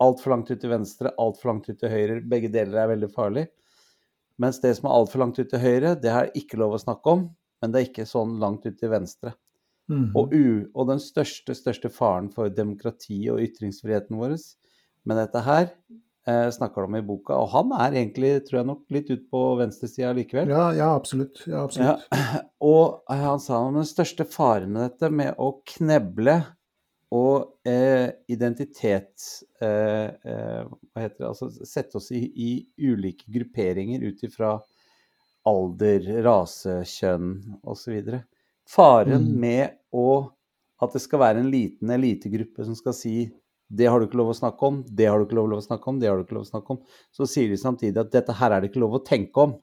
[0.00, 2.20] altfor langt ut til venstre, altfor langt ut til høyre.
[2.30, 3.46] Begge deler er veldig farlig.
[4.40, 7.16] Mens det som er altfor langt ut til høyre, det jeg ikke lov å snakke
[7.16, 7.26] om.
[7.60, 9.34] Men det er ikke sånn langt ut til venstre.
[9.90, 10.12] Mm.
[10.16, 14.38] Og, u, og, den største, største faren for demokrati og ytringsfriheten vår
[15.08, 15.72] med dette her
[16.54, 17.36] snakker de om i boka.
[17.40, 20.52] Og han er egentlig, tror jeg nok, litt ut på venstresida likevel.
[20.52, 21.42] Ja, ja, absolutt.
[21.46, 22.06] Ja, absolutt.
[22.10, 22.44] Ja.
[22.70, 26.40] Og han sa om den største faren med dette, med å kneble
[27.10, 29.24] og eh, identitet
[29.58, 32.50] eh, eh, Hva heter det Altså sette oss i, i
[32.86, 34.52] ulike grupperinger ut ifra
[35.50, 37.32] alder, rase, kjønn
[37.64, 37.96] osv.
[38.68, 39.30] Faren mm.
[39.40, 40.10] med å
[40.80, 43.14] at det skal være en liten elitegruppe som skal si
[43.70, 45.90] det har du ikke lov å snakke om, det har du ikke lov å snakke
[45.92, 46.80] om, det har du ikke lov å snakke om.
[47.14, 49.54] Så sier de samtidig at dette her er det ikke lov å tenke om.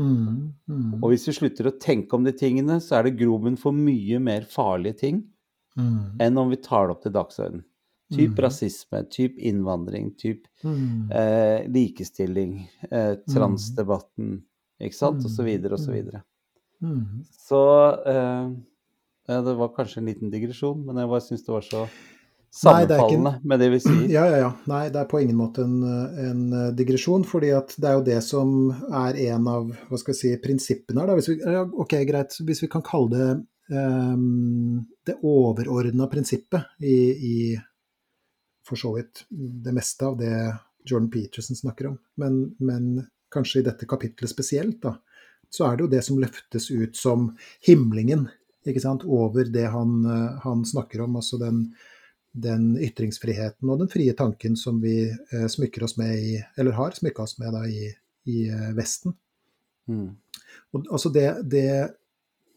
[0.00, 0.94] Mm, mm.
[1.02, 4.20] Og hvis vi slutter å tenke om de tingene, så er det grobunn for mye
[4.24, 5.20] mer farlige ting
[5.76, 6.22] mm.
[6.24, 7.66] enn om vi tar det opp til dagsordenen.
[8.12, 8.40] Typ mm.
[8.44, 11.12] rasisme, typ innvandring, typ mm.
[11.16, 12.58] eh, likestilling,
[12.90, 13.22] eh, mm.
[13.32, 14.34] transdebatten,
[14.84, 16.20] ikke sant, og så videre og så videre.
[17.40, 17.62] Så
[18.12, 18.50] eh,
[19.32, 21.86] det var kanskje en liten digresjon, men jeg bare syns det var så
[22.52, 24.02] sammenfallende Nei, med det vi sier.
[24.12, 24.50] Ja, ja, ja.
[24.68, 25.78] Nei, det er på ingen måte en,
[26.20, 26.42] en
[26.76, 28.52] digresjon, fordi at det er jo det som
[28.92, 31.12] er en av hva skal jeg si, prinsippene her.
[31.12, 31.16] Da.
[31.16, 31.38] Hvis vi,
[31.84, 33.30] ok, greit, hvis vi kan kalle det
[33.72, 37.36] um, det overordna prinsippet i, i,
[38.68, 40.34] for så vidt det meste av det
[40.84, 41.98] Jordan Peterson snakker om.
[42.20, 44.96] Men, men kanskje i dette kapitlet spesielt, da,
[45.52, 47.30] så er det jo det som løftes ut som
[47.66, 48.28] himlingen
[48.68, 51.16] ikke sant, over det han, eh, han snakker om.
[51.18, 51.64] Altså den,
[52.32, 56.96] den, ytringsfriheten og den frie tanken som vi eh, smykker oss med i, eller har
[56.96, 57.90] smykka oss med da, i,
[58.28, 59.14] i eh, Vesten.
[59.90, 60.08] Mm.
[60.72, 61.68] Og, altså det, det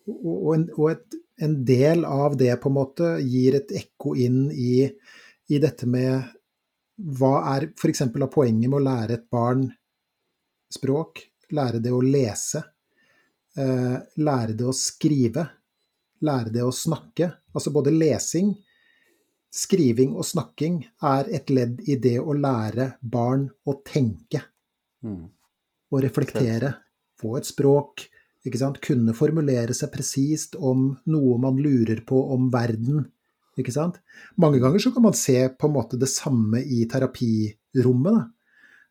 [0.07, 4.45] og, en, og et, en, del av det på en måte gir et ekko inn
[4.51, 4.85] i,
[5.51, 6.31] i dette med
[6.95, 8.05] hva er f.eks.
[8.07, 9.65] av poenget med å lære et barn
[10.71, 11.25] språk?
[11.55, 12.63] Lære det å lese?
[13.59, 15.43] Eh, lære det å skrive?
[16.25, 17.27] Lære det å snakke?
[17.55, 18.53] Altså både lesing,
[19.55, 24.43] skriving og snakking er et ledd i det å lære barn å tenke.
[25.05, 25.23] Mm.
[25.93, 26.73] Og reflektere.
[27.21, 28.07] Få et språk.
[28.45, 28.81] Ikke sant?
[28.83, 33.05] Kunne formulere seg presist om noe man lurer på om verden
[33.59, 33.99] ikke sant?
[34.41, 38.31] Mange ganger så kan man se på en måte det samme i terapirommet.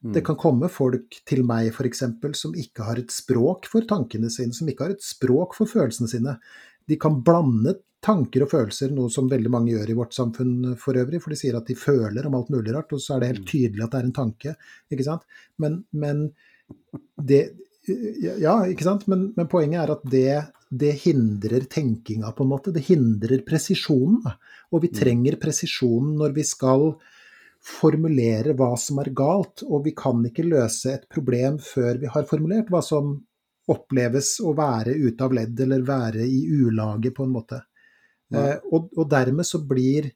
[0.04, 0.12] Mm.
[0.16, 2.02] Det kan komme folk til meg f.eks.
[2.36, 6.10] som ikke har et språk for tankene sine, som ikke har et språk for følelsene
[6.10, 6.36] sine.
[6.88, 10.98] De kan blande tanker og følelser, noe som veldig mange gjør i vårt samfunn for
[11.00, 11.22] øvrig.
[11.24, 13.44] For de sier at de føler om alt mulig rart, og så er det helt
[13.46, 13.50] mm.
[13.52, 14.56] tydelig at det er en tanke.
[14.92, 15.24] ikke sant?
[15.62, 16.26] Men, men
[17.16, 17.40] det,
[18.42, 19.08] ja, ikke sant?
[19.10, 20.28] Men, men, poenget er at det,
[20.70, 22.74] det, hindrer tenkinga, på en måte.
[22.74, 24.22] Det hindrer presisjonen.
[24.72, 24.96] Og vi mm.
[25.00, 26.90] trenger presisjonen når vi skal
[27.64, 29.64] formulere hva som er galt.
[29.64, 33.16] Og vi kan ikke løse et problem før vi har formulert hva som
[33.70, 37.62] oppleves å være ute av ledd, eller være i ulage, på en måte.
[38.32, 38.42] Ja.
[38.42, 40.10] Eh, og, og, dermed så blir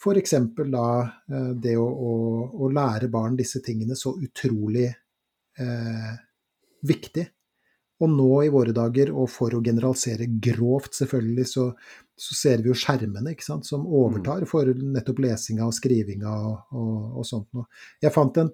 [0.00, 0.34] f.eks.
[0.72, 2.12] da eh, det å, å,
[2.64, 6.12] å, lære barn disse tingene så utrolig eh,
[6.86, 7.26] viktig.
[8.02, 11.68] Og nå i våre dager, og for å generalisere grovt selvfølgelig, så,
[12.18, 14.50] så ser vi jo skjermene ikke sant, som overtar mm.
[14.50, 17.68] for nettopp lesinga og skrivinga og, og, og sånt noe.
[18.02, 18.50] Jeg fant en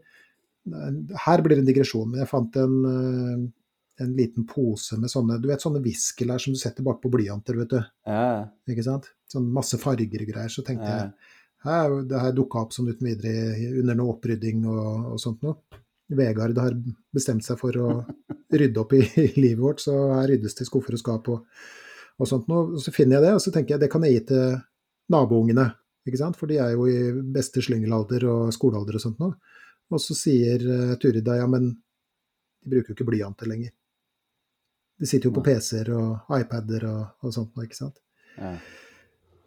[1.24, 3.48] Her blir det en digresjon, men jeg fant en, eh,
[4.00, 7.74] en liten pose med sånne du vet, sånne viskelær som du setter bakpå blyanter, vet
[7.74, 7.80] du.
[8.08, 8.46] Ja.
[8.70, 9.10] Ikke sant?
[9.30, 10.52] Sånn masse farger og greier.
[10.52, 11.02] Så tenkte ja.
[11.02, 11.36] jeg
[11.68, 15.58] her, det her dukka opp sånn uten videre under noe opprydding og, og sånt noe.
[16.10, 16.74] Vegard har
[17.14, 17.90] bestemt seg for å
[18.60, 21.44] rydde opp i, i livet vårt, så her ryddes det skuffer og skap og,
[22.18, 22.74] og sånt noe.
[22.74, 24.56] Og så finner jeg det, og så tenker jeg det kan jeg gi til
[25.10, 25.68] naboungene,
[26.08, 26.38] ikke sant?
[26.38, 29.36] for de er jo i beste slyngelalder og skolealder og sånt noe.
[29.90, 31.72] Og så sier uh, Turida ja, men
[32.60, 33.72] de bruker jo ikke blyanter lenger.
[35.00, 38.00] De sitter jo på PC-er og iPader og, og sånt noe, ikke sant.
[38.36, 38.54] Ja.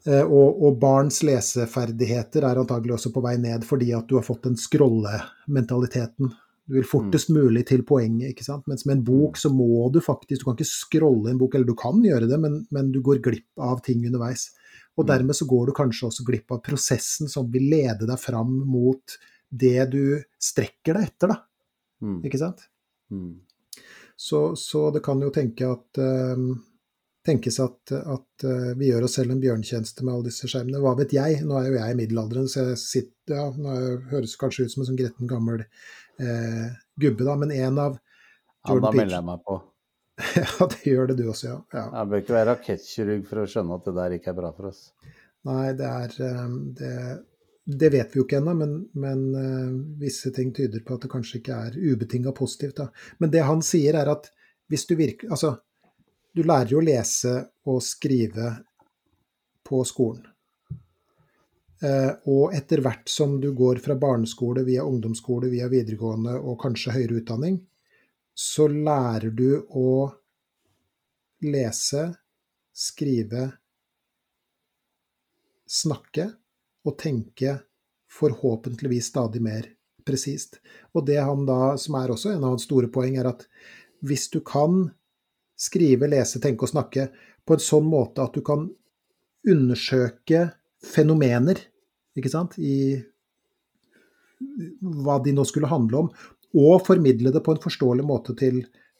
[0.03, 4.25] Uh, og, og, barns leseferdigheter er antagelig også på vei ned fordi at du har
[4.27, 6.33] fått den scrollementaliteten
[6.63, 7.37] du vil fortest mm.
[7.37, 8.31] mulig til poenget.
[8.31, 8.67] ikke sant?
[8.71, 11.67] Mens med en bok så må du faktisk Du kan ikke scrolle en bok, eller
[11.67, 14.49] du kan gjøre det, men, men du går glipp av ting underveis.
[14.95, 15.09] Og mm.
[15.11, 19.17] dermed så går du kanskje også glipp av prosessen som vil lede deg fram mot
[19.53, 20.05] det du
[20.41, 21.41] strekker deg etter, da.
[22.03, 22.21] Mm.
[22.27, 22.63] Ikke sant?
[23.11, 23.35] Mm.
[24.23, 26.53] Så, så, det kan jo tenke at um,
[27.27, 30.79] tenkes at, at uh, vi gjør oss selv en bjørntjeneste med alle disse skjermene.
[30.83, 31.41] Hva vet jeg?
[31.43, 33.75] Nå er jo jeg i middelalderen, så jeg sitter, ja, nå
[34.13, 36.71] høres kanskje ut som en sånn gretten gammel eh,
[37.03, 37.99] gubbe, da, men en av
[38.67, 39.59] Jordan Ja, da melder jeg meg på.
[40.39, 41.59] ja, det gjør det du også, ja.
[41.73, 41.85] ja.
[41.97, 44.71] Jeg bør ikke være rakettkirurg for å skjønne at det der ikke er bra for
[44.71, 44.83] oss.
[45.49, 46.93] Nei, det er eh, Det,
[47.65, 51.11] det vet vi jo ikke ennå, men, men uh, visse ting tyder på at det
[51.13, 52.81] kanskje ikke er ubetinga positivt.
[52.81, 52.89] Da.
[53.23, 54.27] Men det han sier, er at
[54.71, 55.55] hvis du virker Altså,
[56.33, 57.33] du lærer jo å lese
[57.69, 58.51] og skrive
[59.63, 60.27] på skolen.
[61.83, 66.97] Uh, og etter hvert som du går fra barneskole via ungdomsskole, via videregående og kanskje
[66.97, 67.57] høyere utdanning,
[68.33, 70.07] så lærer du å
[71.43, 72.07] lese,
[72.73, 73.49] skrive,
[75.69, 76.31] snakke
[76.83, 77.57] og tenke
[78.13, 79.69] forhåpentligvis stadig mer
[80.05, 80.59] presist.
[80.93, 83.45] Og det han da, som er også en av hans store poeng, er at
[84.03, 84.89] hvis du kan
[85.59, 87.07] skrive, lese, tenke og snakke
[87.43, 88.67] på en sånn måte at du kan
[89.47, 90.49] undersøke
[90.83, 91.59] fenomener
[92.17, 92.99] ikke sant, i
[95.03, 96.09] hva de nå skulle handle om,
[96.53, 98.59] og formidle det på en forståelig måte til,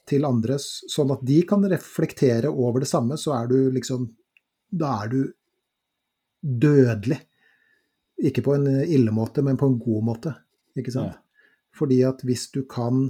[0.10, 4.10] til andre, sånn at de kan reflektere over det samme, så er du liksom
[4.74, 5.20] Da er du
[6.42, 7.20] dødelig.
[8.22, 10.36] Ikke på en ille måte, men på en god måte.
[10.78, 11.16] Ikke sant?
[11.16, 11.48] Ja.
[11.74, 13.08] Fordi at hvis du kan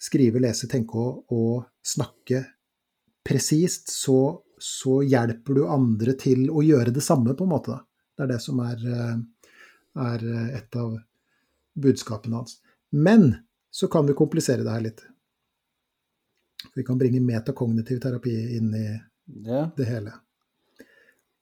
[0.00, 2.42] skrive, lese, tenke og, og snakke
[3.26, 7.78] presist, så, så, hjelper du andre til å gjøre det samme, på en måte.
[8.16, 9.16] Det er det som er eh,
[9.96, 10.98] er eh, et av
[11.74, 12.60] budskapene hans.
[12.90, 13.34] Men
[13.70, 15.02] så kan vi komplisere det her litt.
[16.74, 18.86] Vi kan bringe metakognitiv terapi inn i
[19.44, 19.66] ja.
[19.76, 20.14] det hele.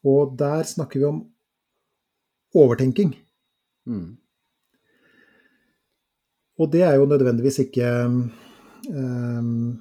[0.04, 1.22] Og der snakker vi om
[2.54, 3.14] overtenking.
[3.88, 4.14] Mm.
[6.62, 9.80] Og det er jo nødvendigvis ikke um,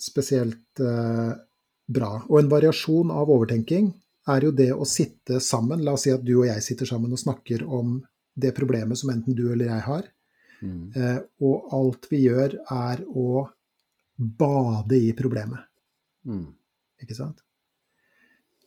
[0.00, 1.32] spesielt uh,
[1.88, 2.10] bra.
[2.28, 3.88] Og en variasjon av overtenking
[4.28, 5.84] er jo det å sitte sammen.
[5.84, 7.98] La oss si at du og jeg sitter sammen og snakker om
[8.34, 10.08] det problemet som enten du eller jeg har.
[10.64, 10.80] Mm.
[10.92, 13.46] Uh, og alt vi gjør, er å
[14.14, 15.64] bade i problemet.
[16.28, 16.52] Mm.
[17.02, 17.40] Ikke sant?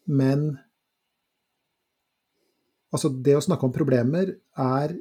[0.07, 0.55] Men
[2.93, 4.95] altså, det å snakke om problemer er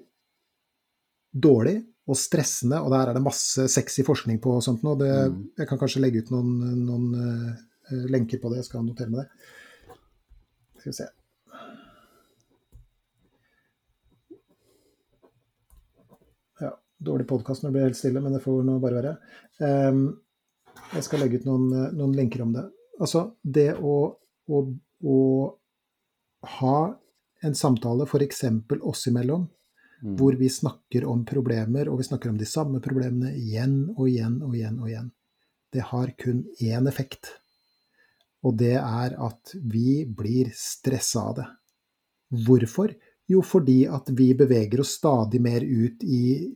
[1.37, 4.95] dårlig og stressende, og der er det masse sexy forskning på og sånt nå.
[5.01, 5.41] Det, Mm.
[5.59, 6.51] Jeg kan kanskje legge ut noen,
[6.87, 9.29] noen uh, lenker på det, jeg skal notere med det.
[10.79, 11.09] Skal vi se.
[16.63, 19.17] Ja, dårlig podkast når det blir helt stille, men det får nå bare være.
[19.59, 20.07] Um,
[20.95, 22.67] jeg skal legge ut noen, eh, noen lenker om det.
[23.01, 23.97] Altså, det å,
[24.47, 24.61] å,
[25.03, 25.19] å
[26.61, 26.79] ha
[27.47, 28.45] en samtale, f.eks.
[28.83, 29.49] oss imellom,
[30.03, 30.17] Mm.
[30.19, 34.43] hvor vi snakker om problemer, og vi snakker om de samme problemene igjen og igjen
[34.45, 35.07] og igjen og igjen.
[35.73, 37.31] Det har kun én effekt,
[38.45, 41.47] og det er at vi blir stressa av det.
[42.45, 42.93] Hvorfor?
[43.27, 46.53] Jo, fordi at vi beveger oss stadig mer ut i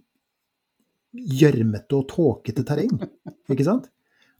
[1.41, 2.93] gjørmete og tåkete terreng,
[3.51, 3.89] ikke sant?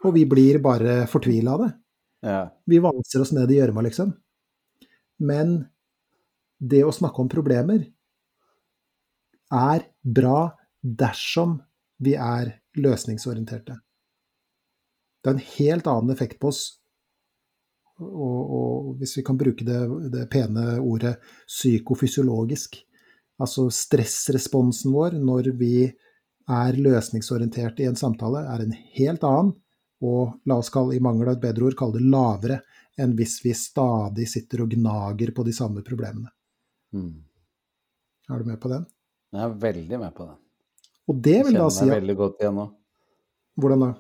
[0.05, 1.73] Og vi blir bare fortvila av det.
[2.29, 2.41] Ja.
[2.69, 4.13] Vi valser oss ned i gjørma, liksom.
[5.25, 5.63] Men
[6.61, 7.87] det å snakke om problemer
[9.51, 10.51] er bra
[10.81, 11.59] dersom
[12.01, 13.81] vi er løsningsorienterte.
[15.21, 16.63] Det er en helt annen effekt på oss,
[18.01, 19.81] og, og hvis vi kan bruke det,
[20.13, 22.79] det pene ordet psykofysiologisk,
[23.41, 25.75] altså stressresponsen vår når vi
[26.51, 29.53] er løsningsorienterte i en samtale, er en helt annen,
[30.01, 32.63] og la oss kalle, i mangel av et bedre ord, kalle det lavere
[33.01, 36.33] enn hvis vi stadig sitter og gnager på de samme problemene.
[36.97, 37.23] Mm.
[38.31, 38.85] Er du med på den?
[39.35, 40.39] Jeg er veldig med på den.
[41.11, 42.67] Og det vil da kjenner meg veldig godt igjen nå.
[43.61, 43.91] Hvordan da?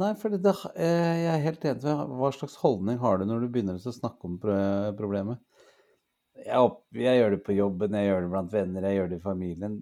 [0.00, 1.94] Nei, for det, eh, jeg er helt enig.
[2.20, 4.36] Hva slags holdning har du når du begynner å snakke om
[4.98, 5.40] problemet?
[6.40, 9.18] Jeg, opp, jeg gjør det på jobben, jeg gjør det blant venner, jeg gjør det
[9.18, 9.80] i familien.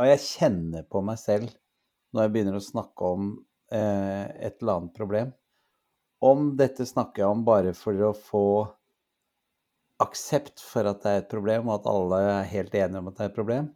[0.00, 1.52] Og jeg kjenner på meg selv
[2.14, 3.28] når jeg begynner å snakke om
[3.74, 5.34] eh, et eller annet problem.
[6.24, 8.46] Om dette snakker jeg om bare for å få
[10.02, 13.18] aksept for at det er et problem, og at alle er helt enige om at
[13.18, 13.68] det er et problem.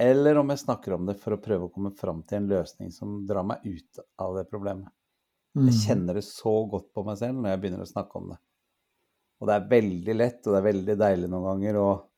[0.00, 2.90] Eller om jeg snakker om det for å prøve å komme fram til en løsning
[2.92, 4.90] som drar meg ut av det problemet.
[5.54, 5.68] Mm.
[5.68, 8.40] Jeg kjenner det så godt på meg selv når jeg begynner å snakke om det.
[9.38, 12.10] Og det er veldig lett, og det er veldig deilig noen ganger, og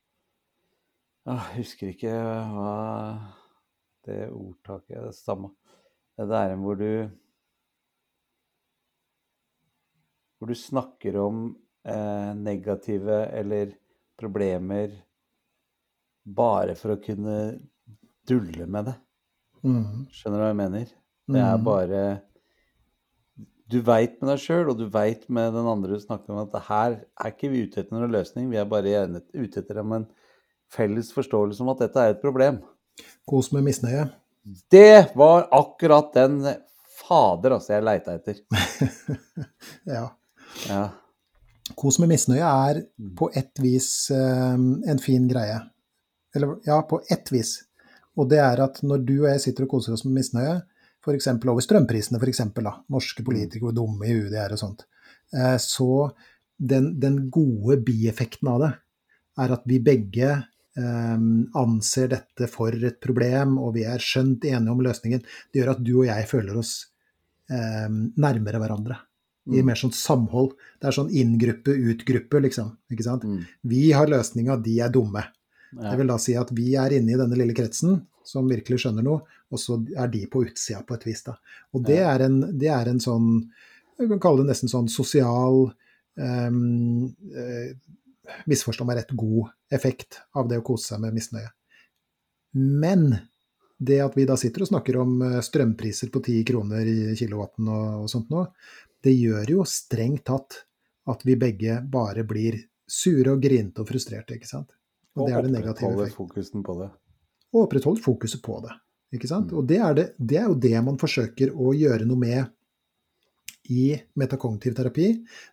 [1.27, 2.13] Jeg husker ikke
[2.55, 2.73] hva
[4.07, 5.51] det ordtaket er, det samme.
[6.17, 6.91] Det der hvor du
[10.37, 11.47] Hvor du snakker om
[11.87, 13.72] eh, negative eller
[14.18, 14.91] problemer
[16.26, 17.37] bare for å kunne
[18.26, 18.95] dulle med det.
[19.66, 20.07] Mm.
[20.14, 20.87] Skjønner du hva jeg mener?
[21.26, 21.64] Det er Mm.
[21.64, 22.22] bare
[23.68, 26.53] Du veit med deg sjøl, og du veit med den andre du snakker om, at
[26.53, 30.07] det her er ikke vi ute etter noen løsning, vi er bare ute etter en
[30.70, 32.61] felles forståelse om at dette er et problem.
[33.26, 34.05] Kos med misnøye.
[34.70, 36.39] Det var akkurat den
[36.87, 38.39] fader altså jeg leita etter.
[39.97, 40.05] Ja.
[40.68, 40.84] Ja.
[41.75, 42.83] Kos med misnøye er
[43.19, 45.59] på ett vis eh, en fin greie.
[46.37, 47.57] Eller ja, på ett vis.
[48.17, 50.61] Og det er at når du og jeg sitter og koser oss med misnøye,
[51.07, 51.29] f.eks.
[51.35, 54.87] over strømprisene, f.eks., da, norske politikere hvor dumme i huet de er og sånt,
[55.35, 56.11] eh, så
[56.57, 58.73] den, den gode bieffekten av det
[59.45, 61.27] er at vi begge eh,
[61.61, 65.25] anser dette for et problem, og vi er skjønt enige om løsningen.
[65.53, 66.79] Det gjør at du og jeg føler oss
[67.53, 68.99] eh, nærmere hverandre.
[69.47, 69.67] I Mm.
[69.67, 70.55] mer sånn samhold.
[70.81, 72.77] Det er sånn inngruppe, utgruppe, liksom.
[72.91, 73.23] Ikke sant?
[73.25, 73.45] Mm.
[73.65, 75.23] Vi har løsninga, de er dumme.
[75.73, 75.91] Ja.
[75.91, 79.05] Det vil da si at vi er inne i denne lille kretsen som virkelig skjønner
[79.05, 79.21] noe,
[79.53, 81.23] og så er de på utsida på et vis.
[81.23, 81.37] da.
[81.75, 82.15] Og det Ja.
[82.17, 83.51] er en, det er en sånn
[83.99, 85.73] Jeg kan kalle det nesten sånn sosial
[86.19, 87.73] um, uh,
[88.47, 91.49] Misforstå meg rett, god effekt av det å kose seg med misnøye.
[92.55, 93.21] Men
[93.79, 97.69] det at vi da sitter og snakker om eh, strømpriser på 10 kroner i kilowatten
[97.69, 98.47] og, og sånt nå,
[99.07, 100.63] det gjør jo strengt tatt
[101.07, 104.73] at vi begge bare blir sure og grinte og frustrerte, ikke sant.
[105.17, 106.17] Og Og det er det negative effekten.
[106.17, 106.91] fokusen på det.
[107.55, 108.75] Og opprettholde fokuset på det.
[109.17, 109.53] Ikke sant?
[109.53, 109.59] Mm.
[109.59, 113.97] Og det er, det, det er jo det man forsøker å gjøre noe med i
[114.19, 115.09] metakognitiv terapi,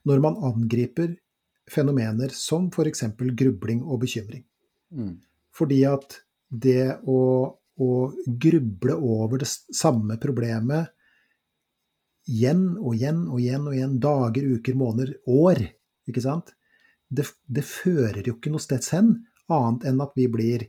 [0.06, 1.16] når man angriper
[1.70, 3.06] fenomener som f.eks.
[3.34, 4.44] grubling og bekymring.
[4.94, 5.16] Mm.
[5.54, 7.22] Fordi at det å,
[7.54, 7.92] å
[8.28, 10.93] gruble over det samme problemet
[12.30, 15.64] igjen og igjen og igjen og igjen, dager, uker, måneder, år,
[16.08, 16.54] ikke sant?
[17.14, 19.14] det, det fører jo ikke noe steds hen,
[19.54, 20.68] annet enn at vi blir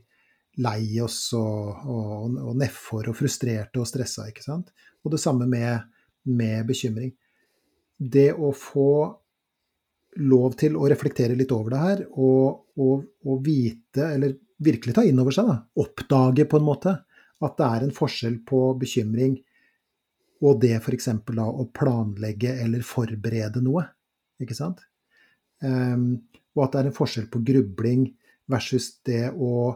[0.61, 4.71] lei oss og, og, og nedfor og frustrerte og stressa, ikke sant.
[5.03, 5.87] Og det samme med,
[6.31, 7.11] med bekymring.
[7.97, 8.91] Det å få
[10.25, 15.03] lov til å reflektere litt over det her, og, og, og vite, eller virkelig ta
[15.03, 16.95] inn over seg, da, oppdage på en måte,
[17.43, 19.35] at det er en forskjell på bekymring
[20.43, 21.09] og det f.eks.
[21.31, 23.85] da å planlegge eller forberede noe.
[24.41, 24.81] Ikke sant?
[25.63, 26.25] Um,
[26.55, 28.09] og at det er en forskjell på grubling
[28.51, 29.75] versus det å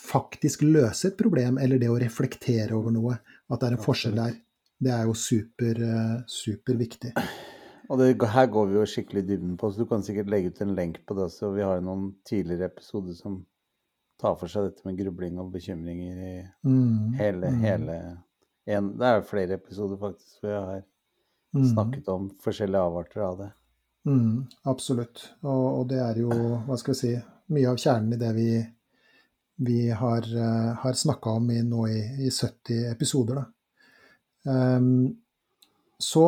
[0.00, 3.18] faktisk løse et problem, eller det å reflektere over noe.
[3.50, 4.36] At det er en forskjell der.
[4.80, 7.12] Det er jo super, uh, superviktig.
[7.90, 10.54] Og det, her går vi jo skikkelig i dybden på, så du kan sikkert legge
[10.54, 11.50] ut en lenk på det også.
[11.56, 13.40] Vi har noen tidligere episoder som
[14.20, 16.34] tar for seg dette med grubling og bekymringer i
[16.68, 17.62] mm, hele, mm.
[17.64, 17.96] hele
[18.66, 20.82] en, Det er flere episoder faktisk hvor jeg har
[21.56, 21.64] mm.
[21.72, 23.48] snakket om forskjellige avarter av det.
[24.08, 25.24] Mm, absolutt.
[25.42, 26.30] Og, og, det er jo,
[26.66, 27.14] hva skal vi si,
[27.52, 28.50] mye av kjernen i det vi,
[29.66, 33.42] vi har, uh, har snakka om i, nå i, i, 70 episoder.
[33.42, 33.48] Da.
[34.50, 35.10] Um,
[36.00, 36.26] så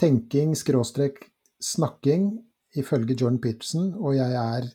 [0.00, 1.20] tenking skråstrek
[1.62, 2.30] snakking
[2.74, 4.70] ifølge Jordan Peterson, og jeg er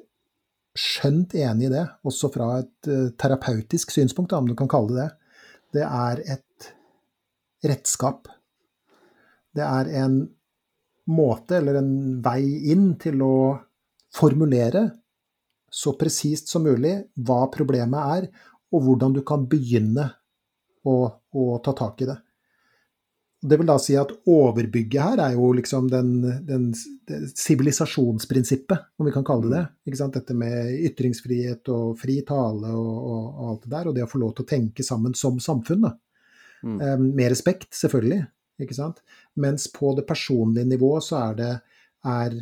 [0.78, 5.08] skjønt enig i det, også fra et uh, terapeutisk synspunkt, om du kan kalle det
[5.08, 5.10] det,
[5.76, 6.72] det er et
[7.68, 8.28] redskap.
[9.56, 10.20] Det er en
[11.12, 11.92] måte, eller en
[12.24, 12.42] vei
[12.72, 13.38] inn, til å
[14.14, 14.86] formulere
[15.72, 16.94] så presist som mulig
[17.28, 18.30] hva problemet er,
[18.72, 20.08] og hvordan du kan begynne
[20.88, 22.18] å, å ta tak i det.
[23.42, 26.72] Det vil da si at overbygget her er jo liksom den
[27.38, 30.08] sivilisasjonsprinsippet, om vi kan kalle det det.
[30.16, 33.90] Dette med ytringsfrihet og fri tale og, og, og, alt det der.
[33.90, 35.86] Og det å få lov til å tenke sammen som samfunn.
[36.64, 36.82] Mm.
[36.82, 38.24] Eh, med respekt, selvfølgelig.
[38.66, 39.04] Ikke sant?
[39.38, 41.54] Mens på det personlige nivået så er, det,
[42.10, 42.40] er,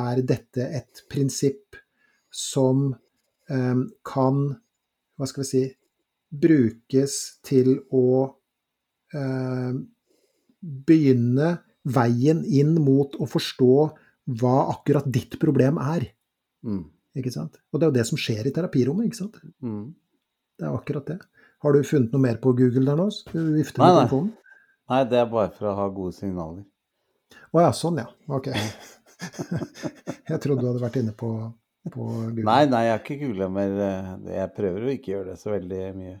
[0.00, 1.76] er dette et prinsipp
[2.32, 2.88] som
[3.50, 4.42] eh, kan,
[5.20, 5.64] hva skal vi si,
[6.30, 8.06] brukes til å
[9.12, 9.72] eh,
[10.60, 11.58] begynne
[11.88, 13.74] veien inn mot å forstå
[14.40, 16.10] hva akkurat ditt problem er.
[16.66, 16.84] Mm.
[17.18, 17.58] Ikke sant?
[17.72, 19.40] Og det er jo det som skjer i terapirommet, ikke sant?
[19.64, 19.92] Mm.
[20.60, 21.18] Det er akkurat det.
[21.64, 23.08] Har du funnet noe mer på Google der nå?
[23.56, 24.30] Vifter nei, telefonen?
[24.92, 26.62] nei, det er bare for å ha gode signaler.
[27.50, 28.06] Å ja, sånn ja.
[28.30, 28.48] Ok.
[30.30, 31.30] jeg trodde du hadde vært inne på,
[31.90, 32.46] på Google.
[32.46, 33.76] Nei, nei, jeg har ikke googla mer.
[33.86, 36.16] Eh, jeg prøver å ikke gjøre det så veldig mye.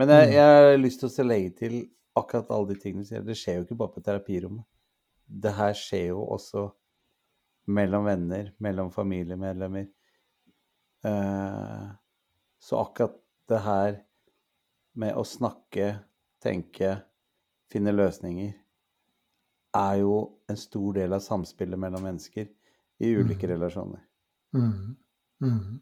[0.00, 1.76] Men jeg, jeg har lyst til å legge til
[2.18, 4.64] akkurat alle de tingene du sier, det skjer jo ikke bare på terapirommet.
[5.24, 6.68] Det her skjer jo også
[7.74, 9.86] mellom venner, mellom familiemedlemmer.
[11.04, 11.86] Eh,
[12.60, 13.16] så akkurat
[13.48, 13.96] det her
[15.00, 15.88] med å snakke,
[16.42, 16.92] tenke,
[17.72, 18.52] finne løsninger,
[19.74, 22.46] er jo en stor del av samspillet mellom mennesker
[23.02, 23.50] i ulike mm.
[23.50, 24.04] relasjoner.
[24.54, 24.94] Mm.
[25.42, 25.80] Mm.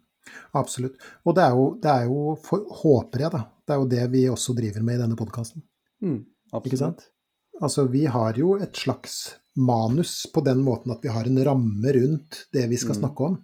[0.57, 0.97] Absolutt.
[1.27, 4.07] Og det er jo, det er jo for, håper jeg, da, det er jo det
[4.15, 5.65] vi også driver med i denne podkasten.
[6.03, 6.21] Mm,
[6.59, 7.07] ikke sant?
[7.63, 11.95] Altså, vi har jo et slags manus på den måten at vi har en ramme
[11.95, 13.01] rundt det vi skal mm.
[13.03, 13.41] snakke om.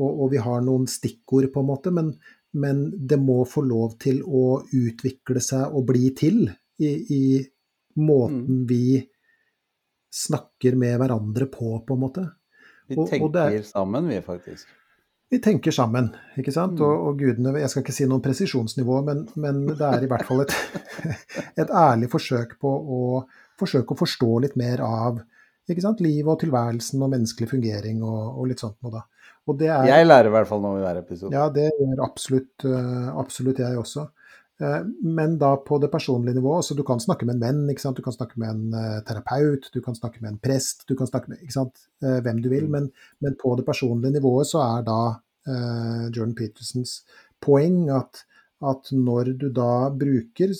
[0.00, 2.14] Og, og, vi har noen stikkord, på en måte, men,
[2.56, 6.46] men, det må få lov til å utvikle seg og bli til
[6.80, 7.24] i, i
[8.00, 8.68] måten mm.
[8.70, 8.84] vi
[10.12, 12.24] snakker med hverandre på, på en måte.
[12.88, 14.70] Vi tenker og, og er, sammen, vi, faktisk
[15.32, 16.10] vi tenker sammen.
[16.36, 16.76] ikke sant?
[16.76, 16.84] Mm.
[16.84, 20.26] Og, og, gudene Jeg skal ikke si noen presisjonsnivå, men, men det er i hvert
[20.28, 20.52] fall et,
[21.60, 22.98] et, ærlig forsøk på å
[23.60, 25.22] forsøke å forstå litt mer av
[25.70, 26.02] ikke sant?
[26.04, 29.06] livet og tilværelsen og menneskelig fungering og, og litt sånt noe, da.
[29.42, 31.34] Er, jeg lærer i hvert fall noe i hver episode.
[31.34, 34.04] Ja, det gjør absolutt, uh, absolutt jeg også.
[34.60, 38.02] Uh, men da på det personlige nivået, så du kan snakke med en venn, du
[38.04, 41.32] kan snakke med en uh, terapeut, du kan snakke med en prest, du kan snakke
[41.32, 41.88] med sant?
[42.02, 42.66] hvem du vil.
[42.66, 42.70] Mm.
[42.70, 45.00] Men, men, på det personlige nivået så er da
[45.48, 47.02] uh, Jordan Petersens
[47.42, 48.24] poeng at,
[48.62, 50.54] at, når du da bruker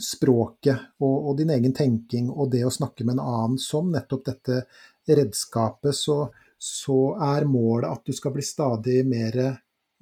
[0.00, 4.24] språket og, og, din egen tenking og det å snakke med en annen som nettopp
[4.28, 4.62] dette
[5.10, 7.00] redskapet, så, så
[7.32, 9.40] er målet at du skal bli stadig mer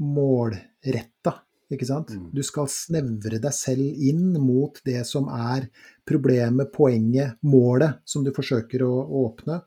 [0.05, 1.35] målretta.
[1.69, 2.15] Ikke sant?
[2.17, 2.29] Mm.
[2.33, 5.67] Du skal snevre deg selv inn mot det som er
[6.09, 9.59] problemet, poenget, målet som du forsøker å, å åpne,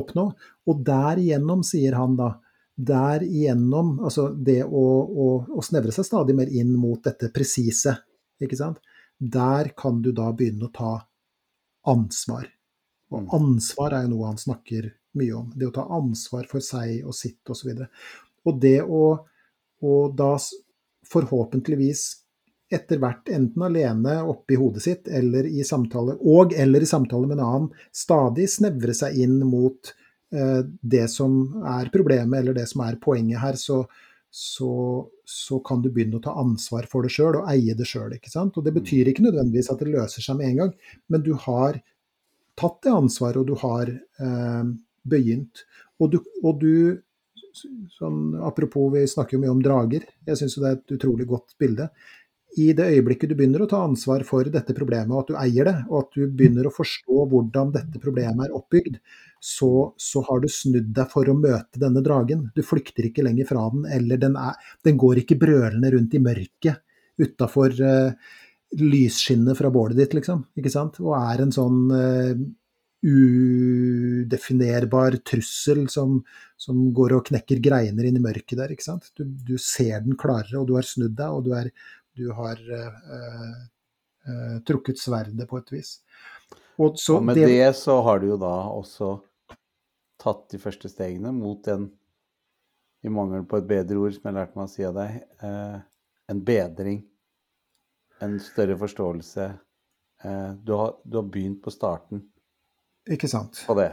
[0.00, 0.24] oppnå.
[0.72, 2.30] Og derigjennom, sier han da,
[2.80, 7.98] derigjennom, altså det å, å, å, snevre seg stadig mer inn mot dette presise,
[8.40, 8.80] ikke sant,
[9.20, 10.94] der kan du da begynne å ta
[11.92, 12.48] ansvar.
[13.12, 13.30] Og mm.
[13.36, 14.88] ansvar er jo noe han snakker
[15.20, 15.52] mye om.
[15.52, 17.74] Det å ta ansvar for seg og sitt osv.
[17.74, 19.04] Og, så og det å,
[19.84, 20.32] å da
[21.10, 22.04] forhåpentligvis
[22.70, 27.40] etter hvert, enten alene oppi hodet sitt eller i samtale, og eller i samtale med
[27.40, 29.90] en annen, stadig snevre seg inn mot
[30.34, 33.82] eh, det som er problemet, eller det som er poenget her, så,
[34.30, 34.72] så,
[35.26, 38.14] så kan du begynne å ta ansvar for det sjøl og eie det sjøl.
[38.14, 40.72] Det betyr ikke nødvendigvis at det løser seg med en gang,
[41.10, 41.82] men du har
[42.60, 44.64] tatt det ansvaret, og du har eh,
[45.10, 45.66] begynt.
[45.98, 47.00] Og du, og du
[47.54, 50.06] sånn, Apropos, vi snakker jo mye om drager.
[50.26, 51.90] Jeg syns det er et utrolig godt bilde
[52.58, 55.68] i det øyeblikket du begynner å ta ansvar for dette problemet, og at du eier
[55.68, 58.98] det, og at du begynner å forstå hvordan dette problemet er oppbygd,
[59.40, 59.70] så,
[60.00, 62.48] så har du snudd deg for å møte denne dragen.
[62.56, 66.22] Du flykter ikke lenger fra den, eller den, er, den går ikke brølende rundt i
[66.22, 66.82] mørket
[67.20, 68.32] utafor uh,
[68.80, 70.42] lysskinnet fra bålet ditt, liksom.
[70.58, 70.98] Ikke sant?
[71.04, 72.34] Og er en sånn uh,
[73.02, 76.24] udefinerbar trussel som,
[76.60, 78.70] som, går og knekker greiner inn i mørket der.
[78.74, 79.10] ikke sant?
[79.16, 81.70] Du, du, ser den klarere, og du har snudd deg, og du er
[82.20, 83.60] du har uh,
[84.28, 85.94] uh, trukket sverdet på et vis.
[86.80, 87.46] Og, og med det...
[87.48, 87.70] det...
[87.78, 89.14] så har du jo da også
[90.20, 91.86] tatt de første stegene mot en,
[93.06, 95.78] i mangel på et bedre ord som jeg lærte meg å si av deg, uh,
[96.28, 97.00] en bedring.
[98.20, 99.44] En større forståelse.
[100.20, 102.20] Du har, du, har, begynt på starten
[103.10, 103.64] Ikke sant.
[103.66, 103.90] på det.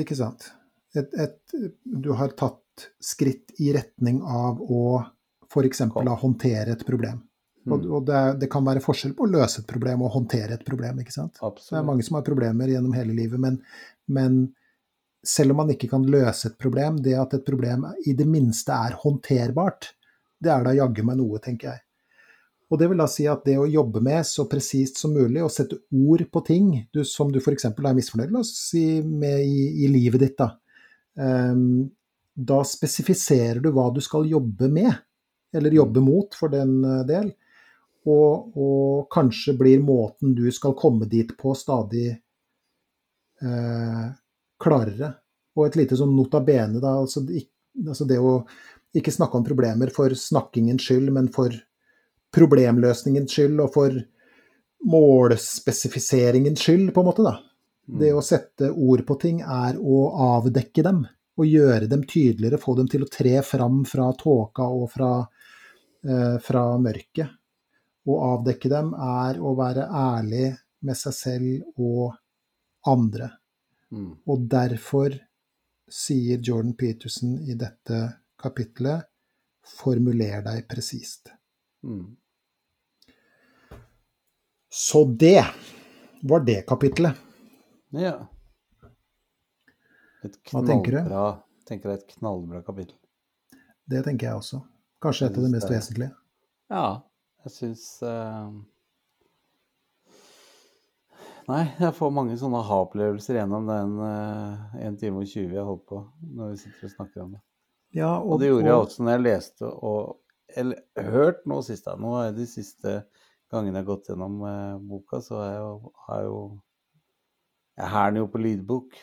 [0.00, 0.48] Ikke sant.
[0.94, 1.38] Et, et,
[1.84, 4.98] du har tatt skritt i retning av å
[5.50, 5.84] f.eks.
[5.94, 7.22] håndtere et problem.
[7.64, 7.92] Og, mm.
[7.96, 11.00] og det, det, kan være forskjell på å løse et problem og håndtere et problem.
[11.00, 11.38] ikke sant?
[11.40, 11.70] Absolutt.
[11.70, 13.60] Det er mange som har problemer gjennom hele livet, men,
[14.12, 14.44] men,
[15.24, 18.76] selv om man ikke kan løse et problem, det at et problem i det minste
[18.76, 19.94] er håndterbart,
[20.44, 21.80] det er da jaggu meg noe, tenker jeg.
[22.74, 25.52] Og det vil da si at det å jobbe med så presist som mulig, og
[25.54, 27.68] sette ord på ting du, som du f.eks.
[27.70, 30.48] er misfornøyd la oss si, med i, i, livet ditt, da.
[31.14, 31.84] Um,
[32.34, 34.90] da spesifiserer du hva du skal jobbe med,
[35.54, 36.08] eller jobbe mm.
[36.08, 37.30] mot for den eh, del.
[38.10, 44.08] Og, og, kanskje blir måten du skal komme dit på, stadig eh,
[44.60, 45.12] klarere.
[45.54, 46.96] Og et lite sånn nota bene, da.
[47.04, 47.22] Altså,
[47.86, 48.40] altså, det å
[48.98, 51.54] ikke snakke om problemer for snakkingens skyld, men for
[52.34, 53.98] problemløsningens skyld og for
[54.84, 57.38] målspesifiseringens skyld, på en måte, da.
[57.88, 57.98] Mm.
[58.00, 60.00] Det å sette ord på ting er å
[60.38, 61.04] avdekke dem.
[61.34, 65.14] Og gjøre dem tydeligere, få dem til å tre fram fra tåka og fra,
[66.06, 67.32] eh, fra mørket
[68.04, 70.48] å avdekke dem er å være ærlig
[70.84, 72.16] med seg selv og
[72.90, 73.30] andre.
[73.94, 74.10] Mm.
[74.28, 75.16] Og derfor
[75.90, 78.00] sier Jordan Peterson i dette
[78.40, 79.08] kapitlet
[79.64, 81.32] formuler deg presist.
[81.84, 82.16] Mm.
[84.74, 85.44] Så det
[86.22, 87.14] var det kapitlet.
[87.88, 88.26] Ja.
[90.24, 91.12] Et Hva tenker du?
[91.68, 92.96] Tenker det er et knallbra kapittel.
[93.86, 94.58] Det tenker jeg også.
[95.04, 96.10] Kanskje et av det mest vesentlige.
[96.74, 96.88] Ja,
[97.46, 98.50] jeg syns uh...
[101.46, 105.68] Nei, jeg får mange sånne aha-opplevelser gjennom den uh, eh, 1 time og 20 jeg
[105.70, 106.02] holdt på
[106.34, 107.44] når vi sitter og snakker om det.
[107.94, 108.72] Ja, og, og, det gjorde og...
[108.72, 110.00] jeg også når jeg leste og
[110.58, 110.82] eller,
[111.14, 111.86] hørt nå sist.
[111.86, 113.04] Nå er de siste
[113.54, 116.38] gangene jeg har gått gjennom uh, boka, så har jeg har jo
[117.74, 118.98] Jeg har den jo på lydbok.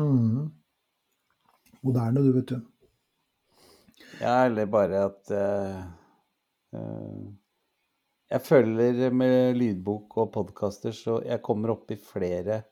[0.00, 0.46] Mm.
[1.84, 2.60] Moderne, du, vet du.
[4.20, 5.82] Ja, eller bare at uh,
[8.34, 12.62] jeg føler med lydbok og podkaster så jeg kommer opp i flere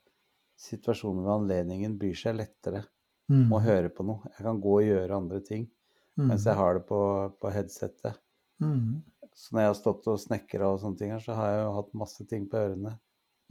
[0.62, 2.82] situasjoner ved anledningen byr seg lettere
[3.30, 3.46] mm.
[3.52, 4.32] å høre på noe.
[4.32, 6.26] Jeg kan gå og gjøre andre ting mm.
[6.30, 7.00] mens jeg har det på,
[7.38, 8.18] på headsetet.
[8.62, 9.02] Mm.
[9.34, 11.72] Så når jeg har stått og snekra og sånne ting her, så har jeg jo
[11.78, 12.96] hatt masse ting på ørene.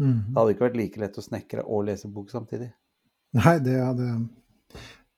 [0.02, 0.20] Mm.
[0.28, 2.72] Det hadde ikke vært like lett å snekre og lese bok samtidig.
[3.38, 4.08] Nei, det hadde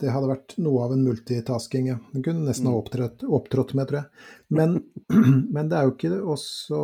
[0.03, 1.99] det hadde vært noe av en multitasking, ja.
[2.11, 2.79] Det kunne nesten ha mm.
[2.81, 4.25] opptrådt, opptrådt med, tror jeg.
[4.57, 4.75] Men,
[5.55, 6.81] men, det er jo ikke også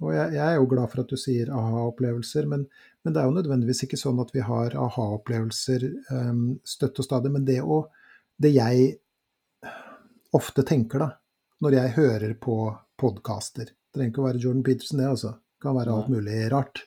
[0.00, 2.62] Og jeg, jeg, er jo glad for at du sier aha-opplevelser, men,
[3.04, 7.34] men, det er jo nødvendigvis ikke sånn at vi har aha-opplevelser um, støtt og stadig.
[7.34, 7.82] Men det, å,
[8.40, 8.94] det jeg
[10.32, 11.10] ofte tenker, da,
[11.60, 12.56] når jeg hører på
[13.00, 15.34] podkaster Det trenger ikke å være Jordan Peterson, det, altså.
[15.40, 16.84] Det kan være alt mulig rart.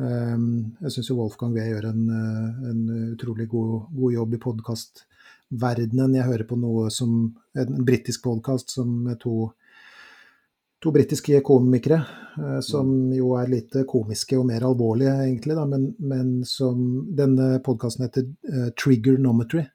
[0.00, 6.16] Ehm, jeg syns Wolfgang Wee gjør en, eh, en, utrolig god, god jobb i podkastverdenen.
[6.16, 9.52] Jeg hører på noe som en britisk podkast som to,
[10.80, 12.00] to britiske komikere,
[12.38, 13.12] eh, som mm.
[13.18, 18.26] jo er lite komiske og mer alvorlige, egentlig, da, men, men som Denne podkasten heter
[18.48, 19.66] uh, Triggernometry.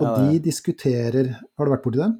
[0.00, 2.14] Og ja, de diskuterer Har du vært borti dem?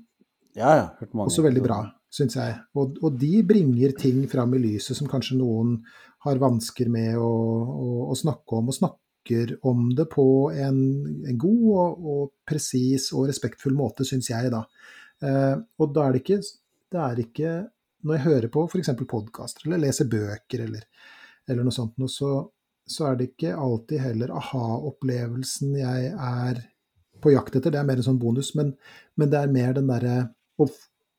[0.53, 0.87] Ja, ja.
[0.99, 1.31] Hørt mange.
[1.31, 1.79] Også veldig bra,
[2.13, 2.57] syns jeg.
[2.77, 5.79] Og, og, de bringer ting fram i lyset som kanskje noen
[6.27, 10.81] har vansker med å, å, å, snakke om, og snakker om det på en,
[11.31, 14.65] en god og, og presis og respektfull måte, syns jeg, da.
[15.23, 16.43] Eh, og da er det ikke,
[16.93, 17.53] det er ikke
[18.03, 18.89] Når jeg hører på f.eks.
[19.07, 20.87] podkaster eller leser bøker eller,
[21.47, 22.33] eller noe sånt, så,
[22.83, 26.65] så, er det ikke alltid heller aha-opplevelsen jeg er
[27.23, 28.73] på jakt etter, det er mer en sånn bonus, men,
[29.15, 30.17] men det er mer den derre
[30.59, 30.67] å,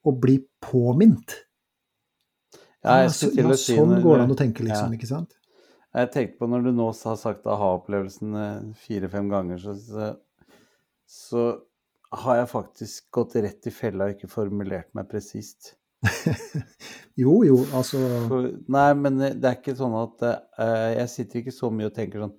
[0.03, 1.37] å bli påminnet.
[2.83, 5.37] Ja, Ja, så, ja, sånn går det an å tenke, liksom, ikke sant?
[5.93, 8.57] Jeg tenkte på når du nå har sagt aha-opplevelsen eh,
[8.87, 10.09] fire-fem ganger, så, så,
[11.07, 11.43] så
[12.23, 15.75] har jeg faktisk gått rett i fella og ikke formulert meg presist.
[17.15, 21.53] Jo, jo, altså For- Nei, men det er ikke sånn at uh, Jeg sitter ikke
[21.55, 22.33] så mye og tenker sånn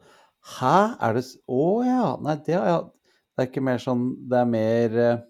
[0.58, 2.08] Hæ, er det Å Å ja.
[2.26, 5.22] Nei, det har jeg Det er ikke mer sånn Det er mer eh,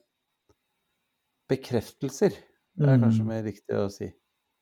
[1.50, 2.30] bekreftelser.
[2.76, 3.26] Det er kanskje Mm.
[3.28, 4.12] mer riktig å si.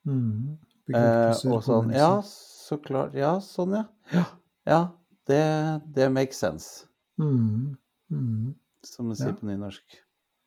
[0.07, 1.93] mm, Eh, bekreftelser, og sånn.
[1.95, 3.15] Ja, så klart.
[3.15, 3.85] Ja, sånn, ja.
[4.13, 4.25] Ja,
[4.67, 4.81] ja
[5.27, 6.87] det, det makes sense,
[7.19, 7.77] Mm,
[8.11, 9.33] mm, som de sier Ja.
[9.35, 9.83] på nynorsk.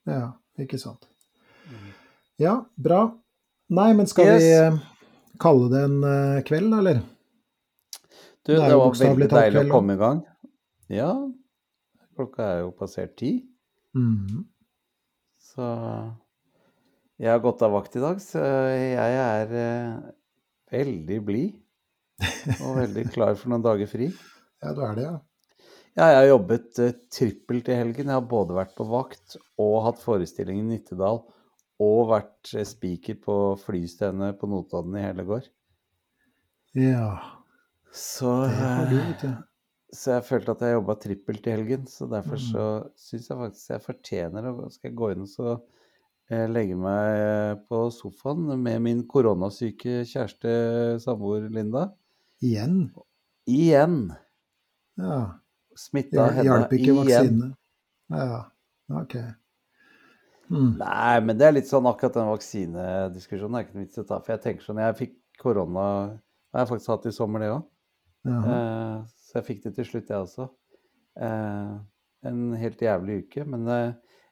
[0.07, 1.07] ja, ikke sant.
[1.69, 1.93] Mm.
[2.39, 3.17] Ja, bra.
[3.69, 4.41] Nei, men skal Yes.
[4.43, 4.79] vi eh,
[5.39, 7.01] kalle det en uh, kveld, eller?
[8.45, 10.23] Du, Det det var veldig deilig kveld å komme i gang.
[10.89, 11.31] Ja,
[12.15, 13.47] klokka er jo passert ti,
[13.95, 14.45] Mm.
[15.39, 16.13] så
[17.21, 20.09] jeg har gått av vakt i dag, så jeg er eh,
[20.75, 21.53] veldig blid.
[22.63, 24.09] Og veldig klar for noen dager fri.
[24.63, 25.15] Ja, du er det, ja.
[25.95, 28.09] Ja, jeg har jobbet eh, trippelt i helgen.
[28.11, 31.21] Jeg har både vært på vakt og hatt forestilling i Nittedal.
[31.83, 35.47] Og vært eh, speaker på flystevne på Notodden i hele går.
[36.75, 37.13] Ja,
[37.95, 39.23] Så, eh,
[39.95, 41.85] så jeg følte at jeg jobba trippelt i helgen.
[41.87, 42.47] Så derfor Mm.
[42.51, 42.65] så
[42.99, 45.55] syns jeg faktisk jeg fortjener å Skal jeg gå inn og så
[46.31, 50.55] eh, legger meg på sofaen med min koronasyke kjæreste,
[51.03, 51.87] samboer Linda.
[52.43, 52.91] Igjen?
[53.49, 53.97] Igjen.
[54.99, 55.19] Ja.
[55.75, 56.45] Smitta Det igjen.
[56.49, 57.49] hjalp ikke vaksine.
[58.15, 58.41] Ja,
[59.01, 59.15] ok.
[60.49, 60.75] Mm.
[60.77, 64.07] Nei, men det er litt sånn akkurat den vaksinediskusjonen er ikke noe vits i å
[64.07, 64.19] ta.
[64.21, 65.85] For jeg tenker sånn, jeg fikk korona
[66.53, 67.63] Jeg har faktisk hatt i sommer, det òg.
[68.29, 70.45] Eh, så jeg fikk det til slutt, jeg også.
[71.19, 71.73] Eh,
[72.29, 73.43] en helt jævlig uke.
[73.51, 73.89] Men eh,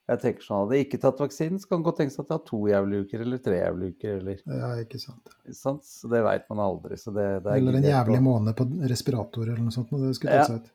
[0.09, 2.35] jeg tenker sånn, hadde jeg ikke tatt vaksinen, så kan det godt tenkes at jeg
[2.37, 4.17] har to jævlige uker eller tre jævlige uker.
[4.19, 5.29] Eller, Ja, ikke sant.
[5.55, 5.83] sant?
[5.87, 6.97] Så det veit man aldri.
[6.99, 8.23] Så det, det Eller en jævlig på.
[8.27, 9.91] måned på respirator eller noe sånt.
[9.91, 10.43] Når Det skulle Ja.
[10.43, 10.71] tatt seg ut.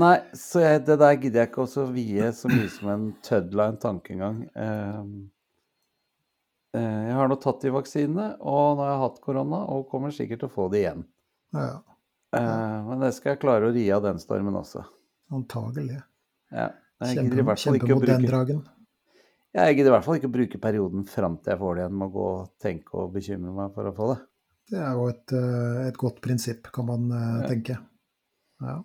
[0.00, 3.68] Nei, så jeg, det der gidder jeg ikke også vie så mye som en tødla
[3.68, 4.38] en tanke engang.
[4.56, 5.04] Eh,
[6.80, 10.10] eh, jeg har nå tatt de vaksinene, og nå har jeg hatt korona, og kommer
[10.10, 11.04] sikkert til å få det igjen.
[11.54, 11.80] Ja,
[12.34, 14.86] Eh, men det skal jeg klare å ri av den stormen også.
[15.30, 16.02] antagelig.
[16.50, 16.70] Ja.
[17.02, 18.62] Jeg Kjempe, gidder i hvert fall ikke å bruke
[19.52, 21.96] Jeg gidder i hvert fall ikke å bruke perioden fram til jeg får det igjen,
[21.98, 24.20] med å gå og tenke og bekymre meg for å få det.
[24.72, 27.48] Det er jo et, eh, et godt prinsipp, kan man eh, Ja.
[27.50, 27.78] tenke.
[28.62, 28.76] Ja.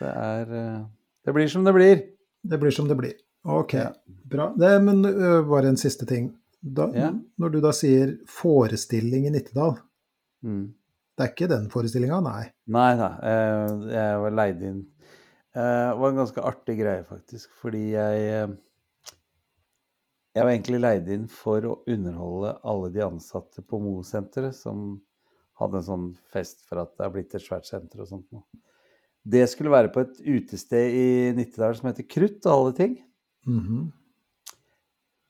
[0.00, 0.84] Det er eh,
[1.26, 2.02] Det blir som det blir.
[2.42, 3.14] Det blir som det blir.
[3.44, 3.92] Ok, Ja.
[4.26, 4.52] bra.
[4.56, 6.34] Det, men bare en siste ting.
[6.62, 7.12] Da, Ja.
[7.38, 9.78] Når du da sier forestilling i Nittedal,
[10.42, 10.72] Mm.
[11.18, 12.50] det er ikke den forestillinga, nei?
[12.66, 14.86] Nei da, jeg var leid inn.
[15.56, 18.56] Eh, Det var en ganske artig greie, faktisk, fordi jeg eh,
[20.34, 25.00] Jeg var egentlig leid inn for å underholde alle de ansatte på Mo-senteret, som
[25.58, 28.44] hadde en sånn fest for at det er blitt et svært senter og sånt noe.
[29.26, 32.94] Det skulle være på et utested i Nittedal som heter Krutt, og alle ting.
[33.48, 33.88] Mhm.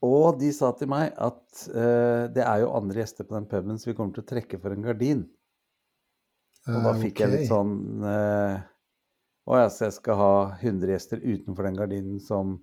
[0.05, 3.77] Og de sa til meg at uh, det er jo andre gjester på den puben,
[3.81, 5.27] så vi kommer til å trekke for en gardin.
[6.69, 8.61] Og da fikk jeg litt sånn eh,
[9.49, 12.59] Å ja, så jeg skal ha 100 gjester utenfor den gardinen som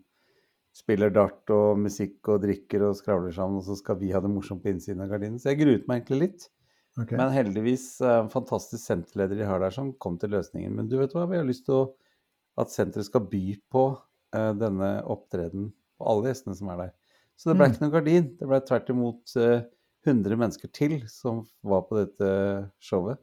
[0.77, 4.29] spiller dart og musikk og drikker og skravler sammen, og så skal vi ha det
[4.29, 5.39] morsomt på innsiden av gardinen.
[5.41, 6.45] Så jeg gruet meg egentlig litt.
[6.97, 7.17] Okay.
[7.17, 10.73] Men heldigvis eh, en fantastisk senterleder de har der som kom til løsningen.
[10.77, 11.81] Men du vet hva, vi har lyst til å,
[12.61, 13.43] at senteret skal by
[13.73, 16.93] på uh, denne opptreden på alle gjestene som er der.
[17.37, 17.73] Så det ble Mm.
[17.73, 18.29] ikke noen gardin.
[18.39, 19.59] Det ble tvert imot uh,
[20.07, 22.29] 100 mennesker til som var på dette
[22.81, 23.21] showet.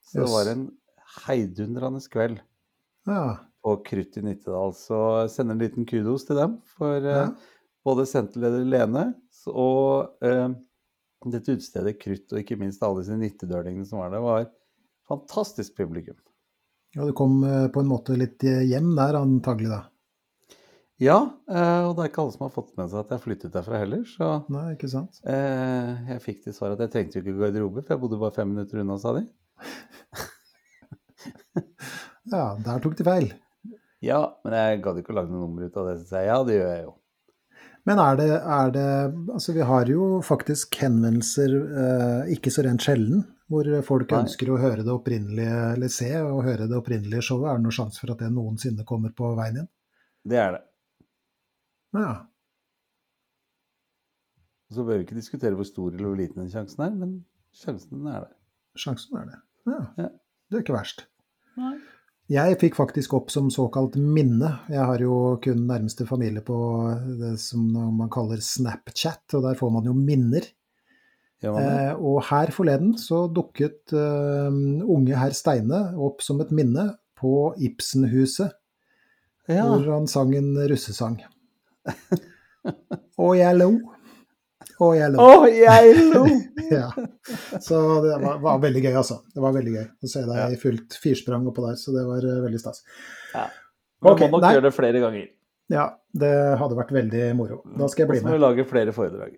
[0.00, 0.64] Så det var en
[1.26, 2.40] heidundrende kveld
[3.08, 3.38] Ja.
[3.64, 4.72] på Krutt i Nittedal.
[4.76, 7.28] Så jeg sender en liten kudos til dem for eh, Ja.
[7.84, 9.04] både senterleder Lene
[9.48, 10.48] og eh,
[11.30, 14.48] dette utestedet Krutt, og ikke minst alle disse nittedølingene som var der, var
[15.10, 16.16] fantastisk publikum.
[16.96, 19.82] ja, du kom eh, på en måte litt hjem der, antagelig da.
[21.00, 21.14] Ja,
[21.48, 24.02] og det er ikke alle som har fått med seg at jeg flyttet derfra heller,
[24.04, 25.16] så Nei, ikke sant?
[25.24, 28.50] jeg fikk til svar at jeg trengte jo ikke garderobe, for jeg bodde bare fem
[28.52, 29.22] minutter unna, sa de.
[32.30, 33.28] Ja, der tok de feil.
[34.04, 36.38] Ja, men jeg gadd ikke å lage noe nummer ut av det, så jeg ja,
[36.46, 36.94] det gjør jeg jo.
[37.88, 38.86] Men er det, er det
[39.34, 44.22] Altså, vi har jo faktisk henvendelser, eh, ikke så rent sjelden, hvor folk Nei.
[44.24, 47.50] ønsker å høre det opprinnelige, eller se og høre det opprinnelige showet.
[47.50, 49.70] Er det noen sjanse for at det noensinne kommer på veien igjen?
[50.30, 50.64] Det er det.
[51.98, 52.10] Ja.
[54.70, 57.16] Så bør vi ikke diskutere hvor stor eller hvor liten den sjansen er, men
[57.56, 58.36] sjansen er der.
[58.78, 59.40] Sjansen er det.
[59.66, 59.80] Ja.
[60.04, 60.10] Ja.
[60.50, 61.08] Det er ikke verst.
[61.58, 61.74] Nei.
[62.30, 64.52] Jeg fikk faktisk opp som såkalt minne.
[64.70, 66.56] Jeg har jo kun nærmeste familie på
[67.18, 70.46] det som man kaller Snapchat, og der får man jo minner.
[71.42, 71.54] Ja.
[71.56, 74.50] Eh, og her forleden så dukket eh,
[74.84, 78.54] unge herr Steine opp som et minne på Ibsenhuset,
[79.50, 79.64] Ja.
[79.66, 81.18] hvor han sang en russesang.
[83.24, 83.72] og jeg lo.
[84.80, 85.24] Og jeg lo.
[85.24, 86.24] Å, jeg lo!
[86.70, 86.86] Ja.
[87.58, 89.16] Så det var, var veldig gøy, altså.
[89.34, 92.22] Det var veldig gøy å se deg i fullt firsprang oppå der, så det var
[92.22, 92.84] eh, veldig stas.
[93.32, 93.48] Ja.
[94.06, 94.52] Man okay, må nok nei.
[94.54, 95.24] gjøre det flere ganger.
[95.74, 95.86] Ja,
[96.22, 96.30] det
[96.60, 97.58] hadde vært veldig moro.
[97.74, 98.22] Da skal jeg Og med.
[98.22, 99.34] så må vi lage flere foredrag.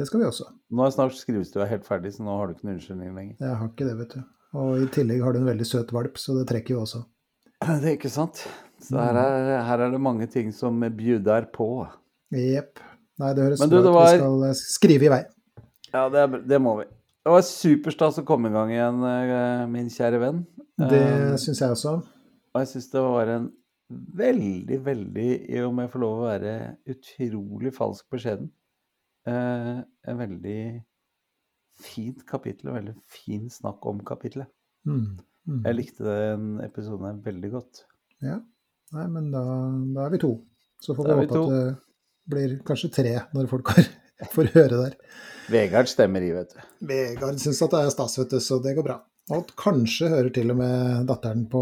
[0.00, 0.48] Det skal vi også.
[0.72, 3.36] Nå er snart skrivestua helt ferdig, så nå har du ikke noen unnskyldning lenger.
[3.44, 4.22] Jeg har ikke det, vet du.
[4.62, 7.02] Og i tillegg har du en veldig søt valp, så det trekker jo også.
[7.62, 8.40] Det er ikke sant.
[8.82, 11.68] Så her er, her er det mange ting som bjuder på.
[12.32, 12.80] Jepp.
[13.20, 13.84] Nei, det høres bra ut.
[13.94, 15.22] var- Vi skal eh, skrive i vei.
[15.92, 16.84] Ja, det, er, det må vi.
[17.22, 20.46] Det var superstas å komme i gang igjen, eh, min kjære venn.
[20.78, 21.92] Det Eh, syns jeg også.
[22.54, 23.52] Og jeg syns det var en
[24.16, 25.28] veldig, veldig,
[25.74, 26.54] med jeg får lov å være
[26.88, 28.50] utrolig falsk beskjeden,
[29.26, 29.84] en
[30.18, 30.82] veldig
[31.82, 34.48] fint kapittel, og veldig fin snakk om kapittelet.
[34.86, 35.18] Mm.
[35.48, 35.62] Mm.
[35.66, 37.84] Jeg likte den episoden veldig godt.
[38.22, 38.40] Ja.
[38.92, 39.42] Nei, men da,
[39.94, 40.32] da er vi to.
[40.82, 41.78] Så får vi håpe at
[42.30, 43.88] blir kanskje tre når folk har,
[44.34, 44.98] får høre der.
[45.52, 46.60] Vegard stemmer i, vet du.
[46.86, 48.98] Vegard syns at det er stas, vet du, så det går bra.
[49.32, 51.60] Og kanskje hører til og med datteren på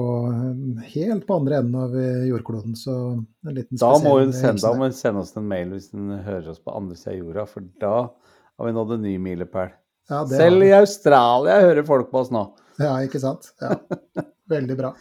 [0.95, 4.71] helt på andre enden av eh, jordkloden, så en liten Da må hun sende, da
[4.77, 7.45] må hun sende oss en mail hvis hun hører oss på andre siden av jorda,
[7.51, 9.75] for da har vi nådd en ny milepæl.
[10.11, 12.47] Ja, Selv i Australia hører folk på oss nå.
[12.81, 13.53] Ja, ikke sant.
[13.63, 13.77] Ja.
[14.51, 14.95] Veldig bra.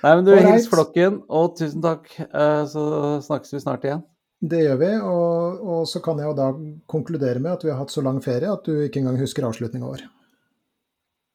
[0.00, 2.06] Nei, men du, hils flokken, og tusen takk.
[2.22, 2.84] eh, Så
[3.26, 4.06] snakkes vi snart igjen.
[4.40, 6.46] Det gjør vi, og, og så kan jeg jo da
[6.88, 9.90] konkludere med at vi har hatt så lang ferie at du ikke engang husker avslutninga
[9.90, 10.06] vår.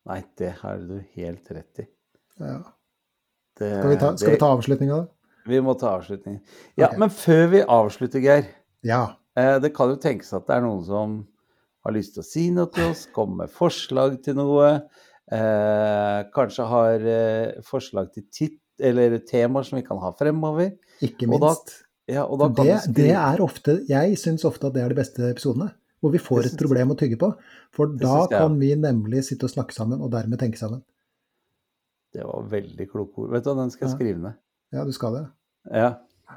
[0.09, 1.85] Nei, det har du helt rett i.
[2.41, 2.57] Ja.
[3.55, 5.15] Det, Skal vi ta, skal vi ta avslutninga, da?
[5.45, 6.41] Vi må ta avslutningen.
[6.73, 6.99] Ja, okay.
[7.03, 8.49] men før vi avslutter, Geir.
[8.85, 9.03] Ja.
[9.37, 11.15] eh, Det kan jo tenkes at det er noen som
[11.85, 14.71] har lyst til å si noe til oss, komme med forslag til noe.
[15.29, 20.73] Eh, kanskje har eh, forslag til titt, eller temaer som vi kan ha fremover.
[21.05, 21.84] Ikke minst.
[22.11, 24.97] Ja, og da kan det, det er ofte Jeg syns ofte at det er de
[24.99, 25.71] beste episodene.
[26.03, 27.31] Hvor vi får et problem å tygge på.
[27.73, 30.83] For da kan vi nemlig sitte og snakke sammen, og dermed tenke sammen.
[32.13, 33.31] Det var veldig kloke ord.
[33.33, 34.37] Vet du hva, den skal jeg skrive ned.
[34.75, 35.23] Ja, du skal det.
[35.73, 35.89] Ja,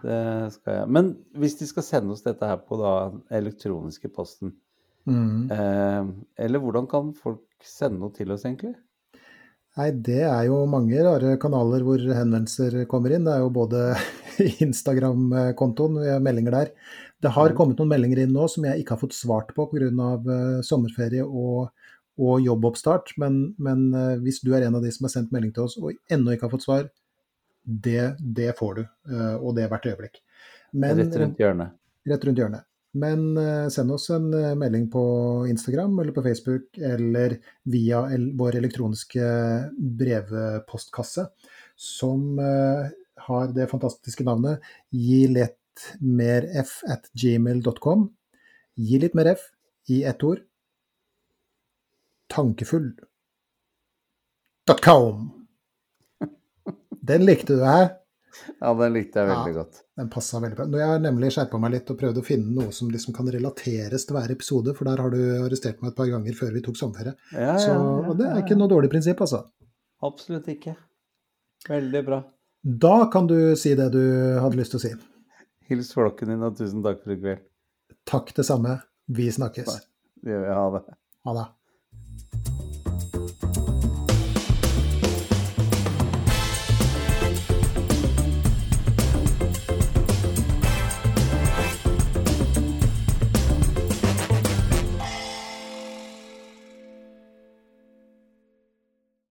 [0.03, 0.20] det
[0.57, 0.89] skal jeg.
[0.97, 2.95] Men hvis de skal sende oss dette her på da
[3.43, 4.55] elektroniske posten,
[5.09, 5.51] Mm.
[5.51, 6.09] eh,
[6.45, 8.74] eller hvordan kan folk sende noe til oss, egentlig?
[9.78, 13.24] Nei, det er jo mange rare kanaler hvor henvendelser kommer inn.
[13.28, 13.82] Det er jo både
[14.66, 16.72] Instagram-kontoen, vi har meldinger der.
[17.22, 17.56] Det har Mm.
[17.59, 19.88] kommet noen meldinger inn nå som jeg ikke har fått svart på pga.
[20.26, 21.70] Uh, sommerferie og,
[22.18, 23.14] og jobboppstart.
[23.22, 25.76] Men, men eh, hvis du er en av de som har sendt melding til oss
[25.78, 26.88] og ennå ikke har fått svar,
[27.64, 28.82] det, det får du.
[29.14, 30.18] eh, og det hvert øyeblikk.
[30.74, 31.74] Men, Rett rundt hjørnet.
[32.10, 32.64] rett rundt hjørnet.
[32.99, 35.03] Men eh, send oss en eh, melding på
[35.51, 37.37] Instagram eller på Facebook eller
[37.69, 38.03] via
[38.39, 39.29] vår elektroniske
[40.01, 41.29] brevpostkasse,
[41.77, 42.89] som eh,
[43.29, 44.65] har det fantastiske navnet
[44.95, 45.55] gi litt
[46.01, 48.09] mer f at gmail.com.
[48.79, 49.51] Gi litt mer f
[49.93, 50.43] i ett ord.
[52.29, 52.93] Tankefull.
[54.85, 55.31] .com.
[57.09, 57.89] Den likte du, hæ?
[58.62, 59.62] Ja, den likte jeg veldig Ja.
[59.62, 59.80] godt.
[59.98, 60.66] Den passa veldig bra.
[60.70, 64.05] Nå har nemlig skjerpa meg litt og prøvd å finne noe som liksom kan relateres
[64.06, 66.76] til hver episode, for der har du arrestert meg et par ganger før vi tok
[66.80, 67.14] sommerferie.
[67.32, 69.44] Ja, Så ja, ja, og det er ikke noe dårlig prinsipp, altså.
[70.02, 70.76] Absolutt ikke.
[71.68, 72.22] Veldig bra.
[72.64, 74.02] Da kan du si det du
[74.42, 74.92] hadde lyst til å si.
[75.68, 77.44] Hils flokken din, og tusen takk for i kveld.
[78.09, 78.78] Takk det samme.
[79.09, 79.68] Vi snakkes.
[80.22, 80.55] Det gjør vi.
[80.59, 80.82] Ha det.
[81.28, 81.46] Ha det.